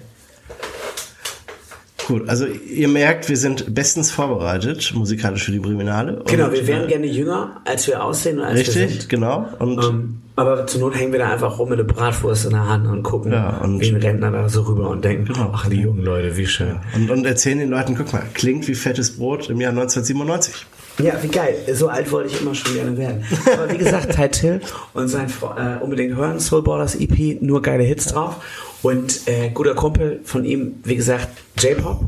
Gut, 2.08 2.28
also 2.28 2.46
ihr 2.46 2.88
merkt, 2.88 3.30
wir 3.30 3.38
sind 3.38 3.74
bestens 3.74 4.12
vorbereitet, 4.12 4.92
musikalisch 4.96 5.44
für 5.46 5.52
die 5.52 5.60
Briminale. 5.60 6.18
Und, 6.18 6.28
Genau, 6.28 6.52
wir 6.52 6.68
wären 6.68 6.86
äh, 6.86 6.88
gerne 6.88 7.08
jünger, 7.08 7.62
als 7.66 7.88
wir 7.88 8.04
aussehen 8.04 8.40
und 8.40 8.46
als 8.46 8.54
wir 8.60 8.68
Richtig, 8.84 9.00
sind. 9.02 9.10
genau. 9.10 9.48
Und 9.60 9.84
Ähm, 9.84 10.18
aber 10.36 10.66
zur 10.68 10.82
Not 10.82 10.96
hängen 11.00 11.12
wir 11.12 11.20
da 11.20 11.30
einfach 11.32 11.60
rum 11.60 11.70
mit 11.70 11.80
einer 11.80 11.88
Bratwurst 11.88 12.46
in 12.46 12.52
der 12.52 12.68
Hand 12.68 12.88
und 12.88 13.04
gucken 13.04 13.32
Ja, 13.32 13.58
und- 13.62 13.82
ein 13.84 13.96
Rentner 13.96 14.32
da 14.32 14.50
so 14.50 14.64
rüber 14.64 14.90
und 14.90 15.06
denken, 15.06 15.26
Genau. 15.26 15.52
ach, 15.54 15.70
die 15.70 15.82
jungen 15.82 16.04
Leute, 16.04 16.36
wie 16.36 16.48
schön. 16.48 16.78
Und, 16.96 17.10
und 17.12 17.26
erzählen 17.26 17.60
den 17.60 17.70
Leuten, 17.70 17.96
guck 17.96 18.12
mal, 18.12 18.24
klingt 18.34 18.68
wie 18.68 18.76
fettes 18.76 19.16
Brot 19.18 19.50
im 19.50 19.62
Jahr 19.62 19.72
1997. 19.72 20.66
Ja, 21.00 21.14
wie 21.22 21.28
geil. 21.28 21.56
So 21.74 21.88
alt 21.88 22.12
wollte 22.12 22.30
ich 22.36 22.42
immer 22.42 22.54
schon 22.54 22.74
gerne 22.76 22.98
werden. 22.98 23.24
Aber 23.52 23.72
wie 23.72 23.78
gesagt, 23.78 24.14
Ty 24.16 24.30
Till 24.30 24.62
und 24.94 25.08
sein 25.08 25.28
äh, 25.58 25.84
unbedingt 25.84 26.16
hören, 26.16 26.40
Soul 26.40 26.62
Borders 26.64 26.96
EP, 26.96 27.42
nur 27.42 27.62
geile 27.62 27.84
Hits 27.84 28.08
drauf. 28.08 28.36
Und 28.84 29.28
äh, 29.28 29.50
guter 29.50 29.74
Kumpel 29.74 30.20
von 30.24 30.46
ihm, 30.46 30.76
wie 30.84 30.96
gesagt, 30.96 31.30
J-Pop. 31.58 32.06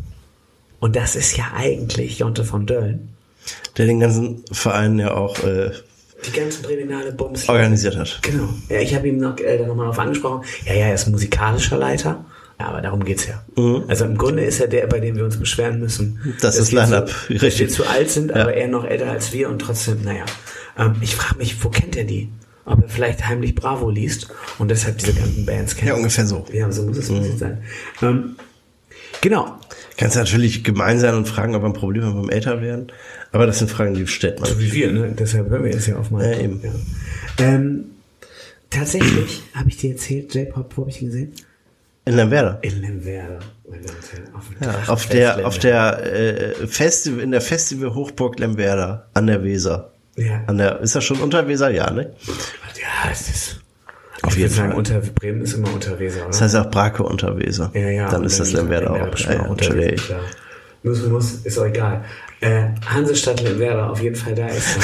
Und 0.80 0.96
das 0.96 1.16
ist 1.16 1.36
ja 1.38 1.46
eigentlich 1.56 2.20
Jonte 2.20 2.44
von 2.44 2.68
Döllen. 2.68 3.10
Der 3.78 3.86
den 3.88 4.00
ganzen 4.00 4.44
Verein 4.52 5.00
ja 5.00 5.14
auch 5.16 5.40
äh, 5.44 5.72
Die 6.28 6.32
ganzen 6.38 6.62
Priminale 6.64 7.12
Bums. 7.12 7.48
organisiert 7.50 7.96
hat. 7.98 8.20
Genau. 8.22 8.50
Ja, 8.70 8.80
ich 8.80 8.94
habe 8.94 9.08
ihm 9.08 9.18
noch, 9.18 9.38
äh, 9.40 9.58
da 9.58 9.66
nochmal 9.68 9.88
drauf 9.88 10.00
angesprochen. 10.00 10.44
Ja, 10.66 10.74
ja, 10.74 10.86
er 10.88 10.94
ist 10.96 11.08
musikalischer 11.08 11.78
Leiter. 11.78 12.24
Ja, 12.60 12.68
aber 12.68 12.82
darum 12.82 13.04
geht's 13.04 13.28
ja. 13.28 13.44
Also 13.90 14.06
im 14.06 14.18
Grunde 14.18 14.44
ist 14.46 14.62
er 14.62 14.68
der, 14.68 14.88
bei 14.88 15.00
dem 15.02 15.16
wir 15.18 15.26
uns 15.26 15.38
beschweren 15.38 15.80
müssen. 15.80 16.20
Mhm. 16.24 16.34
Das 16.42 16.56
dass 16.56 16.58
ist 16.58 16.72
wir 16.72 16.82
Line-Up, 16.84 17.10
zu- 17.10 17.34
dass 17.34 17.42
richtig. 17.44 17.60
wir 17.60 17.70
zu 17.70 17.86
alt 17.88 18.10
sind, 18.10 18.30
Ja. 18.32 18.38
aber 18.44 18.54
er 18.54 18.68
noch 18.70 18.86
älter 18.86 19.12
als 19.12 19.34
wir 19.34 19.50
und 19.50 19.60
trotzdem, 19.60 20.04
naja. 20.04 20.24
Ähm, 20.78 20.96
ich 21.02 21.16
frage 21.16 21.38
mich, 21.38 21.64
wo 21.64 21.70
kennt 21.70 21.96
er 21.98 22.06
die? 22.06 22.30
Ob 22.66 22.82
er 22.82 22.90
vielleicht 22.90 23.28
heimlich 23.28 23.54
Bravo 23.54 23.90
liest 23.90 24.28
und 24.58 24.70
deshalb 24.70 24.98
diese 24.98 25.14
ganzen 25.14 25.46
Bands 25.46 25.76
kennt. 25.76 25.90
Ja, 25.90 25.96
ungefähr 25.96 26.26
so. 26.26 26.46
Ja, 26.52 26.72
so 26.72 26.84
muss 26.84 26.98
es 26.98 27.10
ein 27.10 27.20
bisschen 27.20 27.38
sein. 27.38 27.64
Ähm, 28.02 28.36
genau. 29.22 29.60
Kannst 29.98 30.16
natürlich 30.16 30.64
gemein 30.64 31.00
sein 31.00 31.14
und 31.14 31.28
fragen, 31.28 31.56
ob 31.56 31.62
er 31.62 31.70
ein 31.70 31.74
Problem 31.74 32.04
hat 32.04 32.16
beim 32.16 32.30
Älterwerden. 32.30 32.92
Aber 33.32 33.46
das 33.46 33.60
sind 33.60 33.70
Fragen, 33.70 33.94
die 33.94 34.08
stellt 34.08 34.40
man. 34.40 34.50
So 34.50 34.60
wie 34.60 34.72
wir, 34.74 34.92
ne? 34.92 35.14
Deshalb 35.18 35.50
hören 35.50 35.64
wir 35.64 35.72
jetzt 35.72 35.88
ja 35.88 35.96
auf 35.98 36.10
mal. 36.10 36.26
Ja, 36.26 36.40
eben. 36.40 36.62
Ähm, 37.38 37.86
tatsächlich 38.70 39.44
habe 39.54 39.70
ich 39.70 39.78
dir 39.78 39.92
erzählt, 39.92 40.34
J-Pop, 40.34 40.76
wo 40.76 40.82
habe 40.82 40.90
ich 40.90 41.02
ihn 41.02 41.08
gesehen? 41.08 41.34
In 42.06 42.16
Lemwerder. 42.16 42.60
In 42.62 42.82
dem 42.82 43.06
Ja, 44.62 44.84
auf 44.88 45.08
der, 45.08 45.48
auf 45.48 45.58
der 45.58 46.14
äh, 46.14 46.68
Festival, 46.68 47.20
in 47.22 47.32
der 47.32 47.42
Festival 47.42 47.96
Hochburg 47.96 48.40
Lemwerder 48.40 49.08
an 49.14 49.28
der 49.28 49.44
Weser. 49.44 49.92
Ja. 50.18 50.42
An 50.48 50.58
der, 50.58 50.80
ist 50.82 50.96
das 50.96 51.04
schon 51.04 51.20
unter 51.20 51.48
Weser? 51.48 51.70
Ja, 51.72 51.92
ne? 51.92 52.12
Ja, 52.28 53.12
es 53.12 53.30
ist. 53.30 53.60
Auf 54.22 54.32
ich 54.32 54.38
jeden 54.40 54.50
würde 54.50 54.56
sagen, 54.56 54.70
Fall. 54.70 54.78
unter 54.78 55.00
Bremen 55.12 55.42
ist 55.42 55.54
immer 55.54 55.74
unter 55.74 56.00
Weser, 56.00 56.22
oder? 56.22 56.28
Das 56.28 56.42
heißt 56.42 56.56
auch 56.56 56.72
Brake 56.72 57.04
unter 57.04 57.38
Weser. 57.38 57.70
ja, 57.74 57.90
ja. 57.90 58.10
Dann 58.10 58.24
ist 58.24 58.40
das 58.40 58.54
Lemwerder 58.54 58.92
auch. 58.92 59.08
bestimmt 59.12 59.36
Ja, 59.36 59.44
ja, 59.44 59.50
unter 59.50 59.66
Entschuldigung. 59.66 59.94
Weser, 59.98 60.06
klar. 60.06 60.22
Muss, 60.84 61.04
muss, 61.08 61.34
ist 61.44 61.58
auch 61.60 61.66
egal. 61.66 62.04
Äh, 62.42 62.68
Hansestadt 62.86 63.42
Lemwerder, 63.42 63.90
auf 63.90 64.02
jeden 64.02 64.16
Fall 64.16 64.36
da 64.36 64.48
ist 64.48 64.78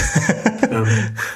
er. 0.62 0.72
ähm, 0.72 0.88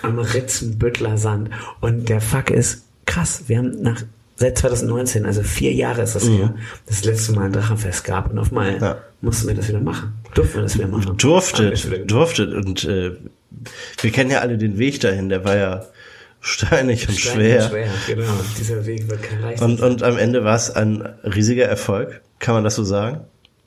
am 0.01 0.19
Ritzenbüttler 0.19 1.17
Sand. 1.17 1.49
Und 1.81 2.09
der 2.09 2.19
Fuck 2.21 2.49
ist 2.51 2.83
krass. 3.05 3.43
Wir 3.47 3.59
haben 3.59 3.81
nach 3.81 4.01
seit 4.37 4.57
2019, 4.57 5.25
also 5.25 5.43
vier 5.43 5.71
Jahre 5.73 6.01
ist 6.01 6.15
das 6.15 6.27
her, 6.27 6.55
das 6.87 7.05
letzte 7.05 7.31
Mal 7.33 7.45
ein 7.45 7.53
Drachenfest 7.53 8.03
gab. 8.03 8.29
Und 8.31 8.37
auf 8.39 8.51
mal 8.51 8.73
Mhm. 8.75 8.81
Ja. 8.81 8.97
mussten 9.21 9.47
wir 9.47 9.55
das 9.55 9.67
wieder 9.69 9.79
machen. 9.79 10.13
Durften 10.33 10.55
wir 10.55 10.61
das 10.63 10.75
wieder 10.75 10.87
machen. 10.87 11.15
Durftet, 11.17 12.11
durftet. 12.11 12.53
Und 12.53 12.83
äh, 12.83 13.11
wir 14.01 14.11
kennen 14.11 14.31
ja 14.31 14.39
alle 14.39 14.57
den 14.57 14.77
Weg 14.77 14.99
dahin, 15.01 15.29
der 15.29 15.43
war 15.43 15.55
ja 15.55 15.85
steinig 16.41 17.07
und 17.09 17.17
schwer. 17.19 17.69
Schwer, 17.69 17.89
genau. 18.07 18.33
Dieser 18.59 18.85
Weg 18.85 19.09
wird 19.09 19.23
kein 19.23 19.43
Reich. 19.43 19.61
Und, 19.61 19.81
und 19.81 20.03
am 20.03 20.17
Ende 20.17 20.43
war 20.43 20.55
es 20.55 20.69
ein 20.71 21.01
riesiger 21.23 21.65
Erfolg. 21.65 22.21
Kann 22.39 22.55
man 22.55 22.63
das 22.63 22.75
so 22.75 22.83
sagen? 22.83 23.21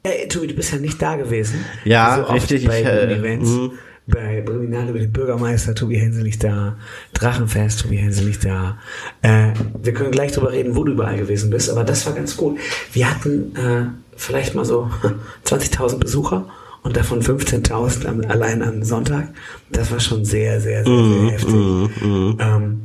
Ey, 0.04 0.28
Tobi, 0.28 0.46
du 0.48 0.54
bist 0.54 0.72
ja 0.72 0.78
nicht 0.78 1.00
da 1.02 1.16
gewesen. 1.16 1.64
Ja, 1.84 2.16
so 2.16 2.22
oft 2.22 2.50
richtig, 2.50 2.66
Bei 2.66 2.80
ich, 2.80 2.86
äh, 2.86 3.14
Events. 3.14 3.50
mhm. 3.50 3.72
Bei 4.06 4.40
Briminale 4.40 4.92
mit 4.92 5.02
dem 5.02 5.12
Bürgermeister, 5.12 5.74
Tobi 5.74 5.98
Henselig 5.98 6.38
da. 6.38 6.78
Drachenfest, 7.12 7.82
Tobi 7.82 7.98
Henselig 7.98 8.38
da. 8.38 8.78
Äh, 9.20 9.52
wir 9.82 9.92
können 9.92 10.12
gleich 10.12 10.32
drüber 10.32 10.50
reden, 10.52 10.76
wo 10.76 10.84
du 10.84 10.92
überall 10.92 11.18
gewesen 11.18 11.50
bist, 11.50 11.68
aber 11.68 11.84
das 11.84 12.06
war 12.06 12.14
ganz 12.14 12.36
gut. 12.36 12.58
Wir 12.92 13.10
hatten 13.10 13.54
äh, 13.54 13.86
vielleicht 14.16 14.54
mal 14.54 14.64
so 14.64 14.88
20.000 15.44 15.98
Besucher 15.98 16.46
und 16.88 16.96
davon 16.96 17.20
15.000 17.22 18.06
am- 18.06 18.24
allein 18.30 18.62
am 18.62 18.82
Sonntag. 18.82 19.28
Das 19.70 19.90
war 19.90 20.00
schon 20.00 20.24
sehr, 20.24 20.58
sehr, 20.60 20.84
sehr, 20.84 21.04
sehr 21.04 21.30
heftig. 21.30 21.54
Ähm, 22.40 22.80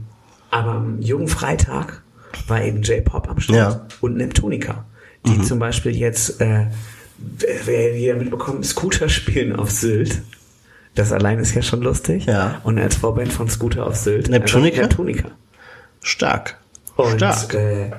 aber 0.51 0.71
am 0.73 1.01
Jugendfreitag 1.01 2.01
war 2.47 2.61
eben 2.63 2.81
J-Pop 2.81 3.29
am 3.29 3.39
Start 3.39 3.57
Ja. 3.57 3.87
und 4.01 4.17
Neptunica, 4.17 4.83
die 5.25 5.31
Mhm. 5.37 5.43
zum 5.43 5.59
Beispiel 5.59 5.95
jetzt, 5.95 6.41
äh, 6.41 6.65
wer 7.65 7.97
jeder 7.97 8.15
mitbekommt, 8.15 8.65
Scooter 8.65 9.07
spielen 9.07 9.55
auf 9.55 9.71
Sylt. 9.71 10.21
Das 10.95 11.11
allein 11.13 11.39
ist 11.39 11.55
ja 11.55 11.61
schon 11.61 11.81
lustig. 11.81 12.25
Ja. 12.25 12.59
Und 12.63 12.77
als 12.77 12.97
Vorband 12.97 13.31
von 13.31 13.49
Scooter 13.49 13.87
auf 13.87 13.95
Sylt. 13.95 14.29
Neptunica? 14.29 14.81
einfach 14.81 14.89
Neptunica. 14.89 15.29
Stark. 16.01 16.57
Und 16.97 17.15
Stark. 17.17 17.53
äh, 17.53 17.91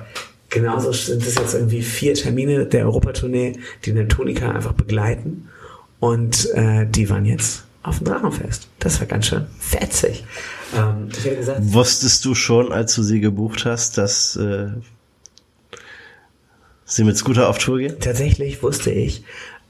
genauso 0.49 0.91
sind 0.93 1.25
es 1.25 1.35
jetzt 1.35 1.55
irgendwie 1.55 1.81
vier 1.81 2.13
Termine 2.13 2.65
der 2.67 2.85
Europatournee, 2.85 3.53
die 3.85 3.91
Neptunica 3.91 4.51
einfach 4.51 4.73
begleiten. 4.73 5.49
Und 5.99 6.49
äh, 6.53 6.85
die 6.87 7.09
waren 7.09 7.25
jetzt 7.25 7.63
auf 7.83 7.99
dem 7.99 8.07
Drachenfest. 8.07 8.67
Das 8.79 8.99
war 8.99 9.07
ganz 9.07 9.27
schön 9.27 9.45
fetzig. 9.59 10.25
Ähm, 10.75 11.09
ich 11.11 11.23
hätte 11.25 11.37
gesagt, 11.37 11.59
Wusstest 11.63 12.25
du 12.25 12.35
schon, 12.35 12.71
als 12.71 12.95
du 12.95 13.03
sie 13.03 13.19
gebucht 13.21 13.65
hast, 13.65 13.97
dass 13.97 14.35
äh, 14.35 14.67
sie 16.85 17.03
mit 17.03 17.17
Scooter 17.17 17.49
auf 17.49 17.57
Tour 17.57 17.77
gehen? 17.79 17.95
tatsächlich 17.99 18.61
wusste 18.63 18.91
ich, 18.91 19.23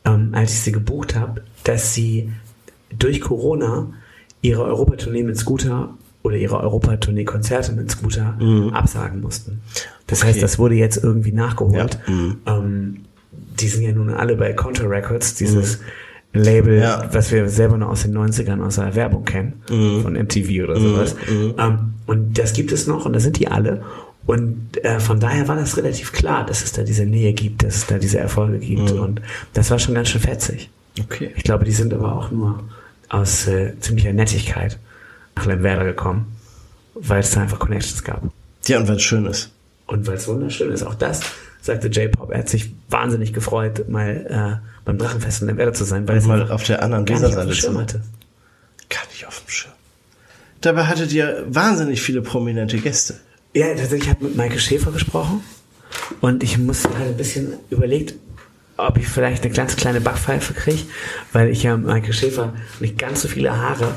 ähm, 0.06 0.30
als 0.34 0.52
ich 0.54 0.60
sie 0.62 0.72
gebucht 0.72 1.16
habe, 1.16 1.44
dass 1.64 1.94
sie 1.94 2.32
durch 2.98 3.22
Corona 3.22 3.94
ihre 4.42 4.64
Europatournee 4.64 5.24
mit 5.24 5.38
Scooter 5.38 5.96
oder 6.24 6.36
ihre 6.38 6.60
Europatournee-Konzerte 6.60 7.72
mit 7.74 7.92
Scooter 7.92 8.38
absagen 8.74 9.22
mussten. 9.22 9.62
Das 10.08 10.20
Okay. 10.22 10.30
heißt, 10.30 10.44
das 10.44 10.58
wurde 10.58 10.76
jetzt 10.76 10.98
irgendwie 11.04 11.32
nachgeholt. 11.32 12.00
Ja. 12.08 12.14
Mhm. 12.14 12.38
Ähm, 12.46 13.06
die 13.60 13.68
sind 13.68 13.84
ja 13.84 13.92
nun 13.92 14.10
alle 14.10 14.36
bei 14.36 14.54
Contour 14.54 14.90
Records, 14.90 15.36
dieses 15.36 15.80
Label, 16.36 16.80
Ja. 16.80 17.10
was 17.12 17.32
wir 17.32 17.48
selber 17.50 17.78
noch 17.78 17.90
aus 17.90 18.04
den 18.04 18.14
90ern 18.18 18.62
aus 18.62 18.76
der 18.76 18.94
Werbung 18.96 19.26
kennen, 19.26 19.54
von 19.68 20.14
MTV 20.16 20.64
oder 20.64 20.80
sowas. 20.80 21.16
Ähm, 21.30 21.94
und 22.06 22.38
das 22.38 22.54
gibt 22.54 22.72
es 22.72 22.88
noch 22.88 23.06
und 23.06 23.14
da 23.14 23.20
sind 23.20 23.40
die 23.40 23.48
alle. 23.48 23.84
Und 24.26 24.84
äh, 24.84 25.00
von 25.00 25.20
daher 25.20 25.48
war 25.48 25.56
das 25.56 25.78
relativ 25.78 26.12
klar, 26.12 26.46
dass 26.46 26.64
es 26.64 26.72
da 26.72 26.84
diese 26.84 27.06
Nähe 27.06 27.34
gibt, 27.34 27.64
dass 27.64 27.76
es 27.76 27.86
da 27.88 27.98
diese 28.00 28.18
Erfolge 28.20 28.58
gibt. 28.60 28.92
Und 28.92 29.22
das 29.54 29.70
war 29.72 29.78
schon 29.80 29.94
ganz 29.96 30.10
schön 30.10 30.22
fetzig. 30.22 30.70
Okay. 31.00 31.32
Ich 31.36 31.44
glaube, 31.44 31.64
die 31.66 31.72
sind 31.72 31.94
aber 31.94 32.14
auch 32.16 32.32
nur 32.32 32.64
aus 33.10 33.48
äh, 33.48 33.74
ziemlicher 33.80 34.14
Nettigkeit 34.14 34.80
nach 35.36 35.46
Lemwerder 35.46 35.84
gekommen, 35.86 36.26
weil 36.96 37.20
es 37.20 37.32
da 37.32 37.42
einfach 37.42 37.60
Connections 37.60 38.04
gab. 38.04 38.24
Ja, 38.68 38.80
und 38.80 38.88
wenn 38.88 38.96
es 38.96 39.04
schön 39.04 39.26
ist. 39.26 39.52
Und 39.86 40.08
weil 40.08 40.16
es 40.16 40.28
wunderschön 40.28 40.72
ist, 40.72 40.82
auch 40.84 40.96
das 40.96 41.22
sagte 41.62 41.88
J-Pop, 41.90 42.32
er 42.32 42.40
hat 42.40 42.50
sich 42.50 42.74
wahnsinnig 42.90 43.34
gefreut, 43.34 43.88
mal 43.90 44.62
äh, 44.64 44.75
beim 44.86 44.98
Drachenfest 44.98 45.42
in 45.42 45.48
Lemwerder 45.48 45.74
zu 45.74 45.84
sein, 45.84 46.08
weil 46.08 46.18
es 46.18 46.26
mal 46.26 46.52
auf 46.52 46.64
der 46.64 46.82
anderen 46.82 47.08
Weserseite 47.08 47.52
zu 47.52 47.78
hatte. 47.80 48.02
Gar 48.90 49.06
nicht 49.12 49.28
auf 49.28 49.42
dem 49.42 49.50
Schirm. 49.50 49.74
Dabei 50.62 50.86
hattet 50.86 51.12
ihr 51.12 51.44
wahnsinnig 51.48 52.02
viele 52.02 52.22
prominente 52.22 52.78
Gäste. 52.78 53.16
Ja, 53.54 53.68
tatsächlich, 53.68 54.04
ich 54.04 54.10
habe 54.10 54.26
mit 54.26 54.36
Maike 54.36 54.60
Schäfer 54.60 54.92
gesprochen 54.92 55.44
und 56.22 56.44
ich 56.44 56.58
muss 56.58 56.86
halt 56.86 57.10
ein 57.10 57.18
bisschen 57.18 57.54
überlegt, 57.70 58.16
ob 58.78 58.98
ich 58.98 59.08
vielleicht 59.08 59.44
eine 59.44 59.54
ganz 59.54 59.76
kleine 59.76 60.02
Backpfeife 60.02 60.54
kriege, 60.54 60.82
weil 61.32 61.50
ich 61.50 61.64
ja 61.64 61.78
Maike 61.78 62.14
Schäfer 62.14 62.54
nicht 62.80 62.98
ganz 62.98 63.22
so 63.22 63.28
viele 63.28 63.56
Haare, 63.56 63.94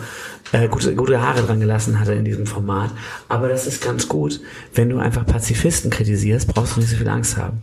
äh, 0.52 0.68
gute, 0.68 0.94
gute 0.94 1.20
Haare 1.20 1.42
dran 1.42 1.60
gelassen 1.60 1.98
hatte 1.98 2.14
in 2.14 2.24
diesem 2.24 2.46
Format. 2.46 2.90
Aber 3.28 3.48
das 3.48 3.66
ist 3.66 3.82
ganz 3.82 4.08
gut. 4.08 4.40
Wenn 4.74 4.88
du 4.88 4.98
einfach 4.98 5.26
Pazifisten 5.26 5.90
kritisierst, 5.90 6.48
brauchst 6.48 6.76
du 6.76 6.80
nicht 6.80 6.90
so 6.90 6.96
viel 6.96 7.08
Angst 7.08 7.36
haben. 7.36 7.60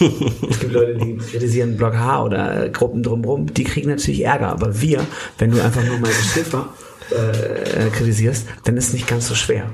Es 0.00 0.60
gibt 0.60 0.72
Leute, 0.72 0.94
die 0.94 1.16
kritisieren 1.16 1.76
Block 1.76 1.94
H 1.94 2.24
oder 2.24 2.68
Gruppen 2.68 3.02
drumherum, 3.02 3.52
die 3.52 3.64
kriegen 3.64 3.90
natürlich 3.90 4.24
Ärger. 4.24 4.48
Aber 4.48 4.80
wir, 4.80 5.00
wenn 5.38 5.50
du 5.50 5.62
einfach 5.62 5.84
nur 5.84 5.98
Maike 5.98 6.14
Schäfer 6.14 6.68
äh, 7.10 7.90
kritisierst, 7.90 8.46
dann 8.64 8.76
ist 8.76 8.88
es 8.88 8.92
nicht 8.92 9.06
ganz 9.06 9.28
so 9.28 9.34
schwer. 9.34 9.70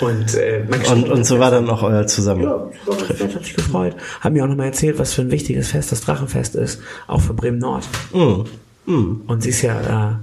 Und, 0.00 0.34
äh, 0.34 0.64
Und, 0.90 1.10
und 1.10 1.24
so 1.24 1.38
war 1.38 1.50
dann 1.50 1.70
auch 1.70 1.82
euer 1.82 2.06
Zusammen. 2.06 2.42
Ja, 2.42 2.68
das 2.86 3.20
hat 3.20 3.44
sich 3.44 3.54
gefreut. 3.54 3.94
Haben 4.20 4.32
mir 4.32 4.44
auch 4.44 4.48
nochmal 4.48 4.66
erzählt, 4.66 4.98
was 4.98 5.14
für 5.14 5.22
ein 5.22 5.30
wichtiges 5.30 5.68
Fest 5.68 5.92
das 5.92 6.00
Drachenfest 6.00 6.56
ist, 6.56 6.80
auch 7.06 7.20
für 7.20 7.34
Bremen 7.34 7.58
Nord. 7.58 7.88
Und 8.84 9.42
sie 9.42 9.50
ist 9.50 9.62
ja 9.62 10.10
äh, 10.10 10.14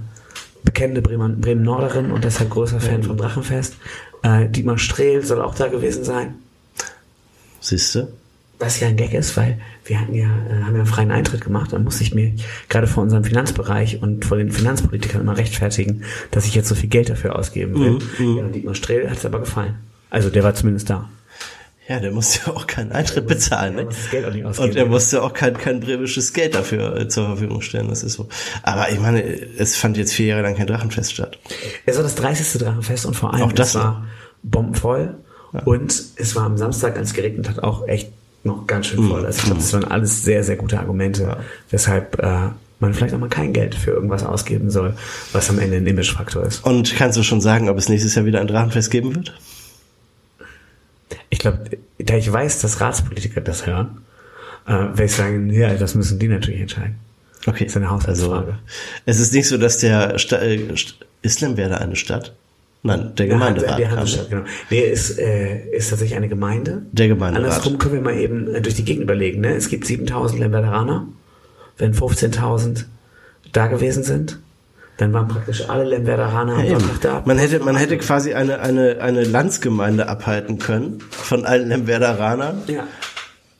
bekennende 0.64 1.00
Bremen, 1.00 1.40
Bremen 1.40 1.62
Norderin 1.62 2.10
und 2.10 2.24
deshalb 2.24 2.50
großer 2.50 2.80
Fan 2.80 3.02
vom 3.02 3.16
Drachenfest. 3.16 3.76
Äh, 4.22 4.50
Dietmar 4.50 4.76
Strehl 4.76 5.24
soll 5.24 5.40
auch 5.40 5.54
da 5.54 5.68
gewesen 5.68 6.04
sein. 6.04 6.34
Siehst 7.60 7.94
du? 7.94 8.08
Was 8.58 8.78
ja 8.80 8.88
ein 8.88 8.96
Gag 8.96 9.14
ist, 9.14 9.36
weil 9.38 9.58
wir 9.84 10.00
hatten 10.00 10.14
ja, 10.14 10.26
äh, 10.26 10.62
haben 10.62 10.74
ja 10.74 10.80
einen 10.80 10.86
freien 10.86 11.10
Eintritt 11.10 11.40
gemacht. 11.40 11.72
Dann 11.72 11.84
musste 11.84 12.02
ich 12.02 12.14
mir 12.14 12.34
gerade 12.68 12.86
vor 12.86 13.02
unserem 13.02 13.24
Finanzbereich 13.24 14.02
und 14.02 14.24
vor 14.24 14.36
den 14.36 14.50
Finanzpolitikern 14.50 15.22
immer 15.22 15.38
rechtfertigen, 15.38 16.04
dass 16.30 16.46
ich 16.46 16.54
jetzt 16.54 16.68
so 16.68 16.74
viel 16.74 16.90
Geld 16.90 17.08
dafür 17.08 17.36
ausgeben 17.36 17.74
will. 17.80 17.98
Ja, 18.18 18.44
und 18.44 18.54
Dietmar 18.54 18.74
Strehl 18.74 19.08
hat 19.08 19.16
es 19.16 19.24
aber 19.24 19.40
gefallen. 19.40 19.76
Also 20.10 20.28
der 20.28 20.44
war 20.44 20.54
zumindest 20.54 20.90
da. 20.90 21.08
Ja, 21.90 21.98
der 21.98 22.12
musste 22.12 22.38
ja 22.46 22.52
auch 22.56 22.68
keinen 22.68 22.92
Eintritt 22.92 23.26
bezahlen. 23.26 23.74
Ne? 23.74 23.84
muss 23.84 23.96
das 23.96 24.10
Geld 24.10 24.24
auch 24.24 24.32
nicht 24.32 24.44
ausgeben. 24.44 24.70
Und 24.70 24.76
er 24.76 24.86
musste 24.86 25.22
auch 25.24 25.32
kein, 25.32 25.58
kein 25.58 25.80
bremisches 25.80 26.32
Geld 26.32 26.54
dafür 26.54 26.96
äh, 26.96 27.08
zur 27.08 27.26
Verfügung 27.26 27.62
stellen. 27.62 27.88
Das 27.88 28.04
ist 28.04 28.12
so. 28.12 28.28
Aber 28.62 28.92
ich 28.92 29.00
meine, 29.00 29.22
es 29.22 29.74
fand 29.74 29.96
jetzt 29.96 30.12
vier 30.12 30.26
Jahre 30.26 30.42
lang 30.42 30.54
kein 30.54 30.68
Drachenfest 30.68 31.12
statt. 31.12 31.40
Es 31.86 31.96
war 31.96 32.04
das 32.04 32.14
30. 32.14 32.60
Drachenfest 32.60 33.06
und 33.06 33.14
vor 33.14 33.34
allem 33.34 33.42
Auch 33.42 33.52
das 33.52 33.70
es 33.70 33.74
war 33.74 34.06
bombenvoll. 34.44 35.16
Und 35.64 36.02
es 36.16 36.36
war 36.36 36.44
am 36.44 36.56
Samstag, 36.56 36.96
als 36.96 37.08
es 37.08 37.14
geregnet 37.14 37.48
hat, 37.48 37.62
auch 37.62 37.86
echt 37.88 38.10
noch 38.44 38.66
ganz 38.66 38.86
schön 38.86 39.06
voll. 39.08 39.26
Also 39.26 39.38
ich 39.38 39.44
glaube, 39.44 39.60
das 39.60 39.72
waren 39.72 39.84
alles 39.84 40.24
sehr, 40.24 40.44
sehr 40.44 40.56
gute 40.56 40.78
Argumente, 40.78 41.36
weshalb 41.70 42.18
äh, 42.22 42.48
man 42.78 42.94
vielleicht 42.94 43.14
auch 43.14 43.18
mal 43.18 43.28
kein 43.28 43.52
Geld 43.52 43.74
für 43.74 43.90
irgendwas 43.90 44.24
ausgeben 44.24 44.70
soll, 44.70 44.94
was 45.32 45.50
am 45.50 45.58
Ende 45.58 45.76
ein 45.76 45.86
Imagefaktor 45.86 46.44
ist. 46.44 46.64
Und 46.64 46.94
kannst 46.96 47.18
du 47.18 47.22
schon 47.22 47.40
sagen, 47.40 47.68
ob 47.68 47.76
es 47.76 47.88
nächstes 47.88 48.14
Jahr 48.14 48.24
wieder 48.24 48.40
ein 48.40 48.46
Drachenfest 48.46 48.90
geben 48.90 49.14
wird? 49.14 49.34
Ich 51.28 51.38
glaube, 51.38 51.64
da 51.98 52.14
ich 52.14 52.32
weiß, 52.32 52.60
dass 52.60 52.80
Ratspolitiker 52.80 53.40
das 53.40 53.66
hören, 53.66 54.02
äh, 54.66 54.72
werde 54.72 55.04
ich 55.04 55.12
sagen, 55.12 55.50
ja, 55.50 55.74
das 55.74 55.94
müssen 55.94 56.18
die 56.18 56.28
natürlich 56.28 56.60
entscheiden. 56.60 56.94
Okay. 57.46 57.64
Das 57.64 57.72
ist 57.72 57.76
eine 57.76 57.90
Haushaltsfrage. 57.90 58.52
Also, 58.52 58.58
es 59.06 59.18
ist 59.20 59.32
nicht 59.34 59.48
so, 59.48 59.58
dass 59.58 59.78
der 59.78 60.18
Sta 60.18 60.36
äh, 60.36 60.58
St- 60.74 60.94
ist 61.22 61.40
Lemwerder 61.40 61.80
eine 61.80 61.96
Stadt? 61.96 62.34
Nein, 62.82 63.12
der 63.18 63.26
Gemeinderat. 63.26 63.78
Der 63.78 63.86
kam. 63.86 63.90
Handelsstadt, 63.98 64.30
genau. 64.30 64.42
Nee, 64.70 64.80
ist, 64.80 65.18
äh, 65.18 65.66
ist 65.76 65.90
tatsächlich 65.90 66.16
eine 66.16 66.28
Gemeinde. 66.28 66.82
Der 66.92 67.08
Gemeinderat. 67.08 67.44
Andersrum 67.44 67.78
können 67.78 67.94
wir 67.94 68.00
mal 68.00 68.16
eben 68.16 68.54
äh, 68.54 68.62
durch 68.62 68.74
die 68.74 68.84
Gegend 68.84 69.02
überlegen. 69.04 69.40
Ne? 69.42 69.54
Es 69.54 69.68
gibt 69.68 69.86
7000 69.86 70.40
Lemwerderaner. 70.40 71.06
Wenn 71.76 71.92
15.000 71.94 72.84
da 73.52 73.66
gewesen 73.66 74.02
sind, 74.02 74.38
dann 74.96 75.12
waren 75.12 75.28
praktisch 75.28 75.68
alle 75.68 75.84
Lemwerderaner 75.84 76.62
Ja, 76.64 76.78
da. 77.00 77.22
Man 77.26 77.38
hätte, 77.38 77.58
man 77.60 77.76
hätte 77.76 77.96
quasi 77.98 78.34
eine, 78.34 78.60
eine, 78.60 78.98
eine 79.00 79.24
Landsgemeinde 79.24 80.08
abhalten 80.08 80.58
können 80.58 80.98
von 81.10 81.44
allen 81.46 81.68
Lemwerderanern 81.68 82.62
Ja. 82.66 82.84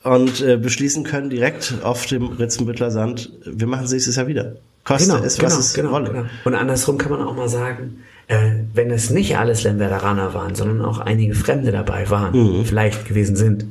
und 0.03 0.41
äh, 0.43 0.57
beschließen 0.59 1.03
können 1.05 1.31
direkt 1.31 1.75
auf 1.83 2.05
dem 2.07 2.29
Ritzenbüttler 2.29 2.91
Sand, 2.91 3.33
wir 3.45 3.67
machen 3.67 3.85
es 3.87 3.93
nächstes 3.93 4.17
Jahr 4.17 4.27
wieder. 4.27 4.57
Koste 4.85 5.13
Genau, 5.13 5.25
es, 5.25 5.37
genau, 5.39 5.47
was 5.49 5.59
es 5.59 5.75
genau, 5.75 5.93
wolle. 5.93 6.11
genau. 6.11 6.25
Und 6.45 6.55
andersrum 6.55 6.99
kann 6.99 7.11
man 7.11 7.23
auch 7.23 7.35
mal 7.37 7.49
sagen, 7.49 8.03
äh, 8.31 8.53
wenn 8.75 8.91
es 8.93 9.11
nicht 9.11 9.37
alles 9.39 9.65
Lemwerderaner 9.65 10.35
waren, 10.35 10.55
sondern 10.55 10.83
auch 10.85 11.01
einige 11.01 11.35
Fremde 11.35 11.73
dabei 11.73 12.09
waren, 12.11 12.61
Mhm. 12.61 12.65
vielleicht 12.65 13.05
gewesen 13.05 13.35
sind, 13.35 13.67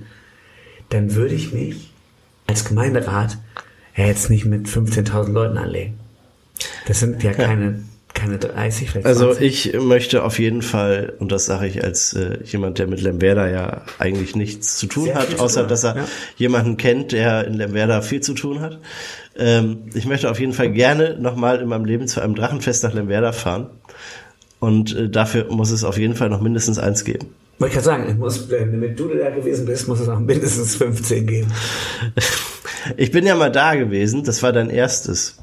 dann 0.89 1.15
würde 1.15 1.33
ich 1.33 1.53
mich 1.53 1.91
als 2.45 2.65
Gemeinderat 2.65 3.37
ja 3.95 4.05
jetzt 4.05 4.29
nicht 4.29 4.43
mit 4.45 4.67
15.000 4.67 5.31
Leuten 5.31 5.57
anlegen. 5.57 5.97
Das 6.87 6.99
sind 6.99 7.23
ja 7.23 7.31
keine, 7.31 7.83
keine 8.13 8.37
30, 8.37 8.89
vielleicht 8.89 9.07
Also 9.07 9.27
20. 9.33 9.45
ich 9.45 9.79
möchte 9.79 10.23
auf 10.23 10.39
jeden 10.39 10.61
Fall, 10.61 11.13
und 11.19 11.31
das 11.31 11.45
sage 11.45 11.67
ich 11.67 11.81
als 11.81 12.11
äh, 12.13 12.39
jemand, 12.43 12.79
der 12.79 12.87
mit 12.87 13.01
Lemwerder 13.01 13.47
ja 13.49 13.83
eigentlich 13.97 14.35
nichts 14.35 14.77
zu 14.77 14.87
tun 14.87 15.05
Sehr 15.05 15.15
hat, 15.15 15.39
außer 15.39 15.61
tun 15.61 15.69
dass 15.69 15.85
er 15.85 15.95
ja. 15.95 16.05
jemanden 16.35 16.75
kennt, 16.75 17.13
der 17.13 17.47
in 17.47 17.53
Lemwerder 17.53 18.01
viel 18.01 18.19
zu 18.19 18.33
tun 18.33 18.59
hat. 18.59 18.77
Ähm, 19.37 19.83
ich 19.93 20.05
möchte 20.05 20.29
auf 20.29 20.39
jeden 20.41 20.51
Fall 20.53 20.71
gerne 20.71 21.17
nochmal 21.17 21.61
in 21.61 21.69
meinem 21.69 21.85
Leben 21.85 22.07
zu 22.09 22.19
einem 22.19 22.35
Drachenfest 22.35 22.83
nach 22.83 22.93
Lemwerder 22.93 23.31
fahren. 23.31 23.69
Und 24.59 24.95
äh, 24.95 25.09
dafür 25.09 25.45
muss 25.51 25.71
es 25.71 25.83
auf 25.83 25.97
jeden 25.97 26.15
Fall 26.15 26.29
noch 26.29 26.41
mindestens 26.41 26.79
eins 26.79 27.03
geben. 27.03 27.27
Wollte 27.59 27.77
ich 27.77 27.83
gerade 27.83 28.03
sagen, 28.03 28.19
muss, 28.19 28.49
wenn 28.49 28.95
du 28.95 29.07
da 29.09 29.29
gewesen 29.29 29.65
bist, 29.65 29.87
muss 29.87 29.99
es 29.99 30.09
auch 30.09 30.19
mindestens 30.19 30.75
15 30.75 31.27
geben. 31.27 31.51
Ich 32.95 33.11
bin 33.11 33.25
ja 33.25 33.35
mal 33.35 33.51
da 33.51 33.75
gewesen, 33.75 34.23
das 34.23 34.41
war 34.41 34.53
dein 34.53 34.69
erstes. 34.69 35.37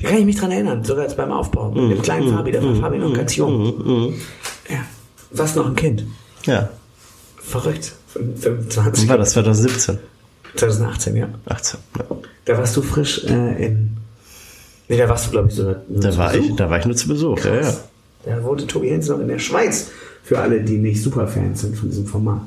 Da 0.00 0.08
kann 0.08 0.18
ich 0.18 0.24
mich 0.24 0.36
dran 0.36 0.50
erinnern, 0.50 0.82
sogar 0.82 1.04
jetzt 1.04 1.18
beim 1.18 1.30
Aufbau. 1.30 1.70
Mit 1.70 1.98
dem 1.98 2.02
kleinen 2.02 2.32
Fabi, 2.32 2.50
da 2.50 2.64
war 2.64 2.74
Fabi 2.76 2.96
noch 2.96 3.12
ganz 3.12 3.36
jung. 3.36 4.14
Ja. 4.66 4.78
Was 5.32 5.54
noch 5.54 5.66
ein 5.66 5.76
Kind. 5.76 6.04
Ja, 6.46 6.70
Verrückt. 7.46 7.92
25. 8.08 9.04
wann 9.04 9.08
war 9.08 9.18
das 9.18 9.30
2017? 9.30 9.98
2018, 10.56 11.16
ja. 11.16 11.28
18. 11.46 11.78
Ja. 11.98 12.04
Da 12.44 12.58
warst 12.58 12.76
du 12.76 12.82
frisch 12.82 13.24
äh, 13.24 13.66
in. 13.66 13.96
Nee, 14.88 14.96
da 14.96 15.08
warst 15.08 15.26
du, 15.26 15.30
glaube 15.30 15.48
ich, 15.48 15.54
sogar. 15.54 15.76
Da 15.88 16.16
war 16.16 16.32
Besuch. 16.32 16.44
ich, 16.44 16.56
da 16.56 16.70
war 16.70 16.78
ich 16.80 16.86
nur 16.86 16.96
zu 16.96 17.08
Besuch. 17.08 17.44
Ja, 17.44 17.60
ja. 17.60 17.74
Da 18.26 18.42
wohnte 18.42 18.66
Tobi 18.66 18.90
Hens 18.90 19.08
noch 19.08 19.20
in 19.20 19.28
der 19.28 19.38
Schweiz. 19.38 19.90
Für 20.22 20.40
alle, 20.40 20.60
die 20.60 20.76
nicht 20.76 21.00
Superfans 21.00 21.60
sind 21.60 21.76
von 21.76 21.88
diesem 21.88 22.06
Format. 22.06 22.40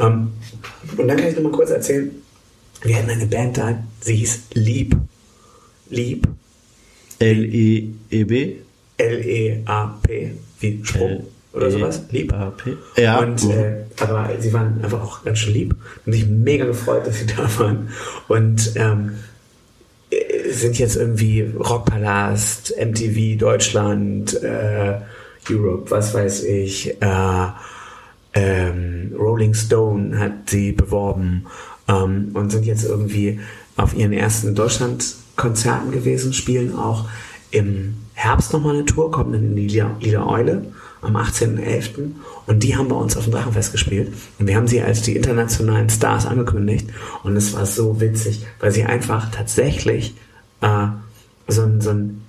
Ähm, 0.00 0.32
und 0.96 1.06
dann 1.06 1.16
kann 1.16 1.28
ich 1.28 1.36
noch 1.36 1.44
mal 1.44 1.52
kurz 1.52 1.70
erzählen. 1.70 2.10
Wir 2.82 2.96
hatten 2.96 3.10
eine 3.10 3.26
Band 3.26 3.56
da, 3.56 3.78
sie 4.00 4.16
hieß 4.16 4.40
Lieb. 4.54 4.96
Lieb. 5.88 6.26
L-I-E-B? 7.20 8.56
L-E-A-P. 8.96 10.32
Wie 10.58 10.80
Sprung. 10.82 11.26
Oder 11.52 11.70
sowas. 11.70 12.02
Lieb. 12.10 12.34
Ja. 12.96 13.20
Und, 13.20 13.44
äh, 13.50 13.84
aber 14.00 14.30
sie 14.38 14.52
waren 14.52 14.82
einfach 14.82 15.02
auch 15.02 15.24
ganz 15.24 15.38
schön 15.38 15.52
lieb 15.52 15.74
und 16.06 16.12
sich 16.12 16.26
mega 16.26 16.64
gefreut, 16.64 17.06
dass 17.06 17.20
sie 17.20 17.26
da 17.26 17.48
waren. 17.58 17.90
Und 18.28 18.72
ähm, 18.76 19.12
äh, 20.10 20.50
sind 20.50 20.78
jetzt 20.78 20.96
irgendwie 20.96 21.42
Rockpalast, 21.42 22.74
MTV 22.76 23.38
Deutschland, 23.38 24.42
äh, 24.42 24.98
Europe, 25.48 25.90
was 25.90 26.14
weiß 26.14 26.44
ich, 26.44 27.00
äh, 27.00 27.46
ähm, 28.34 29.12
Rolling 29.18 29.54
Stone 29.54 30.18
hat 30.18 30.50
sie 30.50 30.72
beworben 30.72 31.46
ähm, 31.88 32.30
und 32.34 32.50
sind 32.50 32.64
jetzt 32.64 32.84
irgendwie 32.84 33.40
auf 33.76 33.96
ihren 33.96 34.12
ersten 34.12 34.54
Deutschland-Konzerten 34.54 35.90
gewesen, 35.90 36.32
spielen 36.32 36.74
auch 36.74 37.08
im 37.50 37.96
Herbst 38.14 38.52
nochmal 38.52 38.74
eine 38.74 38.84
Tour, 38.84 39.10
kommen 39.10 39.32
dann 39.32 39.44
in 39.44 39.56
die 39.56 39.66
Lieder, 39.66 40.28
Eule 40.28 40.66
am 41.00 41.16
18.11. 41.16 42.12
Und 42.46 42.62
die 42.62 42.76
haben 42.76 42.88
bei 42.88 42.96
uns 42.96 43.16
auf 43.16 43.24
dem 43.24 43.32
Drachenfest 43.32 43.72
gespielt. 43.72 44.12
Und 44.38 44.46
wir 44.46 44.56
haben 44.56 44.68
sie 44.68 44.82
als 44.82 45.02
die 45.02 45.16
internationalen 45.16 45.88
Stars 45.88 46.26
angekündigt. 46.26 46.90
Und 47.22 47.36
es 47.36 47.54
war 47.54 47.64
so 47.64 48.00
witzig, 48.00 48.44
weil 48.60 48.70
sie 48.70 48.84
einfach 48.84 49.30
tatsächlich 49.30 50.14
äh, 50.60 50.86
so, 51.48 51.62
ein, 51.62 51.80
so 51.80 51.90
ein 51.90 52.22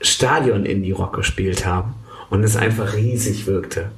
Stadion-Indie-Rock 0.00 1.14
gespielt 1.14 1.64
haben. 1.64 1.94
Und 2.30 2.42
es 2.42 2.56
einfach 2.56 2.94
riesig 2.96 3.46
wirkte. 3.46 3.90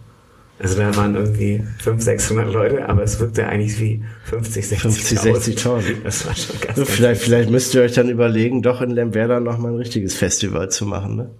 Also 0.61 0.77
da 0.77 0.95
waren 0.97 1.15
irgendwie 1.15 1.63
500, 1.79 2.03
600 2.03 2.53
Leute, 2.53 2.89
aber 2.89 3.05
es 3.05 3.21
wirkte 3.21 3.47
eigentlich 3.47 3.79
wie 3.81 4.03
50, 4.25 4.65
60.000. 4.65 4.79
50, 4.79 5.19
60.000. 5.59 5.83
Das 6.03 6.27
war 6.27 6.35
schon 6.35 6.61
ganz, 6.61 6.77
ganz 6.77 6.91
Vielleicht, 6.91 7.23
vielleicht 7.23 7.51
müsst 7.51 7.75
ihr 7.75 7.83
euch 7.83 7.93
dann 7.93 8.09
überlegen, 8.09 8.63
doch 8.63 8.83
in 8.83 8.91
Lemwerder 8.91 9.39
noch 9.39 9.59
mal 9.59 9.69
ein 9.69 9.77
richtiges 9.77 10.15
Festival 10.15 10.69
zu 10.71 10.85
machen, 10.85 11.17
ne? 11.17 11.31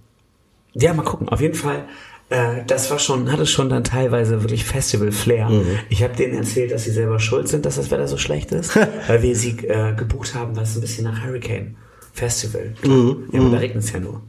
Ja, 0.73 0.93
mal 0.93 1.03
gucken. 1.03 1.27
Auf 1.27 1.41
jeden 1.41 1.55
Fall, 1.55 1.83
äh, 2.29 2.63
das 2.65 2.89
war 2.91 2.99
schon, 2.99 3.29
hatte 3.29 3.45
schon 3.45 3.69
dann 3.69 3.83
teilweise 3.83 4.41
wirklich 4.41 4.63
Festival-Flair. 4.63 5.49
Ich 5.89 6.01
habe 6.01 6.15
denen 6.15 6.35
erzählt, 6.35 6.71
dass 6.71 6.85
sie 6.85 6.91
selber 6.91 7.19
schuld 7.19 7.49
sind, 7.49 7.65
dass 7.65 7.75
das 7.75 7.91
Wetter 7.91 8.07
so 8.07 8.17
schlecht 8.17 8.53
ist, 8.53 8.77
weil 9.07 9.21
wir 9.21 9.35
sie 9.35 9.57
äh, 9.67 9.93
gebucht 9.95 10.33
haben, 10.35 10.55
was 10.55 10.75
ein 10.75 10.81
bisschen 10.81 11.03
nach 11.03 11.25
Hurricane 11.25 11.75
Festival. 12.13 12.73
Klar. 12.81 13.15
Ja, 13.33 13.41
aber 13.41 13.49
da 13.49 13.57
regnet 13.57 13.83
es 13.83 13.91
ja 13.91 13.99
nur. 13.99 14.21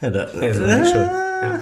Ja, 0.00 0.10
da, 0.10 0.24
Also, 0.40 0.62
nicht 0.62 0.90
schuld. 0.90 1.10
Ja. 1.42 1.60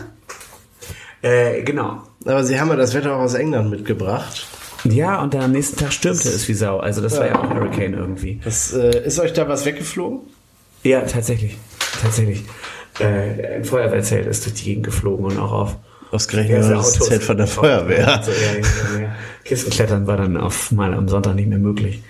Äh, 1.22 1.62
genau. 1.62 2.02
aber 2.24 2.44
sie 2.44 2.60
haben 2.60 2.68
ja 2.68 2.76
das 2.76 2.94
Wetter 2.94 3.16
auch 3.16 3.20
aus 3.20 3.34
England 3.34 3.70
mitgebracht. 3.70 4.46
Ja, 4.84 5.20
und 5.20 5.34
dann 5.34 5.42
am 5.42 5.52
nächsten 5.52 5.76
Tag 5.76 5.92
stürmte 5.92 6.28
es 6.28 6.46
wie 6.46 6.54
Sau. 6.54 6.78
Also 6.78 7.00
das 7.00 7.18
war 7.18 7.26
ja 7.26 7.38
auch 7.40 7.50
Hurricane 7.50 7.94
irgendwie. 7.94 8.40
Das, 8.44 8.72
äh, 8.72 9.04
ist 9.04 9.18
euch 9.18 9.32
da 9.32 9.48
was 9.48 9.64
weggeflogen? 9.64 10.20
Ja, 10.84 11.00
tatsächlich. 11.02 11.56
Tatsächlich. 12.00 12.44
Äh, 13.00 13.56
ein 13.56 13.64
Feuerwehrzelt 13.64 14.26
ist 14.26 14.44
durch 14.46 14.54
die 14.54 14.64
Gegend 14.64 14.86
geflogen 14.86 15.26
und 15.26 15.38
auch 15.38 15.52
auf 15.52 15.76
Ausgerechnet 16.10 16.64
diverse 16.64 16.74
das. 16.74 17.08
Zelt 17.08 17.22
von 17.22 17.36
der 17.36 17.46
Feuerwehr. 17.46 18.22
So, 18.24 18.30
ja, 18.30 18.38
ja, 18.98 19.00
ja. 19.02 19.16
Kistenklettern 19.44 20.06
war 20.06 20.16
dann 20.16 20.36
auf 20.36 20.70
mal 20.70 20.94
am 20.94 21.08
Sonntag 21.08 21.34
nicht 21.34 21.48
mehr 21.48 21.58
möglich, 21.58 22.02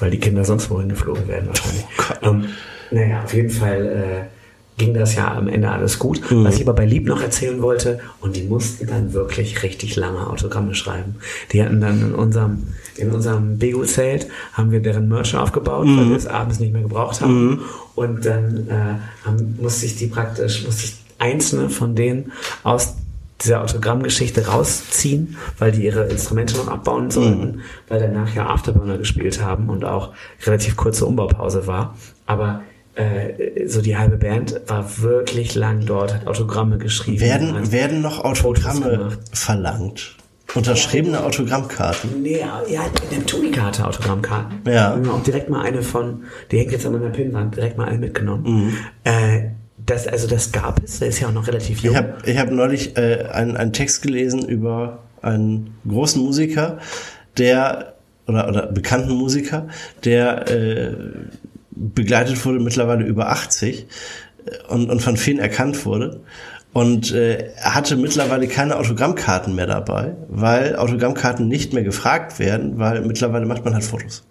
weil 0.00 0.10
die 0.10 0.18
Kinder 0.18 0.44
sonst 0.44 0.70
wohin 0.70 0.88
geflogen 0.88 1.28
werden 1.28 1.48
wahrscheinlich. 1.48 1.84
ähm, 2.22 2.48
naja, 2.90 3.22
auf 3.22 3.32
jeden 3.34 3.50
Fall 3.50 3.86
äh, 3.86 4.33
ging 4.76 4.94
das 4.94 5.14
ja 5.14 5.34
am 5.34 5.48
Ende 5.48 5.70
alles 5.70 5.98
gut. 5.98 6.20
Was 6.30 6.56
ich 6.56 6.62
aber 6.62 6.72
bei 6.72 6.84
Lieb 6.84 7.06
noch 7.06 7.22
erzählen 7.22 7.62
wollte, 7.62 8.00
und 8.20 8.36
die 8.36 8.42
mussten 8.42 8.86
dann 8.86 9.12
wirklich 9.12 9.62
richtig 9.62 9.96
lange 9.96 10.26
Autogramme 10.26 10.74
schreiben. 10.74 11.16
Die 11.52 11.62
hatten 11.62 11.80
dann 11.80 12.00
in 12.00 12.14
unserem, 12.14 12.64
in 12.96 13.12
unserem 13.12 13.58
Bego-Zelt, 13.58 14.26
haben 14.52 14.72
wir 14.72 14.80
deren 14.80 15.08
Merch 15.08 15.36
aufgebaut, 15.36 15.86
weil 15.86 16.08
wir 16.10 16.16
es 16.16 16.26
abends 16.26 16.58
nicht 16.58 16.72
mehr 16.72 16.82
gebraucht 16.82 17.20
haben. 17.20 17.60
Und 17.94 18.26
dann 18.26 18.68
äh, 18.68 19.26
haben, 19.26 19.58
musste 19.60 19.86
ich 19.86 19.96
die 19.96 20.06
praktisch, 20.08 20.64
musste 20.64 20.86
ich 20.86 20.96
einzelne 21.18 21.70
von 21.70 21.94
denen 21.94 22.32
aus 22.64 22.94
dieser 23.42 23.62
Autogrammgeschichte 23.62 24.46
rausziehen, 24.46 25.36
weil 25.58 25.72
die 25.72 25.84
ihre 25.84 26.04
Instrumente 26.04 26.56
noch 26.56 26.68
abbauen 26.68 27.10
sollten, 27.10 27.60
weil 27.88 28.00
danach 28.00 28.34
ja 28.34 28.46
Afterburner 28.46 28.96
gespielt 28.98 29.42
haben 29.42 29.68
und 29.68 29.84
auch 29.84 30.12
relativ 30.44 30.76
kurze 30.76 31.04
Umbaupause 31.04 31.66
war. 31.66 31.96
Aber 32.26 32.62
äh, 32.96 33.66
so 33.66 33.80
die 33.80 33.96
halbe 33.96 34.16
Band 34.16 34.60
war 34.66 34.98
wirklich 34.98 35.54
lang 35.54 35.84
dort, 35.84 36.14
hat 36.14 36.26
Autogramme 36.26 36.78
geschrieben. 36.78 37.20
Werden, 37.20 37.72
werden 37.72 38.00
noch 38.00 38.24
Autogramme 38.24 39.18
verlangt? 39.32 40.16
Unterschriebene 40.54 41.24
Autogrammkarten? 41.24 42.22
Nee, 42.22 42.38
ja, 42.38 42.62
eine 43.10 43.26
Tunikarte 43.26 43.86
Autogrammkarten. 43.86 44.60
Ja. 44.72 44.90
Haben 44.90 45.10
auch 45.10 45.22
direkt 45.22 45.50
mal 45.50 45.62
eine 45.62 45.82
von, 45.82 46.24
die 46.50 46.58
hängt 46.58 46.70
jetzt 46.70 46.86
an 46.86 46.92
meiner 46.92 47.10
Pinnwand, 47.10 47.56
direkt 47.56 47.76
mal 47.76 47.88
eine 47.88 47.98
mitgenommen. 47.98 48.76
Äh, 49.02 49.48
das, 49.84 50.06
also 50.06 50.28
das 50.28 50.52
gab 50.52 50.82
es, 50.84 51.00
der 51.00 51.08
ist 51.08 51.20
ja 51.20 51.28
auch 51.28 51.32
noch 51.32 51.48
relativ 51.48 51.80
jung. 51.80 51.94
Ich 51.94 51.98
habe 51.98 52.14
ich 52.24 52.38
hab 52.38 52.50
neulich 52.50 52.96
äh, 52.96 53.24
einen, 53.32 53.56
einen 53.56 53.72
Text 53.72 54.02
gelesen 54.02 54.46
über 54.46 55.00
einen 55.22 55.74
großen 55.88 56.22
Musiker, 56.22 56.78
der 57.36 57.94
oder, 58.26 58.48
oder 58.48 58.66
bekannten 58.66 59.12
Musiker, 59.12 59.66
der 60.04 60.48
äh, 60.50 60.94
begleitet 61.76 62.44
wurde 62.44 62.60
mittlerweile 62.60 63.04
über 63.04 63.30
80 63.30 63.86
äh, 64.46 64.72
und, 64.72 64.90
und 64.90 65.00
von 65.00 65.16
vielen 65.16 65.38
erkannt 65.38 65.84
wurde. 65.86 66.20
Und 66.72 67.12
äh, 67.12 67.52
er 67.54 67.74
hatte 67.76 67.96
mittlerweile 67.96 68.48
keine 68.48 68.76
Autogrammkarten 68.76 69.54
mehr 69.54 69.68
dabei, 69.68 70.16
weil 70.28 70.74
Autogrammkarten 70.74 71.46
nicht 71.46 71.72
mehr 71.72 71.84
gefragt 71.84 72.40
werden, 72.40 72.78
weil 72.78 73.00
mittlerweile 73.02 73.46
macht 73.46 73.64
man 73.64 73.74
halt 73.74 73.84
Fotos. 73.84 74.24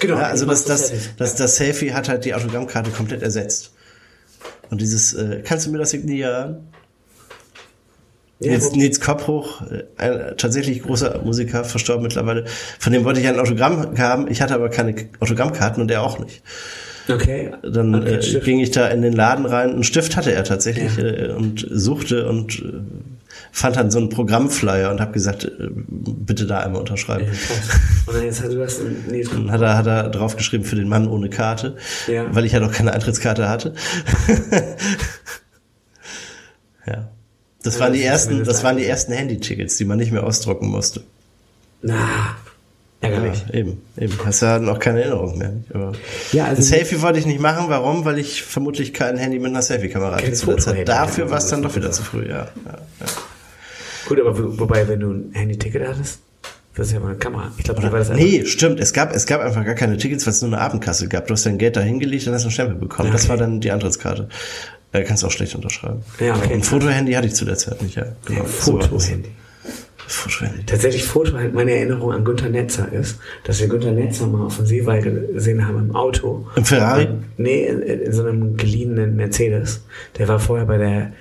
genau, 0.00 0.16
Ja, 0.18 0.24
also 0.24 0.44
das, 0.44 0.64
das, 0.64 0.92
das, 1.16 1.34
das 1.36 1.56
Selfie 1.56 1.94
hat 1.94 2.10
halt 2.10 2.26
die 2.26 2.34
Autogrammkarte 2.34 2.90
komplett 2.90 3.22
ersetzt. 3.22 3.72
Und 4.70 4.82
dieses, 4.82 5.14
äh, 5.14 5.42
kannst 5.44 5.66
du 5.66 5.70
mir 5.70 5.78
das 5.78 5.90
signieren? 5.90 6.68
Ja, 8.38 8.58
Nils, 8.74 9.00
Koppruch, 9.00 9.62
äh, 9.62 9.84
ein 9.96 10.36
tatsächlich 10.36 10.82
großer 10.82 11.22
Musiker, 11.24 11.64
verstorben 11.64 12.02
mittlerweile. 12.02 12.44
Von 12.78 12.92
dem 12.92 13.04
wollte 13.04 13.20
ich 13.20 13.26
ein 13.26 13.38
Autogramm 13.40 13.96
haben. 13.98 14.30
Ich 14.30 14.42
hatte 14.42 14.54
aber 14.54 14.68
keine 14.68 14.94
Autogrammkarten 15.20 15.80
und 15.82 15.90
er 15.90 16.02
auch 16.02 16.18
nicht. 16.18 16.42
Okay. 17.08 17.52
Dann 17.62 17.94
Okay, 17.94 18.16
äh, 18.16 18.40
ging 18.40 18.60
ich 18.60 18.72
da 18.72 18.88
in 18.88 19.00
den 19.00 19.12
Laden 19.14 19.46
rein. 19.46 19.70
Einen 19.70 19.84
Stift 19.84 20.16
hatte 20.16 20.32
er 20.32 20.44
tatsächlich 20.44 20.96
Ja. 20.96 21.04
äh, 21.04 21.32
und 21.32 21.66
suchte 21.70 22.28
und 22.28 22.58
äh, 22.58 22.72
fand 23.52 23.76
dann 23.76 23.90
so 23.90 23.98
einen 23.98 24.08
Programmflyer 24.10 24.90
und 24.90 25.00
habe 25.00 25.12
gesagt, 25.12 25.44
äh, 25.44 25.68
bitte 25.70 26.46
da 26.46 26.58
einmal 26.60 26.80
unterschreiben. 26.80 27.24
Ja. 27.24 27.30
Und 28.06 28.16
dann 28.16 28.24
jetzt 28.24 28.42
hast 28.42 28.52
du 28.52 28.58
das 28.58 28.80
nee, 29.08 29.22
Dann 29.22 29.50
hat 29.50 29.62
er, 29.62 29.78
hat 29.78 29.86
er 29.86 30.08
draufgeschrieben 30.10 30.66
für 30.66 30.76
den 30.76 30.88
Mann 30.88 31.08
ohne 31.08 31.30
Karte, 31.30 31.76
Ja. 32.06 32.26
weil 32.34 32.44
ich 32.44 32.52
ja 32.52 32.60
noch 32.60 32.72
keine 32.72 32.92
Eintrittskarte 32.92 33.48
hatte. 33.48 33.72
ja. 36.86 37.08
Das 37.66 37.80
waren 37.80 37.92
das 37.92 38.00
die 38.00 38.06
ersten, 38.06 38.44
das 38.44 38.64
waren 38.64 38.76
die 38.76 38.86
ersten 38.86 39.12
Handy-Tickets, 39.12 39.76
die 39.76 39.84
man 39.84 39.98
nicht 39.98 40.12
mehr 40.12 40.24
ausdrucken 40.24 40.68
musste. 40.68 41.02
Na, 41.82 42.36
ärgerlich. 43.00 43.44
Ja, 43.48 43.54
eben, 43.54 43.82
eben. 43.98 44.14
Hast 44.24 44.40
ja 44.42 44.58
noch 44.58 44.78
keine 44.78 45.00
Erinnerung 45.02 45.36
mehr. 45.38 45.52
Aber 45.74 45.92
Ja, 46.32 46.46
also- 46.46 46.60
ein 46.60 46.64
Selfie 46.64 47.00
wollte 47.02 47.18
ich 47.18 47.26
nicht 47.26 47.40
machen. 47.40 47.66
Warum? 47.68 48.04
Weil 48.04 48.18
ich 48.18 48.42
vermutlich 48.42 48.92
kein 48.94 49.16
Handy 49.18 49.38
mit 49.38 49.48
einer 49.50 49.62
Selfie-Kamera 49.62 50.16
hatte. 50.16 50.84
Dafür 50.84 51.30
war 51.30 51.38
es 51.38 51.46
dann 51.48 51.62
doch 51.62 51.74
wieder 51.76 51.90
zu 51.92 52.02
früh, 52.02 52.28
ja. 52.28 52.48
ja, 52.64 52.78
ja. 53.00 53.06
Gut, 54.08 54.20
aber 54.20 54.38
wo, 54.38 54.58
wobei, 54.60 54.86
wenn 54.88 55.00
du 55.00 55.10
ein 55.10 55.30
Handy-Ticket 55.34 55.86
hattest, 55.88 56.20
das 56.76 56.88
ist 56.88 56.92
ja 56.92 57.00
mal 57.00 57.08
eine 57.08 57.16
Kamera. 57.18 57.50
Ich 57.56 57.64
glaube, 57.64 57.80
da 57.80 57.90
war 57.90 57.98
das 57.98 58.10
Nee, 58.10 58.44
stimmt. 58.44 58.80
Es 58.80 58.92
gab, 58.92 59.14
es 59.14 59.26
gab 59.26 59.40
einfach 59.40 59.64
gar 59.64 59.74
keine 59.74 59.96
Tickets, 59.96 60.26
weil 60.26 60.32
es 60.32 60.42
nur 60.42 60.52
eine 60.52 60.60
Abendkasse 60.60 61.08
gab. 61.08 61.26
Du 61.26 61.32
hast 61.32 61.46
dein 61.46 61.58
Geld 61.58 61.76
da 61.76 61.80
hingelegt 61.80 62.26
und 62.26 62.34
hast 62.34 62.42
einen 62.42 62.50
Stempel 62.50 62.76
bekommen. 62.76 63.12
Das 63.12 63.22
Okay. 63.22 63.30
war 63.30 63.36
dann 63.38 63.60
die 63.60 63.70
Antrittskarte. 63.70 64.28
Äh, 64.96 65.04
kannst 65.04 65.22
du 65.22 65.26
auch 65.26 65.30
schlecht 65.30 65.54
unterschreiben. 65.54 66.02
Ja, 66.20 66.34
okay. 66.36 66.54
Ein 66.54 66.62
Fotohandy 66.62 67.12
hatte 67.12 67.26
ich 67.26 67.34
zu 67.34 67.44
der 67.44 67.56
Zeit 67.56 67.82
nicht, 67.82 67.96
ja. 67.96 68.06
Genau. 68.26 68.42
Das. 68.42 68.50
Foto-Handy. 68.52 69.30
Fotohandy. 70.06 70.64
Tatsächlich 70.66 71.04
Foto, 71.04 71.32
meine 71.52 71.72
Erinnerung 71.72 72.12
an 72.12 72.24
Günther 72.24 72.48
Netzer 72.48 72.90
ist, 72.92 73.18
dass 73.44 73.60
wir 73.60 73.68
Günther 73.68 73.92
Netzer 73.92 74.26
mal 74.26 74.46
auf 74.46 74.56
dem 74.56 74.66
Seewall 74.66 75.02
gesehen 75.02 75.66
haben 75.66 75.78
im 75.78 75.96
Auto. 75.96 76.46
Im 76.54 76.64
Ferrari? 76.64 77.08
Nee, 77.36 77.66
in, 77.66 77.82
in 77.82 78.12
so 78.12 78.24
einem 78.24 78.56
geliehenen 78.56 79.16
Mercedes. 79.16 79.84
Der 80.18 80.28
war 80.28 80.38
vorher 80.38 80.66
bei 80.66 80.78
der, 80.78 81.12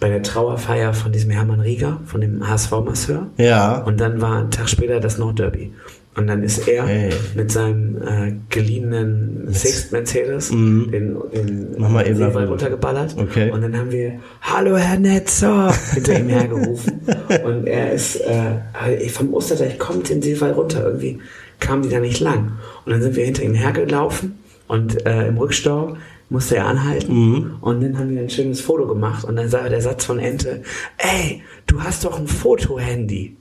bei 0.00 0.08
der 0.08 0.22
Trauerfeier 0.22 0.94
von 0.94 1.12
diesem 1.12 1.30
Hermann 1.30 1.60
Rieger, 1.60 2.00
von 2.06 2.20
dem 2.20 2.46
HSV-Masseur. 2.46 3.28
Ja. 3.36 3.78
Und 3.82 4.00
dann 4.00 4.20
war 4.20 4.38
ein 4.38 4.50
Tag 4.50 4.68
später 4.68 4.98
das 4.98 5.16
Nordderby. 5.18 5.72
Und 6.16 6.28
dann 6.28 6.42
ist 6.44 6.68
er 6.68 6.86
Hey. 6.86 7.10
mit 7.34 7.50
seinem 7.50 7.96
äh, 8.02 8.32
geliehenen 8.48 9.48
Sixth 9.52 9.90
Mercedes 9.90 10.52
Mhm. 10.52 10.90
den, 10.92 11.16
den 11.32 11.74
eben 11.74 12.16
Seewall 12.16 12.44
nach- 12.44 12.50
runtergeballert. 12.52 13.16
Okay. 13.18 13.50
Und 13.50 13.62
dann 13.62 13.76
haben 13.76 13.90
wir 13.90 14.20
Hallo 14.42 14.76
Herr 14.76 14.98
Netzer 14.98 15.74
hinter 15.92 16.18
ihm 16.20 16.28
hergerufen. 16.28 17.00
Und 17.44 17.66
er 17.66 17.92
ist 17.92 18.20
äh, 18.20 19.08
vom 19.08 19.34
Osterdeich 19.34 19.78
kommt 19.78 20.08
den 20.08 20.22
Seewall 20.22 20.52
runter. 20.52 20.84
Irgendwie 20.84 21.18
kam 21.58 21.82
die 21.82 21.88
da 21.88 21.98
nicht 21.98 22.20
lang. 22.20 22.52
Und 22.84 22.92
dann 22.92 23.02
sind 23.02 23.16
wir 23.16 23.24
hinter 23.24 23.42
ihm 23.42 23.54
hergelaufen 23.54 24.38
und 24.68 25.04
äh, 25.06 25.28
im 25.28 25.36
Rückstau 25.38 25.96
musste 26.30 26.56
er 26.56 26.66
anhalten. 26.66 27.12
Mhm. 27.12 27.54
Und 27.60 27.82
dann 27.82 27.98
haben 27.98 28.10
wir 28.10 28.20
ein 28.22 28.30
schönes 28.30 28.60
Foto 28.60 28.86
gemacht. 28.86 29.24
Und 29.24 29.36
dann 29.36 29.48
sah 29.48 29.68
der 29.68 29.80
Satz 29.80 30.04
von 30.04 30.18
Ente, 30.18 30.62
ey, 30.98 31.42
du 31.66 31.82
hast 31.82 32.04
doch 32.04 32.18
ein 32.18 32.26
Fotohandy. 32.26 33.36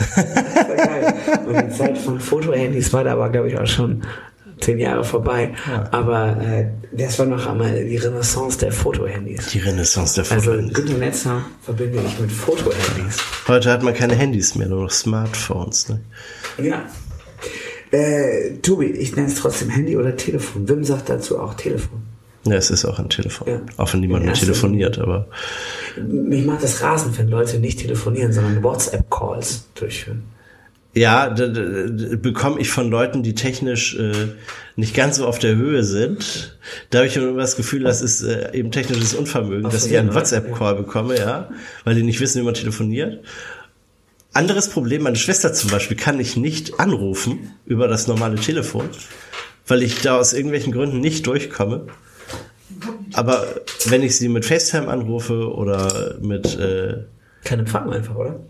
Das 0.00 0.68
war 0.68 0.76
geil. 0.76 1.14
Und 1.46 1.64
die 1.66 1.76
Zeit 1.76 1.98
von 1.98 2.18
Fotohandys 2.20 2.92
war 2.92 3.04
da 3.04 3.12
aber, 3.12 3.28
glaube 3.28 3.48
ich, 3.48 3.58
auch 3.58 3.66
schon 3.66 4.02
zehn 4.60 4.78
Jahre 4.78 5.04
vorbei. 5.04 5.52
Aber 5.90 6.36
äh, 6.40 6.66
das 6.92 7.18
war 7.18 7.26
noch 7.26 7.46
einmal 7.46 7.84
die 7.84 7.96
Renaissance 7.96 8.58
der 8.58 8.72
Fotohandys. 8.72 9.46
Die 9.48 9.58
Renaissance 9.58 10.14
der 10.22 10.30
Also 10.32 10.50
Fotohandys. 10.50 10.74
Günter 10.74 10.98
Netzer 10.98 11.42
verbinde 11.62 12.00
ich 12.06 12.18
mit 12.18 12.32
Fotohandys. 12.32 13.16
Heute 13.48 13.70
hat 13.70 13.82
man 13.82 13.94
keine 13.94 14.14
Handys 14.14 14.54
mehr, 14.54 14.68
nur 14.68 14.82
noch 14.84 14.90
Smartphones. 14.90 15.88
Ne? 15.88 16.00
Ja. 16.62 16.82
Äh, 17.90 18.58
Tobi, 18.62 18.86
ich 18.86 19.16
nenne 19.16 19.28
es 19.28 19.34
trotzdem 19.34 19.68
Handy 19.70 19.96
oder 19.96 20.16
Telefon. 20.16 20.68
Wim 20.68 20.84
sagt 20.84 21.08
dazu 21.08 21.38
auch 21.40 21.54
Telefon. 21.54 22.02
Ja, 22.44 22.54
es 22.54 22.70
ist 22.70 22.84
auch 22.84 22.98
ein 22.98 23.10
Telefon. 23.10 23.48
Ja. 23.48 23.60
Auch 23.76 23.92
wenn 23.92 24.00
niemand 24.00 24.22
mehr 24.22 24.30
erster 24.30 24.46
telefoniert, 24.46 24.98
aber 24.98 25.28
Mich 26.02 26.46
macht 26.46 26.62
das 26.62 26.82
rasend, 26.82 27.18
wenn 27.18 27.28
Leute 27.28 27.58
nicht 27.58 27.80
telefonieren, 27.80 28.32
sondern 28.32 28.62
WhatsApp-Calls 28.62 29.68
durchführen. 29.74 30.22
Ja, 30.92 31.28
bekomme 31.28 32.60
ich 32.60 32.70
von 32.70 32.90
Leuten, 32.90 33.22
die 33.22 33.34
technisch 33.34 33.96
äh, 33.96 34.12
nicht 34.74 34.92
ganz 34.92 35.18
so 35.18 35.26
auf 35.26 35.38
der 35.38 35.54
Höhe 35.54 35.84
sind. 35.84 36.58
Da 36.90 36.98
habe 36.98 37.06
ich 37.06 37.16
immer 37.16 37.36
das 37.36 37.54
Gefühl, 37.54 37.84
das 37.84 38.02
ist 38.02 38.22
äh, 38.22 38.52
eben 38.54 38.72
technisches 38.72 39.14
Unvermögen, 39.14 39.66
Ach 39.66 39.70
dass 39.70 39.86
ich 39.86 39.96
einen 39.96 40.08
ja, 40.08 40.14
WhatsApp-Call 40.14 40.74
bekomme, 40.74 41.16
ja, 41.16 41.48
weil 41.84 41.94
die 41.94 42.02
nicht 42.02 42.18
wissen, 42.18 42.40
wie 42.40 42.44
man 42.44 42.54
telefoniert. 42.54 43.22
Anderes 44.32 44.68
Problem, 44.68 45.02
meine 45.02 45.16
Schwester 45.16 45.52
zum 45.52 45.70
Beispiel 45.70 45.96
kann 45.96 46.18
ich 46.18 46.36
nicht 46.36 46.80
anrufen 46.80 47.52
über 47.66 47.86
das 47.86 48.08
normale 48.08 48.36
Telefon, 48.36 48.88
weil 49.68 49.82
ich 49.82 50.00
da 50.00 50.18
aus 50.18 50.32
irgendwelchen 50.32 50.72
Gründen 50.72 50.98
nicht 51.00 51.26
durchkomme. 51.26 51.86
Aber 53.14 53.46
wenn 53.86 54.02
ich 54.02 54.16
sie 54.16 54.28
mit 54.28 54.44
FaceTime 54.44 54.88
anrufe 54.88 55.52
oder 55.54 56.16
mit 56.20 56.58
äh, 56.58 57.04
Kein 57.44 57.60
Empfang 57.60 57.90
einfach, 57.92 58.16
oder? 58.16 58.40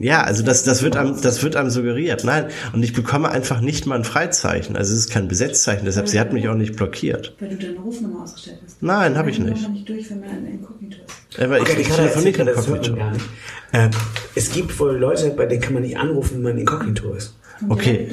ja, 0.00 0.22
also 0.24 0.42
das, 0.42 0.64
das 0.64 0.82
wird 0.82 0.96
einem, 0.96 1.20
das 1.20 1.42
wird 1.42 1.54
einem 1.56 1.70
suggeriert. 1.70 2.24
Nein, 2.24 2.46
und 2.72 2.82
ich 2.82 2.92
bekomme 2.92 3.30
einfach 3.30 3.60
nicht 3.60 3.86
mal 3.86 3.94
ein 3.96 4.04
Freizeichen. 4.04 4.76
Also 4.76 4.92
es 4.92 5.00
ist 5.00 5.10
kein 5.10 5.28
Besetzzeichen, 5.28 5.84
deshalb 5.84 6.08
sie 6.08 6.18
hat 6.18 6.32
mich 6.32 6.48
auch 6.48 6.54
nicht 6.54 6.76
blockiert. 6.76 7.34
Weil 7.38 7.50
du 7.50 7.56
deine 7.56 7.78
Rufnummer 7.78 8.24
ausgestellt 8.24 8.58
hast. 8.64 8.82
Nein, 8.82 9.16
hab 9.16 9.28
ich 9.28 9.38
nicht. 9.38 9.62
man 9.62 9.72
nicht 9.72 9.88
durch, 9.88 10.10
wenn 10.10 10.20
man 10.20 10.30
ein 10.30 10.46
Inkognito 10.46 10.96
ist. 11.06 11.40
Aber 11.40 11.60
ich, 11.60 11.68
ich 11.68 11.88
kann 11.88 11.96
telefoniere 11.96 12.44
hört 12.46 12.56
man 12.56 12.76
inkognito. 12.76 12.96
gar 12.96 13.10
nicht. 13.12 13.24
Ähm, 13.72 13.90
es 14.34 14.50
gibt 14.50 14.78
wohl 14.78 14.96
Leute, 14.96 15.30
bei 15.30 15.46
denen 15.46 15.60
kann 15.60 15.74
man 15.74 15.82
nicht 15.82 15.96
anrufen, 15.98 16.36
wenn 16.36 16.42
man 16.42 16.58
inkognito 16.58 17.14
ist. 17.14 17.36
Und 17.60 17.70
Okay. 17.72 18.08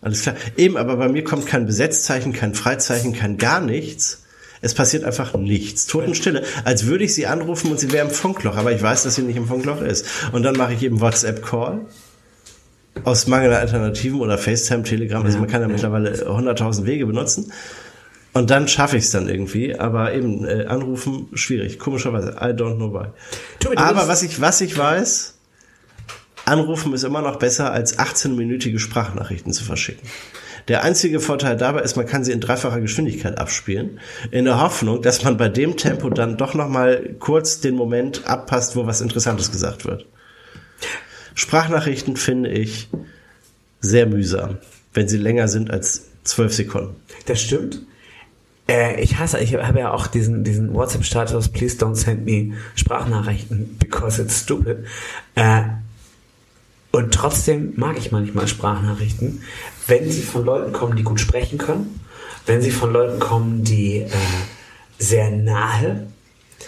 Alles 0.00 0.22
klar. 0.22 0.36
Eben, 0.56 0.76
aber 0.76 0.96
bei 0.96 1.08
mir 1.08 1.24
kommt 1.24 1.46
kein 1.46 1.66
Besetzzeichen, 1.66 2.32
kein 2.32 2.54
Freizeichen, 2.54 3.12
kein 3.12 3.36
gar 3.36 3.60
nichts. 3.60 4.24
Es 4.60 4.74
passiert 4.74 5.04
einfach 5.04 5.34
nichts. 5.34 5.86
Totenstille. 5.86 6.42
Als 6.64 6.86
würde 6.86 7.04
ich 7.04 7.14
sie 7.14 7.26
anrufen 7.26 7.70
und 7.70 7.78
sie 7.78 7.92
wäre 7.92 8.06
im 8.06 8.12
Funkloch, 8.12 8.56
aber 8.56 8.72
ich 8.72 8.82
weiß, 8.82 9.04
dass 9.04 9.14
sie 9.14 9.22
nicht 9.22 9.36
im 9.36 9.46
Funkloch 9.46 9.80
ist. 9.80 10.06
Und 10.32 10.42
dann 10.42 10.56
mache 10.56 10.74
ich 10.74 10.82
eben 10.82 11.00
WhatsApp-Call. 11.00 11.86
Aus 13.04 13.28
Mangel 13.28 13.52
an 13.52 13.60
Alternativen 13.60 14.20
oder 14.20 14.38
FaceTime, 14.38 14.82
Telegram. 14.82 15.24
Also 15.24 15.38
man 15.38 15.48
kann 15.48 15.62
ja 15.62 15.68
mittlerweile 15.68 16.12
100.000 16.26 16.84
Wege 16.84 17.06
benutzen. 17.06 17.52
Und 18.32 18.50
dann 18.50 18.66
schaffe 18.68 18.96
ich 18.96 19.04
es 19.04 19.10
dann 19.10 19.28
irgendwie. 19.28 19.78
Aber 19.78 20.12
eben, 20.14 20.44
äh, 20.44 20.66
anrufen, 20.66 21.28
schwierig. 21.34 21.78
Komischerweise. 21.78 22.36
I 22.40 22.52
don't 22.52 22.76
know 22.76 22.92
why. 22.92 23.08
Aber 23.76 24.08
was 24.08 24.22
ich, 24.22 24.40
was 24.40 24.60
ich 24.60 24.76
weiß, 24.76 25.38
Anrufen 26.48 26.94
ist 26.94 27.04
immer 27.04 27.20
noch 27.20 27.36
besser, 27.36 27.72
als 27.72 27.98
18-minütige 27.98 28.78
Sprachnachrichten 28.78 29.52
zu 29.52 29.64
verschicken. 29.64 30.08
Der 30.68 30.84
einzige 30.84 31.18
Vorteil 31.18 31.56
dabei 31.56 31.80
ist, 31.80 31.96
man 31.96 32.06
kann 32.06 32.24
sie 32.24 32.32
in 32.32 32.40
dreifacher 32.40 32.80
Geschwindigkeit 32.80 33.38
abspielen, 33.38 34.00
in 34.30 34.44
der 34.44 34.60
Hoffnung, 34.60 35.00
dass 35.00 35.24
man 35.24 35.38
bei 35.38 35.48
dem 35.48 35.76
Tempo 35.76 36.10
dann 36.10 36.36
doch 36.36 36.54
noch 36.54 36.68
mal 36.68 37.16
kurz 37.18 37.60
den 37.60 37.74
Moment 37.74 38.26
abpasst, 38.26 38.76
wo 38.76 38.86
was 38.86 39.00
Interessantes 39.00 39.50
gesagt 39.50 39.86
wird. 39.86 40.06
Sprachnachrichten 41.34 42.16
finde 42.16 42.50
ich 42.50 42.88
sehr 43.80 44.06
mühsam, 44.06 44.58
wenn 44.92 45.08
sie 45.08 45.18
länger 45.18 45.48
sind 45.48 45.70
als 45.70 46.08
zwölf 46.24 46.52
Sekunden. 46.52 46.96
Das 47.26 47.40
stimmt. 47.40 47.80
Äh, 48.68 49.00
ich 49.00 49.18
hasse, 49.18 49.38
ich 49.38 49.54
habe 49.54 49.78
ja 49.78 49.92
auch 49.92 50.06
diesen, 50.08 50.44
diesen 50.44 50.74
WhatsApp-Status, 50.74 51.48
please 51.48 51.76
don't 51.78 51.94
send 51.94 52.26
me 52.26 52.54
Sprachnachrichten 52.74 53.76
because 53.78 54.20
it's 54.20 54.40
stupid. 54.40 54.84
Äh, 55.34 55.62
trotzdem 57.18 57.72
mag 57.76 57.98
ich 57.98 58.12
manchmal 58.12 58.46
Sprachnachrichten, 58.48 59.42
wenn 59.86 60.10
sie 60.10 60.22
von 60.22 60.44
Leuten 60.44 60.72
kommen, 60.72 60.96
die 60.96 61.02
gut 61.02 61.20
sprechen 61.20 61.58
können, 61.58 62.00
wenn 62.46 62.62
sie 62.62 62.70
von 62.70 62.92
Leuten 62.92 63.18
kommen, 63.18 63.64
die 63.64 63.98
äh, 63.98 64.08
sehr 64.98 65.30
nahe 65.30 66.06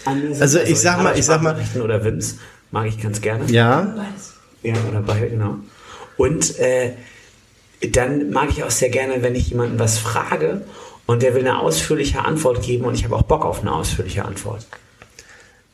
an 0.05 0.21
mir 0.21 0.33
sind. 0.35 0.43
Also 0.43 0.59
ich 0.61 0.79
sag 0.79 1.03
mal- 1.03 1.19
ich 1.19 1.25
sag 1.25 1.41
mal- 1.43 1.51
Sprachnachrichten 1.51 1.83
oder 1.83 2.05
Wims 2.05 2.37
mag 2.71 2.87
ich 2.87 3.01
ganz 3.01 3.21
gerne. 3.21 3.51
Ja. 3.51 3.95
Ja, 4.63 4.75
oder 4.91 5.01
beide, 5.01 5.29
genau. 5.31 5.57
Und 6.17 6.59
äh, 6.59 6.93
dann 7.93 8.31
mag 8.31 8.51
ich 8.51 8.63
auch 8.63 8.71
sehr 8.71 8.91
gerne, 8.91 9.23
wenn 9.23 9.35
ich 9.35 9.49
jemanden 9.49 9.79
was 9.79 9.99
frage 9.99 10.63
und 11.07 11.23
der 11.23 11.35
will 11.35 11.41
eine 11.41 11.59
ausführliche 11.59 12.25
Antwort 12.25 12.63
geben 12.63 12.85
und 12.85 12.95
ich 12.95 13.05
habe 13.05 13.17
auch 13.17 13.23
Bock 13.23 13.45
auf 13.45 13.61
eine 13.63 13.73
ausführliche 13.73 14.25
Antwort. 14.25 14.67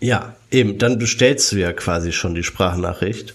ja, 0.01 0.35
eben. 0.53 0.79
Dann 0.79 0.99
bestellst 0.99 1.51
du 1.53 1.57
ja 1.57 1.73
quasi 1.73 2.13
schon 2.13 2.35
die 2.37 2.45
Sprachnachricht. 2.45 3.35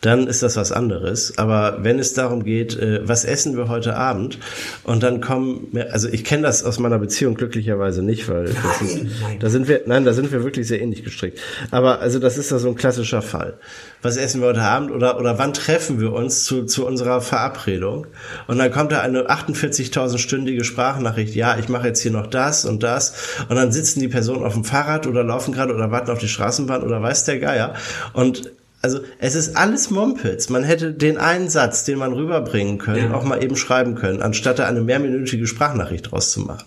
Dann 0.00 0.26
ist 0.26 0.42
das 0.42 0.56
was 0.56 0.72
anderes. 0.72 1.36
Aber 1.36 1.78
wenn 1.82 1.98
es 1.98 2.14
darum 2.14 2.44
geht, 2.44 2.76
äh, 2.76 3.06
was 3.06 3.24
essen 3.24 3.56
wir 3.56 3.68
heute 3.68 3.96
Abend, 3.96 4.38
und 4.84 5.02
dann 5.02 5.20
kommen, 5.20 5.68
also 5.90 6.08
ich 6.08 6.24
kenne 6.24 6.42
das 6.42 6.64
aus 6.64 6.78
meiner 6.78 6.98
Beziehung 6.98 7.34
glücklicherweise 7.34 8.02
nicht, 8.02 8.28
weil 8.28 8.44
ist, 8.44 9.06
da 9.40 9.50
sind 9.50 9.68
wir, 9.68 9.82
nein, 9.86 10.04
da 10.04 10.12
sind 10.12 10.32
wir 10.32 10.42
wirklich 10.42 10.66
sehr 10.68 10.80
ähnlich 10.80 11.04
gestrickt. 11.04 11.40
Aber 11.70 12.00
also 12.00 12.18
das 12.18 12.38
ist 12.38 12.50
da 12.50 12.58
so 12.58 12.68
ein 12.68 12.76
klassischer 12.76 13.22
Fall. 13.22 13.58
Was 14.02 14.16
essen 14.16 14.40
wir 14.40 14.48
heute 14.48 14.62
Abend 14.62 14.90
oder 14.90 15.18
oder 15.18 15.38
wann 15.38 15.52
treffen 15.52 16.00
wir 16.00 16.12
uns 16.12 16.44
zu 16.44 16.64
zu 16.64 16.86
unserer 16.86 17.20
Verabredung? 17.20 18.06
Und 18.46 18.58
dann 18.58 18.70
kommt 18.70 18.92
da 18.92 19.00
eine 19.00 19.28
48.000-stündige 19.28 20.64
Sprachnachricht. 20.64 21.34
Ja, 21.34 21.58
ich 21.58 21.68
mache 21.68 21.88
jetzt 21.88 22.00
hier 22.00 22.12
noch 22.12 22.26
das 22.26 22.64
und 22.64 22.82
das. 22.82 23.14
Und 23.48 23.56
dann 23.56 23.72
sitzen 23.72 24.00
die 24.00 24.08
Personen 24.08 24.44
auf 24.44 24.54
dem 24.54 24.64
Fahrrad 24.64 25.06
oder 25.06 25.22
laufen 25.22 25.52
gerade 25.52 25.74
oder 25.74 25.90
warten 25.90 26.10
auf 26.10 26.18
die 26.18 26.28
Straßenbahn 26.28 26.82
oder 26.82 27.02
weiß 27.02 27.24
der 27.24 27.38
Geier. 27.38 27.74
Und 28.14 28.50
also 28.82 29.00
es 29.18 29.34
ist 29.34 29.56
alles 29.56 29.90
Mumpitz. 29.90 30.48
Man 30.48 30.64
hätte 30.64 30.92
den 30.92 31.18
einen 31.18 31.48
Satz, 31.48 31.84
den 31.84 31.98
man 31.98 32.12
rüberbringen 32.12 32.78
können, 32.78 33.10
Ja. 33.10 33.14
auch 33.14 33.24
mal 33.24 33.42
eben 33.42 33.56
schreiben 33.56 33.94
können, 33.94 34.22
anstatt 34.22 34.58
da 34.58 34.66
eine 34.66 34.80
mehrminütige 34.80 35.46
Sprachnachricht 35.46 36.10
draus 36.10 36.32
zu 36.32 36.40
machen. 36.40 36.64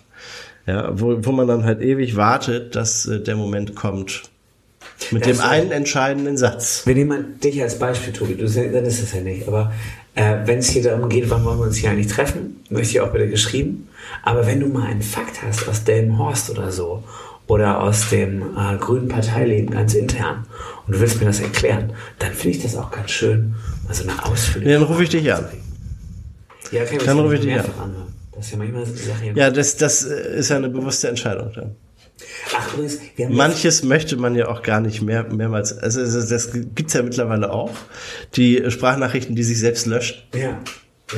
Ja, 0.66 0.98
wo, 0.98 1.16
wo 1.24 1.32
man 1.32 1.46
dann 1.46 1.64
halt 1.64 1.82
ewig 1.82 2.16
wartet, 2.16 2.74
dass 2.74 3.06
äh, 3.06 3.20
der 3.20 3.36
Moment 3.36 3.74
kommt. 3.74 4.22
Mit 5.10 5.26
Ja, 5.26 5.32
dem 5.32 5.40
einen 5.40 5.72
entscheidenden 5.72 6.36
Satz. 6.36 6.82
Wir 6.86 6.94
nehmen 6.94 7.08
mal 7.08 7.24
dich 7.42 7.60
als 7.60 7.78
Beispiel, 7.78 8.12
Tobi, 8.12 8.34
du 8.36 8.48
sendest 8.48 9.02
es 9.02 9.12
ja 9.12 9.20
nicht, 9.20 9.46
aber 9.48 9.72
äh, 10.14 10.36
wenn 10.44 10.60
es 10.60 10.68
hier 10.68 10.82
darum 10.82 11.08
geht, 11.08 11.28
wann 11.28 11.44
wollen 11.44 11.58
wir 11.58 11.64
uns 11.66 11.76
hier 11.76 11.90
eigentlich 11.90 12.06
treffen, 12.06 12.62
möchte 12.70 12.92
ich 12.92 13.00
auch 13.00 13.10
bitte 13.12 13.28
geschrieben. 13.28 13.88
Aber 14.22 14.46
wenn 14.46 14.60
du 14.60 14.68
mal 14.68 14.86
einen 14.86 15.02
Fakt 15.02 15.42
hast 15.42 15.68
aus 15.68 15.84
Delmenhorst 15.84 16.48
oder 16.50 16.70
so 16.70 17.02
oder 17.46 17.80
aus 17.82 18.08
dem 18.10 18.42
äh, 18.56 18.76
grünen 18.78 19.08
Parteileben 19.08 19.70
ganz 19.70 19.94
intern 19.94 20.46
und 20.86 20.94
du 20.94 21.00
willst 21.00 21.20
mir 21.20 21.26
das 21.26 21.40
erklären, 21.40 21.92
dann 22.18 22.32
finde 22.32 22.56
ich 22.56 22.62
das 22.62 22.76
auch 22.76 22.90
ganz 22.90 23.10
schön, 23.10 23.54
mal 23.86 23.94
so 23.94 24.04
eine 24.08 24.24
Ausführung. 24.24 24.68
Ja, 24.68 24.78
dann 24.78 24.88
rufe 24.88 25.02
ich 25.02 25.10
dich 25.10 25.32
an. 25.32 25.44
Ja, 26.70 26.82
okay, 26.82 26.98
Dann 27.04 27.18
rufe 27.18 27.34
ich 27.34 27.40
dich 27.40 27.50
mehrfach 27.50 27.82
anhören. 27.82 28.12
Das 28.34 28.46
ist 28.46 28.52
ja 28.52 28.58
manchmal 28.58 28.86
so 28.86 28.92
die 28.92 28.98
Sache. 28.98 29.32
Ja, 29.34 29.50
das, 29.50 29.76
das 29.76 30.04
äh, 30.04 30.38
ist 30.38 30.48
ja 30.48 30.56
eine 30.56 30.68
bewusste 30.70 31.08
Entscheidung 31.08 31.52
dann. 31.54 31.76
Ach, 32.56 32.72
übrigens, 32.74 32.98
wir 33.16 33.26
haben 33.26 33.34
Manches 33.36 33.82
möchte 33.84 34.16
man 34.16 34.34
ja 34.34 34.48
auch 34.48 34.62
gar 34.62 34.80
nicht 34.80 35.02
mehr 35.02 35.24
mehrmals. 35.32 35.76
Also 35.76 36.00
es- 36.00 36.28
das 36.28 36.50
gibt's 36.74 36.94
ja 36.94 37.02
mittlerweile 37.02 37.52
auch. 37.52 37.70
Die 38.36 38.64
Sprachnachrichten, 38.70 39.34
die 39.36 39.42
sich 39.42 39.58
selbst 39.58 39.86
löschen. 39.86 40.16
Ja. 40.34 40.58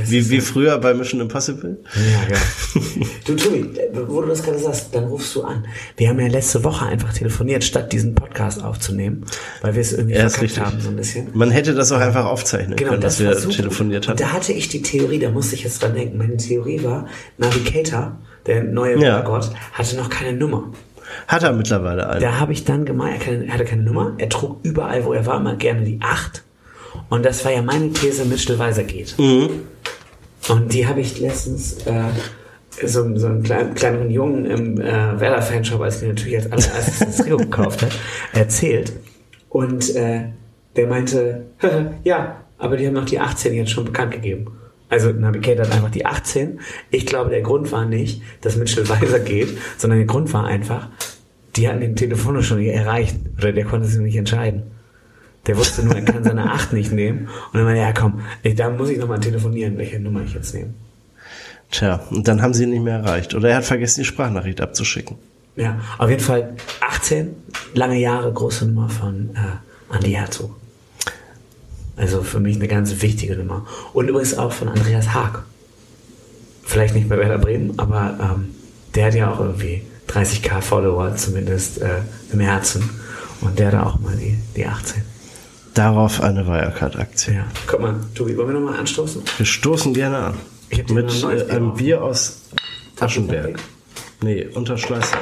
Wie, 0.05 0.31
wie 0.31 0.41
früher 0.41 0.79
bei 0.79 0.95
Mission 0.95 1.21
Impossible. 1.21 1.79
Ja, 1.95 2.35
ja. 2.35 2.41
Du, 3.27 3.35
Tobi, 3.35 3.71
wo 4.07 4.21
du 4.21 4.29
das 4.29 4.43
gerade 4.43 4.59
sagst, 4.59 4.95
dann 4.95 5.05
rufst 5.05 5.35
du 5.35 5.43
an. 5.43 5.67
Wir 5.97 6.09
haben 6.09 6.21
ja 6.21 6.27
letzte 6.29 6.63
Woche 6.65 6.87
einfach 6.87 7.13
telefoniert, 7.13 7.65
statt 7.65 7.93
diesen 7.93 8.15
Podcast 8.15 8.63
aufzunehmen, 8.63 9.25
weil 9.63 9.75
wir 9.75 9.81
es 9.81 9.93
irgendwie 9.93 10.15
Ja, 10.17 10.29
verkackt 10.29 10.61
haben, 10.61 10.81
so 10.81 10.89
ein 10.91 10.97
bisschen. 10.97 11.29
Man 11.35 11.51
hätte 11.51 11.75
das 11.75 11.93
auch 11.93 12.01
einfach 12.01 12.25
aufzeichnen 12.27 12.77
können, 12.77 13.01
dass 13.01 13.21
wir 13.21 13.35
super. 13.37 13.55
telefoniert 13.57 14.09
haben. 14.09 14.17
da 14.17 14.33
hatte 14.33 14.53
ich 14.53 14.69
die 14.69 14.83
Theorie, 14.83 15.19
da 15.19 15.31
musste 15.31 15.55
ich 15.55 15.65
jetzt 15.65 15.83
dran 15.83 15.95
denken. 15.95 16.19
Meine 16.19 16.37
Theorie 16.37 16.83
war, 16.85 17.07
Navigator, 17.39 18.19
der 18.47 18.63
neue 18.65 18.99
Ja. 19.03 19.21
Gott, 19.23 19.51
hatte 19.73 19.97
noch 19.97 20.11
keine 20.11 20.37
Nummer. 20.37 20.73
Hat 21.29 21.43
er 21.43 21.53
mittlerweile 21.53 22.09
einen. 22.09 22.21
Da 22.21 22.39
habe 22.41 22.53
ich 22.53 22.65
dann 22.65 22.85
gemeint, 22.85 23.27
er, 23.27 23.45
er 23.47 23.55
hatte 23.55 23.65
keine 23.65 23.83
Nummer, 23.83 24.15
er 24.19 24.29
trug 24.29 24.59
überall, 24.65 25.05
wo 25.05 25.13
er 25.13 25.25
war, 25.27 25.39
immer 25.41 25.57
gerne 25.57 25.83
die 25.85 25.99
8. 26.03 26.43
Und 27.09 27.25
das 27.25 27.45
war 27.45 27.53
ja 27.53 27.63
meine 27.63 27.93
These, 27.93 28.25
Mitchell 28.25 28.59
Weiser 28.59 28.83
geht. 28.85 29.17
Mhm. 29.19 29.51
Und 30.49 30.73
die 30.73 30.87
habe 30.87 31.01
ich 31.01 31.19
letztens 31.21 31.87
äh, 31.87 32.05
so, 32.85 33.17
so 33.17 33.27
einen 33.27 33.43
kleinen, 33.43 33.75
kleineren 33.75 34.11
Jungen 34.11 34.45
im 34.47 34.81
äh, 34.81 35.21
Werder-Fanshop, 35.21 35.81
als 35.81 36.03
mir 36.03 36.09
natürlich 36.09 36.37
als 36.37 36.53
allererstes 36.53 36.99
das 36.99 37.17
Trio 37.19 37.37
gekauft 37.37 37.83
hat, 37.83 37.99
erzählt. 38.33 38.93
Und 39.49 39.95
äh, 39.95 40.27
der 40.77 40.87
meinte, 40.87 41.47
ja, 42.05 42.43
aber 42.59 42.77
die 42.77 42.87
haben 42.87 42.95
noch 42.95 43.07
die 43.07 43.19
18 43.19 43.55
jetzt 43.55 43.71
schon 43.71 43.85
bekannt 43.85 44.13
gegeben. 44.13 44.47
Also 44.89 45.11
Navigator 45.11 45.67
hat 45.67 45.73
einfach 45.73 45.91
die 45.91 46.07
18. 46.07 46.61
Ich 46.91 47.07
glaube, 47.07 47.31
der 47.31 47.43
Grund 47.43 47.73
war 47.73 47.87
nicht, 47.87 48.23
dass 48.43 48.57
Mitchell 48.57 48.89
Weiser 48.89 49.19
geht, 49.19 49.59
sondern 49.79 49.99
der 49.99 50.07
Grund 50.07 50.33
war 50.33 50.45
einfach, 50.45 50.89
die 51.57 51.69
hatten 51.69 51.81
den 51.81 51.97
telefonisch 51.97 52.47
schon 52.47 52.63
erreicht. 52.63 53.17
Oder 53.39 53.53
der 53.53 53.65
konnte 53.65 53.87
sich 53.89 54.01
nicht 54.01 54.17
entscheiden. 54.17 54.63
Der 55.47 55.57
wusste 55.57 55.85
nur, 55.85 55.95
er 55.95 56.03
kann 56.03 56.25
seine 56.25 56.51
8 56.53 56.73
nicht 56.73 56.93
nehmen. 56.93 57.29
Und 57.53 57.55
dann 57.55 57.65
meinte 57.65 57.81
er, 57.81 57.89
ja 57.89 57.93
komm, 57.93 58.21
ey, 58.43 58.55
da 58.55 58.71
muss 58.71 58.91
ich 58.91 58.99
nochmal 58.99 59.21
telefonieren, 59.21 59.79
welche 59.79 60.01
Nummer 60.01 60.23
ich 60.23 60.35
jetzt 60.35 60.55
nehme. 60.55 60.75
Tja, 61.71 62.01
und 62.11 62.29
dann 62.29 62.43
haben 62.43 62.55
sie 62.55 62.65
ihn 62.65 62.71
nicht 62.71 62.83
mehr 62.83 62.99
erreicht. 62.99 63.35
Oder 63.35 63.51
er 63.51 63.57
hat 63.57 63.65
vergessen, 63.65 64.01
die 64.01 64.05
Sprachnachricht 64.07 64.61
abzuschicken. 64.61 65.17
Ja, 65.57 65.81
auf 65.99 66.11
jeden 66.11 66.23
Fall 66.23 66.55
18, 66.81 67.35
lange 67.75 67.99
Jahre, 67.99 68.33
große 68.33 68.67
Nummer 68.67 68.89
von 68.89 69.31
äh, 69.35 69.95
Andi 69.95 70.13
Herzog. 70.13 70.55
Also 71.97 72.23
für 72.23 72.41
mich 72.41 72.57
eine 72.57 72.69
ganz 72.69 73.01
wichtige 73.01 73.37
Nummer. 73.37 73.67
Und 73.95 74.09
übrigens 74.09 74.37
auch 74.37 74.53
von 74.53 74.69
Andreas 74.69 75.15
Haag. 75.15 75.45
Vielleicht 76.63 76.95
nicht 76.95 77.09
bei 77.09 77.17
Werder 77.17 77.39
Bremen, 77.39 77.79
aber 77.79 78.19
ähm, 78.21 78.55
der 78.95 79.07
hat 79.07 79.15
ja 79.15 79.33
auch 79.33 79.41
irgendwie 79.41 79.83
30k 80.09 80.61
Follower 80.61 81.17
zumindest 81.17 81.81
äh, 81.81 82.01
im 82.33 82.41
Herzen. 82.41 82.91
Und 83.41 83.59
der 83.59 83.69
hat 83.69 83.87
auch 83.87 83.99
mal 84.01 84.17
die, 84.17 84.37
die 84.57 84.67
18. 84.67 85.03
Darauf 85.77 86.23
eine 86.23 86.47
Wirecard-Aktie. 86.47 87.35
Ja. 87.35 87.45
Guck 87.67 87.81
mal, 87.83 87.95
Tobi, 88.15 88.35
wollen 88.39 88.49
wir 88.49 88.55
nochmal 88.61 88.81
anstoßen? 88.81 89.23
Wir 89.37 89.45
stoßen 89.45 89.93
gerne 89.93 90.17
an. 90.17 90.35
Ich 90.71 90.89
Mit 90.89 91.12
äh, 91.23 91.27
Bier 91.27 91.51
einem. 91.51 91.75
Bier 91.75 92.03
aus 92.03 92.41
Taschenberg. 92.97 93.59
Nee, 94.23 94.47
unter 94.55 94.79
Schleißheim. 94.79 95.21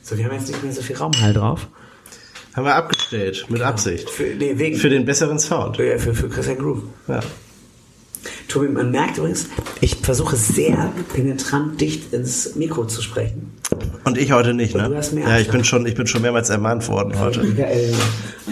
So, 0.00 0.16
wir 0.16 0.26
haben 0.26 0.34
jetzt 0.34 0.46
nicht 0.46 0.62
mehr 0.62 0.72
so 0.72 0.80
viel 0.80 0.96
Raumhall 0.96 1.32
drauf. 1.32 1.66
Haben 2.54 2.66
wir 2.66 2.74
abgestellt, 2.76 3.46
mit 3.48 3.62
Absicht. 3.62 4.08
Für, 4.08 4.22
nee, 4.22 4.56
wegen, 4.56 4.76
Für 4.76 4.90
den 4.90 5.04
besseren 5.04 5.40
Sound. 5.40 5.76
für, 5.76 5.98
für, 5.98 6.14
für 6.14 6.28
Christian 6.28 6.58
Groove. 6.58 6.84
Ja. 7.08 7.18
Tobi, 8.48 8.68
man 8.68 8.90
merkt 8.90 9.18
übrigens, 9.18 9.48
ich 9.80 9.96
versuche 9.96 10.36
sehr 10.36 10.92
penetrant 11.12 11.80
dicht 11.80 12.12
ins 12.12 12.54
Mikro 12.54 12.86
zu 12.86 13.02
sprechen. 13.02 13.52
Und 14.04 14.18
ich 14.18 14.32
heute 14.32 14.54
nicht, 14.54 14.74
ne? 14.74 14.88
Du 14.88 14.96
hast 14.96 15.12
mehr 15.12 15.28
Ja, 15.28 15.38
ich 15.38 15.48
bin 15.48 15.64
schon, 15.64 15.86
ich 15.86 15.94
bin 15.94 16.06
schon 16.06 16.22
mehrmals 16.22 16.50
ermahnt 16.50 16.86
worden 16.88 17.18
heute. 17.18 17.42
Michael 17.42 17.94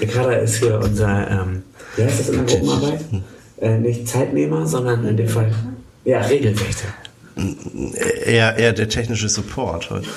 Ricarda 0.00 0.32
ist 0.32 0.56
hier 0.56 0.80
unser, 0.82 1.30
ähm, 1.30 1.62
wie 1.96 2.04
heißt 2.04 2.20
das 2.20 2.28
in 2.30 2.46
der 2.46 2.56
Gruppenarbeit? 2.56 3.00
Äh, 3.60 3.78
nicht 3.78 4.08
Zeitnehmer, 4.08 4.66
sondern 4.66 5.06
in 5.06 5.16
dem 5.16 5.28
Fall, 5.28 5.52
ja, 6.04 6.20
Regelwächter. 6.20 6.88
Eher, 8.26 8.56
eher 8.56 8.72
der 8.72 8.88
technische 8.88 9.28
Support 9.28 9.90
heute. 9.90 10.08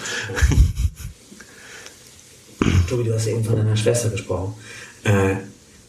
Tobi, 2.90 3.04
du 3.04 3.14
hast 3.14 3.28
eben 3.28 3.44
von 3.44 3.56
deiner 3.56 3.76
Schwester 3.76 4.10
gesprochen. 4.10 4.56
Äh, 5.04 5.36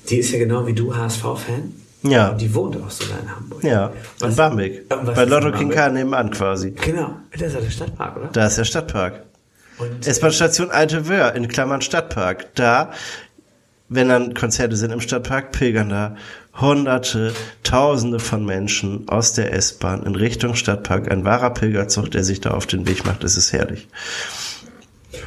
die 0.09 0.19
ist 0.19 0.31
ja 0.31 0.39
genau 0.39 0.67
wie 0.67 0.73
du 0.73 0.95
HSV-Fan. 0.95 1.73
Ja. 2.11 2.31
Und 2.31 2.41
die 2.41 2.55
wohnt 2.55 2.77
auch 2.77 2.91
sogar 2.91 3.19
in 3.21 3.35
Hamburg. 3.35 3.65
Ja, 3.65 3.93
Was- 4.19 4.31
in 4.31 4.37
Barmbek. 4.37 4.89
Bei 4.89 5.25
Lotto 5.25 5.49
in 5.49 5.55
King? 5.55 5.71
K 5.71 5.89
nebenan 5.91 6.31
quasi. 6.31 6.71
Genau, 6.73 7.17
das 7.33 7.43
ist 7.49 7.55
ja 7.55 7.61
der 7.61 7.71
Stadtpark, 7.71 8.17
oder? 8.17 8.29
Da 8.33 8.47
ist 8.47 8.59
der 8.59 8.65
Stadtpark. 8.65 9.23
S-Bahn-Station 10.05 10.71
Alte 10.71 11.07
Wöhr 11.09 11.35
in 11.35 11.49
Klammern 11.49 11.83
Stadtpark. 11.83 12.55
Da, 12.55 12.93
wenn 13.91 14.09
dann 14.09 14.33
Konzerte 14.35 14.75
sind 14.77 14.91
im 14.91 15.01
Stadtpark, 15.01 15.53
pilgern 15.53 15.91
da 15.91 16.17
Hunderte, 16.59 17.35
Tausende 17.63 18.19
von 18.19 18.47
Menschen 18.47 19.07
aus 19.09 19.35
der 19.35 19.53
S-Bahn 19.53 20.03
in 20.05 20.15
Richtung 20.15 20.55
Stadtpark. 20.55 21.11
Ein 21.11 21.25
wahrer 21.27 21.51
Pilgerzug, 21.51 22.11
der 22.11 22.25
sich 22.25 22.41
da 22.41 22.53
auf 22.53 22.67
den 22.67 22.89
Weg 22.89 23.05
macht. 23.05 23.23
Es 23.25 23.37
ist 23.37 23.53
herrlich. 23.53 23.87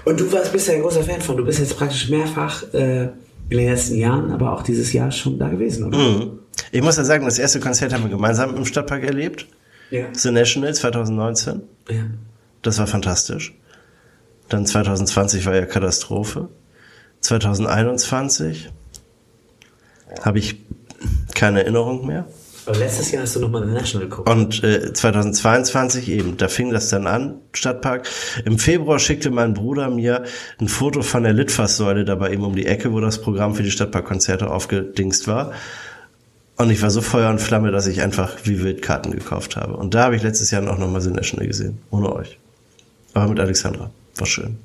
Und 0.05 0.19
du 0.19 0.31
warst, 0.31 0.51
bist 0.51 0.67
ja 0.67 0.73
ein 0.73 0.81
großer 0.81 1.03
Fan 1.03 1.21
von. 1.21 1.37
Du 1.37 1.45
bist 1.45 1.59
jetzt 1.59 1.77
praktisch 1.77 2.09
mehrfach 2.09 2.63
äh, 2.73 3.03
in 3.03 3.57
den 3.57 3.67
letzten 3.67 3.95
Jahren, 3.97 4.31
aber 4.31 4.53
auch 4.53 4.63
dieses 4.63 4.91
Jahr 4.93 5.11
schon 5.11 5.37
da 5.37 5.49
gewesen, 5.49 5.85
oder? 5.85 5.97
Mhm. 5.97 6.39
Ich 6.71 6.81
muss 6.81 6.97
ja 6.97 7.03
sagen, 7.03 7.25
das 7.25 7.39
erste 7.39 7.59
Konzert 7.59 7.93
haben 7.93 8.03
wir 8.03 8.09
gemeinsam 8.09 8.55
im 8.55 8.65
Stadtpark 8.65 9.03
erlebt. 9.03 9.47
Ja. 9.89 10.05
The 10.13 10.31
National 10.31 10.73
2019. 10.73 11.61
ja. 11.89 12.03
Das 12.61 12.77
war 12.77 12.87
fantastisch. 12.87 13.55
Dann 14.49 14.65
2020 14.65 15.45
war 15.45 15.55
ja 15.55 15.65
Katastrophe. 15.65 16.49
2021 17.21 18.69
habe 20.21 20.39
ich 20.39 20.57
keine 21.35 21.61
Erinnerung 21.61 22.05
mehr. 22.05 22.27
Aber 22.65 22.77
letztes 22.77 23.11
Jahr 23.11 23.23
hast 23.23 23.35
du 23.35 23.39
nochmal 23.39 23.65
The 23.65 23.73
National 23.73 24.07
geguckt. 24.07 24.29
Und 24.29 24.63
äh, 24.63 24.93
2022 24.93 26.09
eben, 26.09 26.37
da 26.37 26.49
fing 26.49 26.71
das 26.71 26.89
dann 26.89 27.07
an, 27.07 27.41
Stadtpark. 27.53 28.07
Im 28.45 28.59
Februar 28.59 28.99
schickte 28.99 29.31
mein 29.31 29.53
Bruder 29.53 29.89
mir 29.89 30.23
ein 30.59 30.67
Foto 30.67 31.01
von 31.01 31.23
der 31.23 31.33
Litfaßsäule 31.33 32.05
da 32.05 32.15
bei 32.15 32.31
ihm 32.31 32.43
um 32.43 32.55
die 32.55 32.65
Ecke, 32.65 32.91
wo 32.91 32.99
das 32.99 33.21
Programm 33.21 33.55
für 33.55 33.63
die 33.63 33.71
Stadtparkkonzerte 33.71 34.51
aufgedingst 34.51 35.27
war. 35.27 35.53
Und 36.59 36.71
ich 36.71 36.81
war 36.81 36.89
so 36.89 36.99
Feuer 36.99 37.29
und 37.29 37.39
Flamme, 37.39 37.71
dass 37.71 37.87
ich 37.87 38.01
einfach 38.01 38.35
wie 38.43 38.61
wild 38.61 38.81
Karten 38.81 39.11
gekauft 39.11 39.55
habe. 39.55 39.77
Und 39.77 39.93
da 39.93 40.03
habe 40.03 40.17
ich 40.17 40.23
letztes 40.23 40.51
Jahr 40.51 40.61
auch 40.69 40.77
nochmal 40.77 41.01
National 41.01 41.47
gesehen. 41.47 41.77
Ohne 41.89 42.13
euch. 42.13 42.37
Aber 43.13 43.29
mit 43.29 43.39
Alexandra. 43.39 43.89
War 44.17 44.27
schön. 44.27 44.57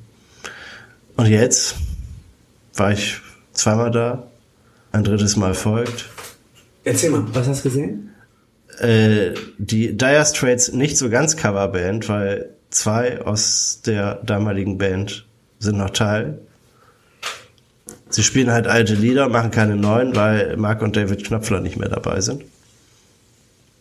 Und 1.14 1.26
jetzt 1.26 1.76
war 2.74 2.90
ich 2.90 3.20
zweimal 3.52 3.92
da. 3.92 4.26
Ein 4.90 5.04
drittes 5.04 5.36
Mal 5.36 5.54
folgt. 5.54 6.06
Erzähl 6.82 7.10
mal, 7.10 7.22
was 7.32 7.46
hast 7.46 7.64
du 7.64 7.68
gesehen? 7.68 8.10
Äh, 8.80 9.34
die 9.58 9.96
Dire 9.96 10.26
Straits 10.26 10.72
nicht 10.72 10.98
so 10.98 11.08
ganz 11.08 11.36
Coverband, 11.36 12.08
weil 12.08 12.50
zwei 12.70 13.22
aus 13.22 13.82
der 13.86 14.16
damaligen 14.16 14.78
Band 14.78 15.26
sind 15.60 15.78
noch 15.78 15.90
Teil. 15.90 16.40
Sie 18.14 18.22
spielen 18.22 18.52
halt 18.52 18.68
alte 18.68 18.94
Lieder, 18.94 19.28
machen 19.28 19.50
keine 19.50 19.74
neuen, 19.74 20.14
weil 20.14 20.56
Mark 20.56 20.82
und 20.82 20.94
David 20.94 21.24
Knopfler 21.24 21.58
nicht 21.58 21.76
mehr 21.76 21.88
dabei 21.88 22.20
sind. 22.20 22.44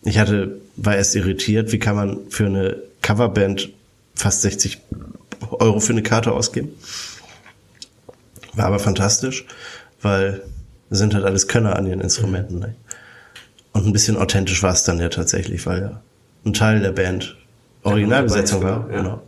Ich 0.02 0.18
hatte, 0.18 0.60
war 0.74 0.96
erst 0.96 1.14
irritiert, 1.14 1.70
wie 1.70 1.78
kann 1.78 1.94
man 1.94 2.18
für 2.30 2.46
eine 2.46 2.78
Coverband 3.00 3.70
fast 4.16 4.42
60 4.42 4.80
Euro 5.52 5.78
für 5.78 5.92
eine 5.92 6.02
Karte 6.02 6.32
ausgeben. 6.32 6.70
War 8.54 8.64
aber 8.66 8.80
fantastisch, 8.80 9.46
weil 10.02 10.42
sind 10.90 11.14
halt 11.14 11.24
alles 11.24 11.46
Könner 11.46 11.76
an 11.76 11.86
ihren 11.86 12.00
Instrumenten. 12.00 12.58
Ne? 12.58 12.74
Und 13.72 13.86
ein 13.86 13.92
bisschen 13.92 14.16
authentisch 14.16 14.64
war 14.64 14.72
es 14.72 14.82
dann 14.82 14.98
ja 14.98 15.10
tatsächlich, 15.10 15.64
weil 15.64 15.80
ja 15.80 16.02
ein 16.44 16.54
Teil 16.54 16.80
der 16.80 16.90
Band 16.90 17.36
Originalbesetzung 17.84 18.64
war. 18.64 18.90
Ja. 18.90 18.96
Genau. 18.96 19.22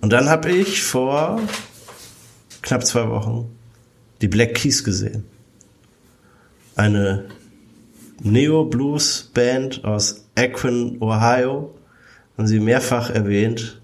Und 0.00 0.12
dann 0.12 0.28
habe 0.28 0.50
ich 0.50 0.82
vor 0.82 1.38
knapp 2.60 2.84
zwei 2.84 3.08
Wochen 3.08 3.48
die 4.22 4.28
Black 4.28 4.54
Keys 4.54 4.84
gesehen. 4.84 5.24
Eine 6.76 7.24
Neo-Blues-Band 8.22 9.84
aus 9.84 10.24
Akron, 10.36 10.96
Ohio. 11.00 11.74
Haben 12.38 12.46
sie 12.46 12.60
mehrfach 12.60 13.10
erwähnt. 13.10 13.80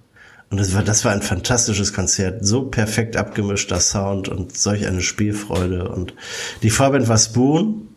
Und 0.50 0.58
das 0.58 0.74
war, 0.74 0.82
das 0.82 1.04
war 1.04 1.12
ein 1.12 1.20
fantastisches 1.20 1.92
Konzert. 1.92 2.46
So 2.46 2.62
perfekt 2.62 3.16
abgemischter 3.16 3.80
Sound 3.80 4.28
und 4.28 4.56
solch 4.56 4.86
eine 4.86 5.02
Spielfreude. 5.02 5.88
Und 5.88 6.14
die 6.62 6.70
Vorband 6.70 7.08
war 7.08 7.18
Spoon, 7.18 7.88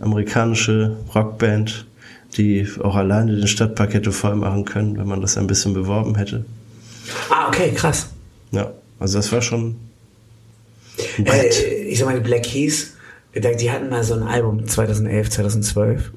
amerikanische 0.00 0.98
Rockband, 1.14 1.86
die 2.36 2.68
auch 2.80 2.94
alleine 2.94 3.34
den 3.34 3.48
Stadtpark 3.48 3.94
hätte 3.94 4.12
voll 4.12 4.36
machen 4.36 4.64
können, 4.64 4.98
wenn 4.98 5.08
man 5.08 5.20
das 5.20 5.36
ein 5.38 5.48
bisschen 5.48 5.74
beworben 5.74 6.14
hätte. 6.14 6.44
Ah, 7.30 7.48
okay, 7.48 7.72
krass. 7.72 8.10
Ja, 8.52 8.72
also 9.00 9.18
das 9.18 9.32
war 9.32 9.42
schon. 9.42 9.87
Äh, 11.24 11.48
ich 11.88 11.98
sag 11.98 12.06
mal, 12.06 12.14
die 12.14 12.20
Black 12.26 12.42
Keys, 12.44 12.94
da- 13.34 13.52
die 13.52 13.70
hatten 13.70 13.88
mal 13.88 14.02
so 14.04 14.14
ein 14.14 14.22
Album 14.22 14.66
2011, 14.66 15.30
2012, 15.30 16.12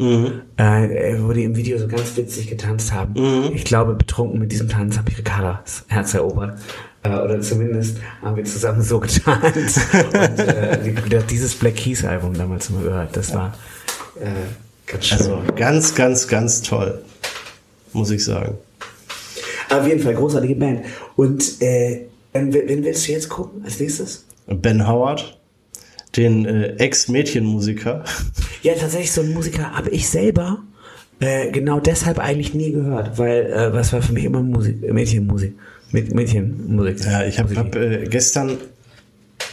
äh, 0.58 1.16
wo 1.20 1.34
die 1.34 1.44
im 1.44 1.56
Video 1.56 1.78
so 1.78 1.88
ganz 1.88 2.16
witzig 2.18 2.48
getanzt 2.50 2.92
haben. 2.94 3.14
Ich 3.54 3.64
glaube, 3.66 3.94
betrunken 3.96 4.40
mit 4.40 4.52
diesem 4.52 4.70
Tanz 4.70 4.98
habe 4.98 5.10
ich 5.12 5.18
Ricardas 5.18 5.84
Herz 5.88 6.14
erobert. 6.14 6.58
Äh, 7.04 7.10
oder 7.18 7.42
zumindest 7.42 7.98
haben 8.22 8.36
wir 8.38 8.44
zusammen 8.44 8.82
so 8.82 9.00
getanzt. 9.02 9.80
Und 9.94 10.40
äh, 10.40 10.80
die, 10.84 11.18
dieses 11.30 11.56
Black 11.56 11.76
Keys 11.76 12.04
Album 12.06 12.34
damals 12.36 12.70
mal 12.70 12.84
gehört. 12.84 13.16
Das 13.18 13.34
war 13.34 13.54
äh, 14.20 14.26
ganz 14.88 15.06
schön. 15.08 15.18
Also 15.18 15.42
ganz, 15.56 15.96
ganz, 15.96 16.28
ganz 16.28 16.62
toll, 16.62 17.02
muss 17.94 18.12
ich 18.12 18.24
sagen. 18.24 18.56
Auf 19.70 19.88
jeden 19.88 20.02
Fall 20.02 20.14
großartige 20.16 20.56
Band. 20.56 20.82
Und 21.16 21.62
äh, 21.62 22.02
wen 22.34 22.84
willst 22.84 23.08
du 23.08 23.12
jetzt 23.14 23.30
gucken 23.30 23.64
als 23.64 23.80
nächstes? 23.80 24.26
Ben 24.48 24.88
Howard, 24.88 25.40
den 26.16 26.46
äh, 26.46 26.76
Ex-Mädchenmusiker. 26.78 28.04
Ja, 28.64 28.76
tatsächlich 28.76 29.12
so 29.12 29.22
ein 29.22 29.34
Musiker 29.34 29.72
habe 29.72 29.90
ich 29.90 30.08
selber 30.08 30.60
äh, 31.20 31.50
genau 31.50 31.80
deshalb 31.80 32.20
eigentlich 32.20 32.54
nie 32.54 32.72
gehört, 32.72 33.18
weil 33.18 33.48
äh, 33.48 33.74
was 33.74 33.92
war 33.92 34.04
für 34.04 34.14
mich 34.14 34.24
immer 34.26 34.44
Musik, 34.44 34.82
Mädchenmusik, 34.94 35.56
Mäd- 35.92 36.14
Mädchenmusik. 36.14 37.04
Ja, 37.04 37.24
ich 37.26 37.40
habe 37.40 37.56
hab, 37.56 37.76
äh, 37.76 38.04
gestern 38.08 38.58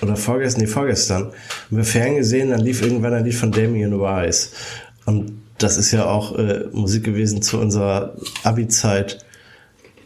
oder 0.03 0.14
vorgestern, 0.14 0.61
nee, 0.61 0.66
vorgestern, 0.66 1.32
wir 1.70 1.84
ferngesehen, 1.84 2.51
dann 2.51 2.61
lief 2.61 2.82
irgendwann 2.82 3.14
ein 3.14 3.24
Lied 3.24 3.34
von 3.34 3.51
Damien 3.51 3.99
Wise. 3.99 4.49
Und 5.07 5.32
das 5.57 5.78
ist 5.78 5.91
ja 5.93 6.05
auch 6.05 6.39
äh, 6.39 6.64
Musik 6.72 7.05
gewesen 7.05 7.41
zu 7.41 7.59
unserer 7.59 8.14
Abi-Zeit, 8.45 9.24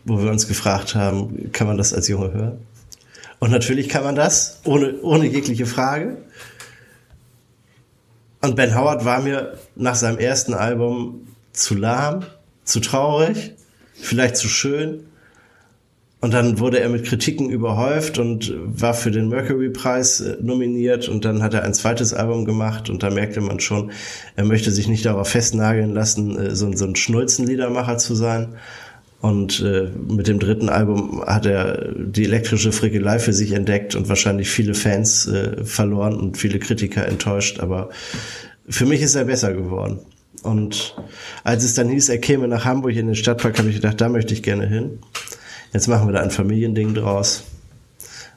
wo 0.05 0.23
wir 0.23 0.31
uns 0.31 0.47
gefragt 0.47 0.95
haben, 0.95 1.51
kann 1.53 1.67
man 1.67 1.77
das 1.77 1.93
als 1.93 2.07
Junge 2.07 2.33
hören? 2.33 2.59
Und 3.43 3.51
natürlich 3.51 3.89
kann 3.89 4.05
man 4.05 4.15
das, 4.15 4.61
ohne, 4.63 5.01
ohne 5.03 5.27
jegliche 5.27 5.67
Frage. 5.67 6.19
Und 8.41 8.55
Ben 8.55 8.77
Howard 8.79 9.05
war 9.05 9.21
mir 9.21 9.59
nach 9.75 9.97
seinem 9.97 10.19
ersten 10.19 10.55
Album 10.55 11.27
zu 11.53 11.75
lahm, 11.75 12.25
zu 12.63 12.79
traurig, 12.79 13.55
vielleicht 13.95 14.37
zu 14.37 14.47
schön. 14.47 15.07
Und 16.21 16.33
dann 16.35 16.61
wurde 16.61 16.79
er 16.79 16.89
mit 16.89 17.05
Kritiken 17.05 17.51
überhäuft 17.51 18.21
und 18.21 18.55
war 18.65 18.95
für 18.95 19.11
den 19.11 19.29
Mercury-Preis 19.29 20.21
äh, 20.21 20.37
nominiert. 20.41 21.09
Und 21.09 21.25
dann 21.25 21.43
hat 21.43 21.53
er 21.53 21.65
ein 21.65 21.75
zweites 21.75 22.15
Album 22.15 22.45
gemacht 22.45 22.91
und 22.91 23.03
da 23.03 23.11
merkte 23.11 23.41
man 23.41 23.59
schon, 23.59 23.91
er 24.37 24.45
möchte 24.45 24.71
sich 24.71 24.87
nicht 24.87 25.05
darauf 25.05 25.27
festnageln 25.31 25.93
lassen, 25.93 26.39
äh, 26.39 26.55
so, 26.55 26.67
ein- 26.67 26.77
so 26.77 26.85
ein 26.85 26.95
Schnulzenliedermacher 26.95 27.99
zu 27.99 28.15
sein. 28.15 28.55
Und 29.23 29.61
äh, 29.61 29.89
mit 30.09 30.27
dem 30.27 30.41
dritten 30.41 30.69
Album 30.69 31.25
hat 31.25 31.47
er 31.47 31.93
die 31.95 32.25
elektrische 32.25 32.73
Frickelei 32.73 33.21
für 33.21 33.33
sich 33.33 33.53
entdeckt 33.53 33.95
und 33.95 34.09
wahrscheinlich 34.09 34.51
viele 34.51 34.75
Fans 34.75 35.29
äh, 35.29 35.65
verloren 35.65 36.17
und 36.17 36.37
viele 36.37 36.59
Kritiker 36.59 37.07
enttäuscht. 37.07 37.61
Aber 37.61 37.91
für 38.69 38.85
mich 38.85 39.01
ist 39.01 39.15
er 39.15 39.25
besser 39.25 39.55
geworden. 39.55 40.01
Und 40.43 40.97
als 41.45 41.63
es 41.63 41.75
dann 41.75 41.89
hieß, 41.89 42.09
er 42.09 42.19
käme 42.19 42.49
nach 42.49 42.65
Hamburg 42.65 42.97
in 42.97 43.07
den 43.07 43.15
Stadtpark, 43.15 43.59
habe 43.59 43.69
ich 43.69 43.77
gedacht, 43.77 44.01
da 44.01 44.09
möchte 44.09 44.35
ich 44.35 44.43
gerne 44.43 44.67
hin. 44.67 44.99
Jetzt 45.73 45.87
machen 45.87 46.09
wir 46.09 46.15
da 46.15 46.21
ein 46.21 46.33
Familiending 46.33 46.95
draus. 46.95 47.45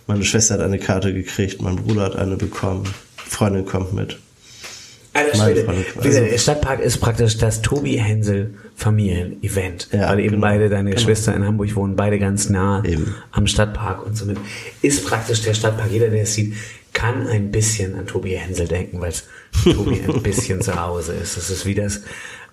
Meine 0.05 0.23
Schwester 0.23 0.53
hat 0.53 0.61
eine 0.61 0.77
Karte 0.77 1.15
gekriegt, 1.15 1.63
mein 1.63 1.77
Bruder 1.77 2.03
hat 2.03 2.15
eine 2.15 2.35
bekommen, 2.35 2.83
Freundin 3.15 3.65
kommt 3.65 3.93
mit. 3.93 4.19
Alter 5.15 5.37
Schwede. 5.37 5.67
Wie 5.67 5.73
gesagt, 5.83 6.05
also- 6.05 6.19
der 6.31 6.37
Stadtpark 6.37 6.79
ist 6.81 6.97
praktisch 6.99 7.37
das 7.37 7.61
Tobi 7.61 7.97
Hensel 7.97 8.53
Familien-Event. 8.75 9.87
Ja, 9.93 10.09
weil 10.09 10.19
eben 10.19 10.29
genau. 10.35 10.41
beide 10.41 10.69
deine 10.69 10.89
Genau. 10.89 10.95
Geschwister 11.01 11.33
in 11.35 11.45
Hamburg 11.45 11.75
wohnen, 11.75 11.95
beide 11.95 12.19
ganz 12.19 12.49
nah 12.49 12.83
Eben. 12.83 13.15
am 13.31 13.47
Stadtpark 13.47 14.05
und 14.05 14.17
somit 14.17 14.37
ist 14.81 15.05
praktisch 15.05 15.41
der 15.43 15.53
Stadtpark, 15.53 15.89
jeder, 15.91 16.09
der 16.09 16.23
es 16.23 16.33
sieht, 16.33 16.53
kann 16.93 17.27
ein 17.27 17.51
bisschen 17.51 17.95
an 17.97 18.05
Tobi 18.07 18.31
Hensel 18.31 18.67
denken, 18.67 18.99
weil 19.01 19.13
Tobi 19.63 20.01
ein 20.07 20.21
bisschen 20.21 20.61
zu 20.61 20.79
Hause 20.81 21.13
ist. 21.13 21.37
Das 21.37 21.49
ist 21.49 21.65
wie 21.65 21.75
das 21.75 22.01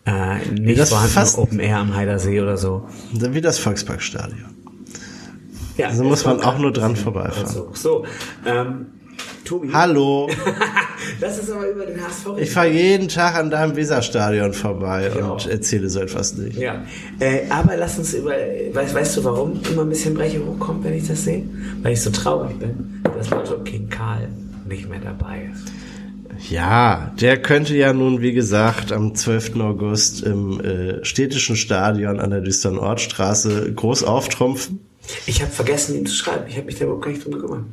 äh, 0.04 0.38
nicht 0.58 0.80
das 0.80 0.90
vorhandene 0.90 1.38
Open 1.38 1.60
Air 1.60 1.78
am 1.78 1.94
Heidersee 1.94 2.40
oder 2.40 2.56
so. 2.56 2.88
Wie 3.12 3.40
das 3.40 3.58
Volksparkstadion. 3.58 4.46
Ja, 5.76 5.88
Also 5.88 6.04
muss 6.04 6.24
man 6.24 6.40
auch 6.40 6.58
nur 6.58 6.72
dran 6.72 6.90
Also, 6.92 7.02
vorbeifahren. 7.04 7.66
so, 7.74 8.04
ähm, 8.46 8.86
Tobi. 9.44 9.70
Hallo, 9.72 10.28
Lass 11.20 11.38
uns 11.38 11.50
aber 11.50 11.68
über 11.68 11.86
den 11.86 12.00
HSV 12.00 12.26
ich 12.38 12.50
fahre 12.50 12.68
jeden 12.68 13.08
Tag 13.08 13.34
an 13.36 13.50
deinem 13.50 13.76
Weserstadion 13.76 14.52
vorbei 14.52 15.10
Ja. 15.16 15.26
und 15.30 15.46
erzähle 15.46 15.88
so 15.88 16.00
etwas 16.00 16.34
nicht. 16.34 16.56
Ja, 16.58 16.84
äh, 17.20 17.42
aber 17.50 17.76
lass 17.76 17.98
uns 17.98 18.14
über, 18.14 18.32
weißt, 18.72 18.94
weißt 18.94 19.16
du, 19.18 19.24
warum 19.24 19.60
immer 19.70 19.82
ein 19.82 19.88
bisschen 19.88 20.14
Breche 20.14 20.44
hochkommt, 20.44 20.84
wenn 20.84 20.94
ich 20.94 21.06
das 21.06 21.24
sehe? 21.24 21.44
Weil 21.82 21.92
ich 21.92 22.02
so 22.02 22.10
traurig 22.10 22.58
bin, 22.58 23.02
dass 23.16 23.30
Lotto 23.30 23.58
King 23.64 23.88
Karl 23.88 24.28
nicht 24.68 24.88
mehr 24.88 25.00
dabei 25.00 25.48
ist. 25.52 25.72
Ja, 26.50 27.12
der 27.20 27.40
könnte 27.40 27.76
ja 27.76 27.92
nun, 27.92 28.20
wie 28.20 28.32
gesagt, 28.32 28.90
am 28.90 29.14
12. 29.14 29.60
August 29.60 30.22
im 30.24 30.60
äh, 30.60 31.04
städtischen 31.04 31.54
Stadion 31.56 32.18
an 32.18 32.30
der 32.30 32.40
Düstern 32.40 32.78
Ortstraße 32.78 33.72
groß 33.72 34.02
auftrumpfen. 34.02 34.80
Ich 35.26 35.40
habe 35.42 35.50
vergessen, 35.52 35.96
ihm 35.96 36.06
zu 36.06 36.14
schreiben. 36.14 36.44
Ich 36.48 36.56
habe 36.56 36.66
mich 36.66 36.76
da 36.76 36.84
überhaupt 36.84 37.04
gar 37.04 37.10
nicht 37.12 37.24
drum 37.24 37.34
gekümmert. 37.34 37.64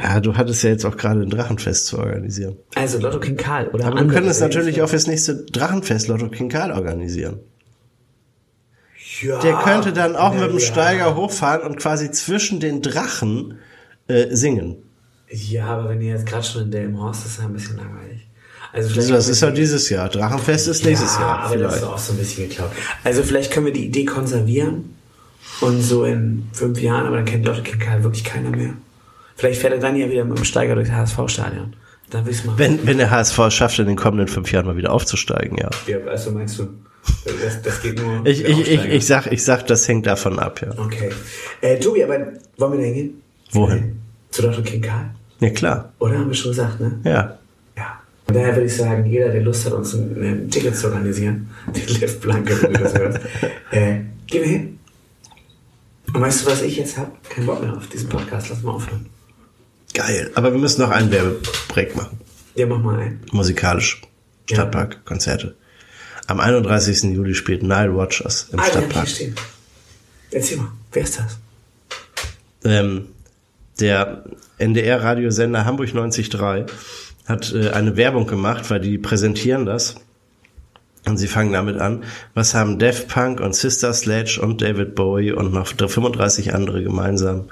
Ja, 0.00 0.20
du 0.20 0.36
hattest 0.36 0.62
ja 0.62 0.70
jetzt 0.70 0.84
auch 0.86 0.96
gerade 0.96 1.20
ein 1.20 1.28
Drachenfest 1.30 1.86
zu 1.86 1.98
organisieren. 1.98 2.56
Also 2.74 2.98
Lotto 2.98 3.20
King 3.20 3.36
Karl 3.36 3.68
oder 3.68 3.86
Aber 3.86 4.00
wir 4.00 4.06
können 4.06 4.28
es 4.28 4.40
natürlich 4.40 4.80
auch 4.80 4.88
fürs 4.88 5.06
nächste 5.06 5.44
Drachenfest 5.44 6.08
Lotto 6.08 6.28
King 6.28 6.48
Karl 6.48 6.72
organisieren. 6.72 7.40
Ja, 9.20 9.38
Der 9.40 9.54
könnte 9.56 9.92
dann 9.92 10.16
auch 10.16 10.32
mit 10.34 10.44
dem 10.48 10.54
ja. 10.58 10.60
Steiger 10.60 11.14
hochfahren 11.16 11.62
und 11.62 11.76
quasi 11.78 12.10
zwischen 12.10 12.58
den 12.60 12.80
Drachen 12.82 13.58
äh, 14.08 14.34
singen. 14.34 14.76
Ja, 15.30 15.66
aber 15.66 15.90
wenn 15.90 16.00
ihr 16.00 16.12
jetzt 16.14 16.26
gerade 16.26 16.44
schon 16.44 16.62
in 16.62 16.70
Delmenhorst, 16.70 17.24
das 17.24 17.32
ist 17.32 17.38
ja 17.38 17.44
ein 17.44 17.52
bisschen 17.52 17.76
langweilig. 17.76 18.26
Also 18.72 18.88
vielleicht 18.88 19.10
Also 19.10 19.14
das 19.14 19.28
ist 19.28 19.40
ja 19.42 19.50
die- 19.50 19.60
dieses 19.60 19.88
Jahr. 19.90 20.08
Drachenfest 20.08 20.68
ist 20.68 20.84
nächstes 20.84 21.14
ja, 21.16 21.20
Jahr. 21.20 21.38
aber 21.40 21.56
das 21.58 21.72
ist 21.74 21.78
Vielleicht. 21.80 21.92
auch 21.94 21.98
so 21.98 22.12
ein 22.14 22.18
bisschen 22.18 22.48
geklaut. 22.48 22.70
Also 23.04 23.22
vielleicht 23.22 23.52
können 23.52 23.66
wir 23.66 23.72
die 23.72 23.84
Idee 23.86 24.04
konservieren 24.06 24.94
und 25.60 25.82
so 25.82 26.04
in 26.04 26.48
fünf 26.52 26.80
Jahren, 26.80 27.06
aber 27.06 27.16
dann 27.16 27.26
kennt 27.26 27.44
Lotto 27.44 27.62
King 27.62 27.78
Karl 27.78 28.02
wirklich 28.02 28.24
keiner 28.24 28.50
mehr. 28.50 28.72
Vielleicht 29.42 29.60
fährt 29.60 29.72
er 29.72 29.80
dann 29.80 29.96
ja 29.96 30.08
wieder 30.08 30.24
mit 30.24 30.38
dem 30.38 30.44
Steiger 30.44 30.76
durchs 30.76 30.92
HSV-Stadion. 30.92 31.74
Dann 32.10 32.24
will 32.24 32.32
ich's. 32.32 32.44
Wenn, 32.56 32.86
wenn 32.86 32.98
der 32.98 33.10
HSV 33.10 33.36
es 33.40 33.54
schafft, 33.54 33.76
in 33.80 33.86
den 33.86 33.96
kommenden 33.96 34.28
fünf 34.28 34.52
Jahren 34.52 34.66
mal 34.66 34.76
wieder 34.76 34.92
aufzusteigen, 34.92 35.58
ja. 35.58 35.68
Ja, 35.88 35.98
also 36.06 36.30
meinst 36.30 36.60
du, 36.60 36.68
das, 37.42 37.60
das 37.60 37.82
geht 37.82 38.00
nur. 38.00 38.24
Ich, 38.24 38.44
ich, 38.44 38.70
ich, 38.70 38.84
ich, 38.84 39.04
sag, 39.04 39.26
ich 39.32 39.42
sag, 39.42 39.66
das 39.66 39.88
hängt 39.88 40.06
davon 40.06 40.38
ab, 40.38 40.62
ja. 40.62 40.70
Okay. 40.78 41.10
Äh, 41.60 41.76
Tobi, 41.80 42.04
aber 42.04 42.18
wollen 42.56 42.72
wir 42.74 42.78
da 42.78 42.84
hingehen? 42.84 43.20
Wohin? 43.50 43.78
Äh, 43.78 43.92
zu 44.30 44.42
Dr. 44.42 44.62
King 44.62 44.80
Karl? 44.80 45.10
Ja, 45.40 45.50
klar. 45.50 45.92
Oder 45.98 46.18
haben 46.18 46.28
wir 46.28 46.36
schon 46.36 46.52
gesagt, 46.52 46.78
ne? 46.78 47.00
Ja. 47.02 47.36
Ja. 47.76 48.00
Und 48.28 48.36
daher 48.36 48.54
würde 48.54 48.66
ich 48.66 48.76
sagen, 48.76 49.04
jeder, 49.06 49.30
der 49.30 49.42
Lust 49.42 49.66
hat, 49.66 49.72
uns 49.72 49.92
ein, 49.94 50.22
ein 50.22 50.50
Ticket 50.52 50.76
zu 50.76 50.86
organisieren, 50.86 51.50
die 51.74 51.80
Lift 51.94 52.20
Blanke, 52.20 52.62
wenn 52.62 52.74
du 52.74 52.78
das 52.78 52.94
hörst, 52.94 53.18
äh, 53.72 53.96
geh 54.28 54.38
wir 54.38 54.46
hin. 54.46 54.78
Und 56.14 56.20
weißt 56.20 56.46
du, 56.46 56.50
was 56.52 56.62
ich 56.62 56.76
jetzt 56.76 56.96
habe? 56.96 57.10
Kein 57.28 57.44
Bock 57.44 57.60
mehr 57.60 57.76
auf 57.76 57.88
diesen 57.88 58.08
Podcast. 58.08 58.48
Lass 58.48 58.62
mal 58.62 58.70
aufhören. 58.70 59.06
Geil. 59.94 60.30
Aber 60.34 60.52
wir 60.52 60.58
müssen 60.58 60.80
noch 60.80 60.90
einen 60.90 61.10
Werbebreak 61.10 61.94
machen. 61.96 62.18
Ja, 62.54 62.66
mach 62.66 62.78
mal 62.78 62.98
ein. 62.98 63.20
Musikalisch. 63.32 64.00
Stadtpark, 64.50 65.04
Konzerte. 65.04 65.54
Am 66.26 66.40
31. 66.40 67.02
Juli 67.14 67.34
spielt 67.34 67.62
Nile 67.62 67.94
Watchers 67.94 68.48
im 68.52 68.58
Ah, 68.58 68.64
ja, 68.64 68.70
Stadtpark. 68.70 69.08
stehen. 69.08 69.34
Erzähl 70.30 70.58
mal, 70.58 70.72
wer 70.92 71.02
ist 71.02 71.18
das? 71.18 71.38
Ähm, 72.64 73.06
der 73.80 74.24
NDR-Radiosender 74.58 75.64
Hamburg 75.64 75.88
93.3 75.88 76.66
hat 77.26 77.52
äh, 77.52 77.70
eine 77.70 77.96
Werbung 77.96 78.26
gemacht, 78.26 78.70
weil 78.70 78.80
die 78.80 78.98
präsentieren 78.98 79.66
das. 79.66 79.96
Und 81.04 81.16
sie 81.16 81.26
fangen 81.26 81.52
damit 81.52 81.78
an. 81.78 82.04
Was 82.34 82.54
haben 82.54 82.78
Def 82.78 83.08
Punk 83.08 83.40
und 83.40 83.54
Sister 83.56 83.92
Sledge 83.92 84.40
und 84.40 84.62
David 84.62 84.94
Bowie 84.94 85.32
und 85.32 85.52
noch 85.52 85.66
35 85.66 86.54
andere 86.54 86.82
gemeinsam? 86.82 87.48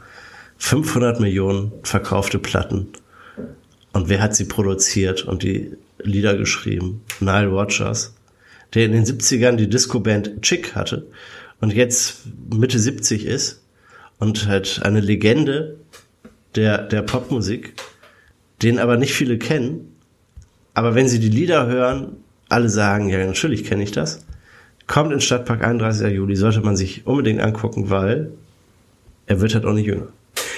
500 0.60 1.18
Millionen 1.18 1.72
verkaufte 1.82 2.38
Platten. 2.38 2.88
Und 3.92 4.08
wer 4.08 4.22
hat 4.22 4.36
sie 4.36 4.44
produziert 4.44 5.24
und 5.24 5.42
die 5.42 5.72
Lieder 5.98 6.36
geschrieben? 6.36 7.02
Nile 7.18 7.52
Watchers, 7.52 8.14
der 8.74 8.84
in 8.84 8.92
den 8.92 9.04
70ern 9.04 9.56
die 9.56 9.68
Disco-Band 9.68 10.42
Chick 10.42 10.76
hatte 10.76 11.06
und 11.60 11.72
jetzt 11.72 12.20
Mitte 12.54 12.78
70 12.78 13.26
ist 13.26 13.62
und 14.18 14.46
halt 14.46 14.82
eine 14.84 15.00
Legende 15.00 15.78
der, 16.54 16.86
der 16.86 17.02
Popmusik, 17.02 17.74
den 18.62 18.78
aber 18.78 18.96
nicht 18.96 19.14
viele 19.14 19.38
kennen. 19.38 19.96
Aber 20.74 20.94
wenn 20.94 21.08
sie 21.08 21.18
die 21.18 21.30
Lieder 21.30 21.66
hören, 21.66 22.18
alle 22.48 22.68
sagen, 22.68 23.08
ja, 23.08 23.24
natürlich 23.24 23.64
kenne 23.64 23.82
ich 23.82 23.92
das. 23.92 24.24
Kommt 24.86 25.12
in 25.12 25.20
Stadtpark 25.20 25.64
31. 25.64 26.12
Juli, 26.12 26.36
sollte 26.36 26.60
man 26.60 26.76
sich 26.76 27.06
unbedingt 27.06 27.40
angucken, 27.40 27.90
weil 27.90 28.30
er 29.26 29.40
wird 29.40 29.54
halt 29.54 29.64
auch 29.64 29.72
nicht 29.72 29.86
jünger. 29.86 30.08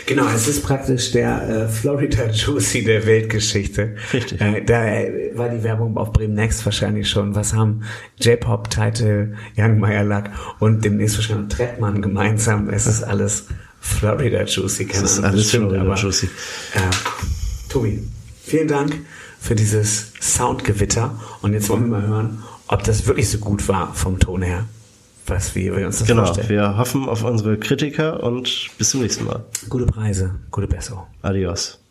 Genau, 0.07 0.27
es 0.35 0.49
ist 0.49 0.63
praktisch 0.63 1.13
der 1.13 1.49
äh, 1.49 1.69
Florida 1.69 2.29
Juicy 2.29 2.85
der 2.85 3.07
Weltgeschichte. 3.07 3.97
Richtig. 4.13 4.41
Äh, 4.41 4.63
da 4.65 4.85
äh, 4.87 5.31
war 5.35 5.49
die 5.49 5.63
Werbung 5.63 5.97
auf 5.97 6.13
Bremen 6.13 6.35
Next 6.35 6.65
wahrscheinlich 6.65 7.09
schon. 7.09 7.35
Was 7.35 7.55
haben 7.55 7.83
J-Pop, 8.21 8.71
Title, 8.71 9.35
Young 9.57 9.79
Meyerlack 9.79 10.31
und 10.59 10.85
demnächst 10.85 11.17
wahrscheinlich 11.19 11.55
Trettmann 11.55 12.03
gemeinsam? 12.03 12.69
Es 12.69 12.87
ist 12.87 13.03
alles 13.03 13.47
Florida 13.81 14.45
Juicy. 14.45 14.87
Keine 14.87 15.05
Es 15.05 15.13
ist 15.13 15.19
Ahnung, 15.19 15.31
alles 15.31 15.41
das 15.43 15.49
stimmt, 15.49 15.71
Florida 15.71 15.85
aber, 15.85 15.95
Juicy. 16.01 16.27
Äh, 16.27 16.81
Tobi, 17.69 18.03
vielen 18.43 18.69
Dank 18.69 18.99
für 19.41 19.55
dieses 19.55 20.13
Soundgewitter. 20.21 21.19
Und 21.43 21.53
jetzt 21.53 21.69
wollen 21.69 21.91
wir 21.91 21.99
mal 21.99 22.07
hören, 22.07 22.43
ob 22.69 22.85
das 22.85 23.07
wirklich 23.07 23.29
so 23.29 23.39
gut 23.39 23.67
war 23.69 23.95
vom 23.95 24.19
Ton 24.19 24.43
her, 24.43 24.67
was 25.27 25.55
wir, 25.55 25.77
wir 25.77 25.87
uns 25.87 25.99
das 25.99 26.09
Genau, 26.09 26.25
vorstellen. 26.25 26.49
wir 26.49 26.77
hoffen 26.79 27.09
auf 27.09 27.23
unsere 27.25 27.59
Kritiker 27.59 28.23
und 28.23 28.69
bis 28.79 28.91
zum 28.91 29.03
nächsten 29.03 29.25
Mal. 29.25 29.45
Gute 29.69 29.87
Preise, 29.87 30.35
gute 30.51 30.67
Besserung. 30.67 31.07
Adios. 31.23 31.82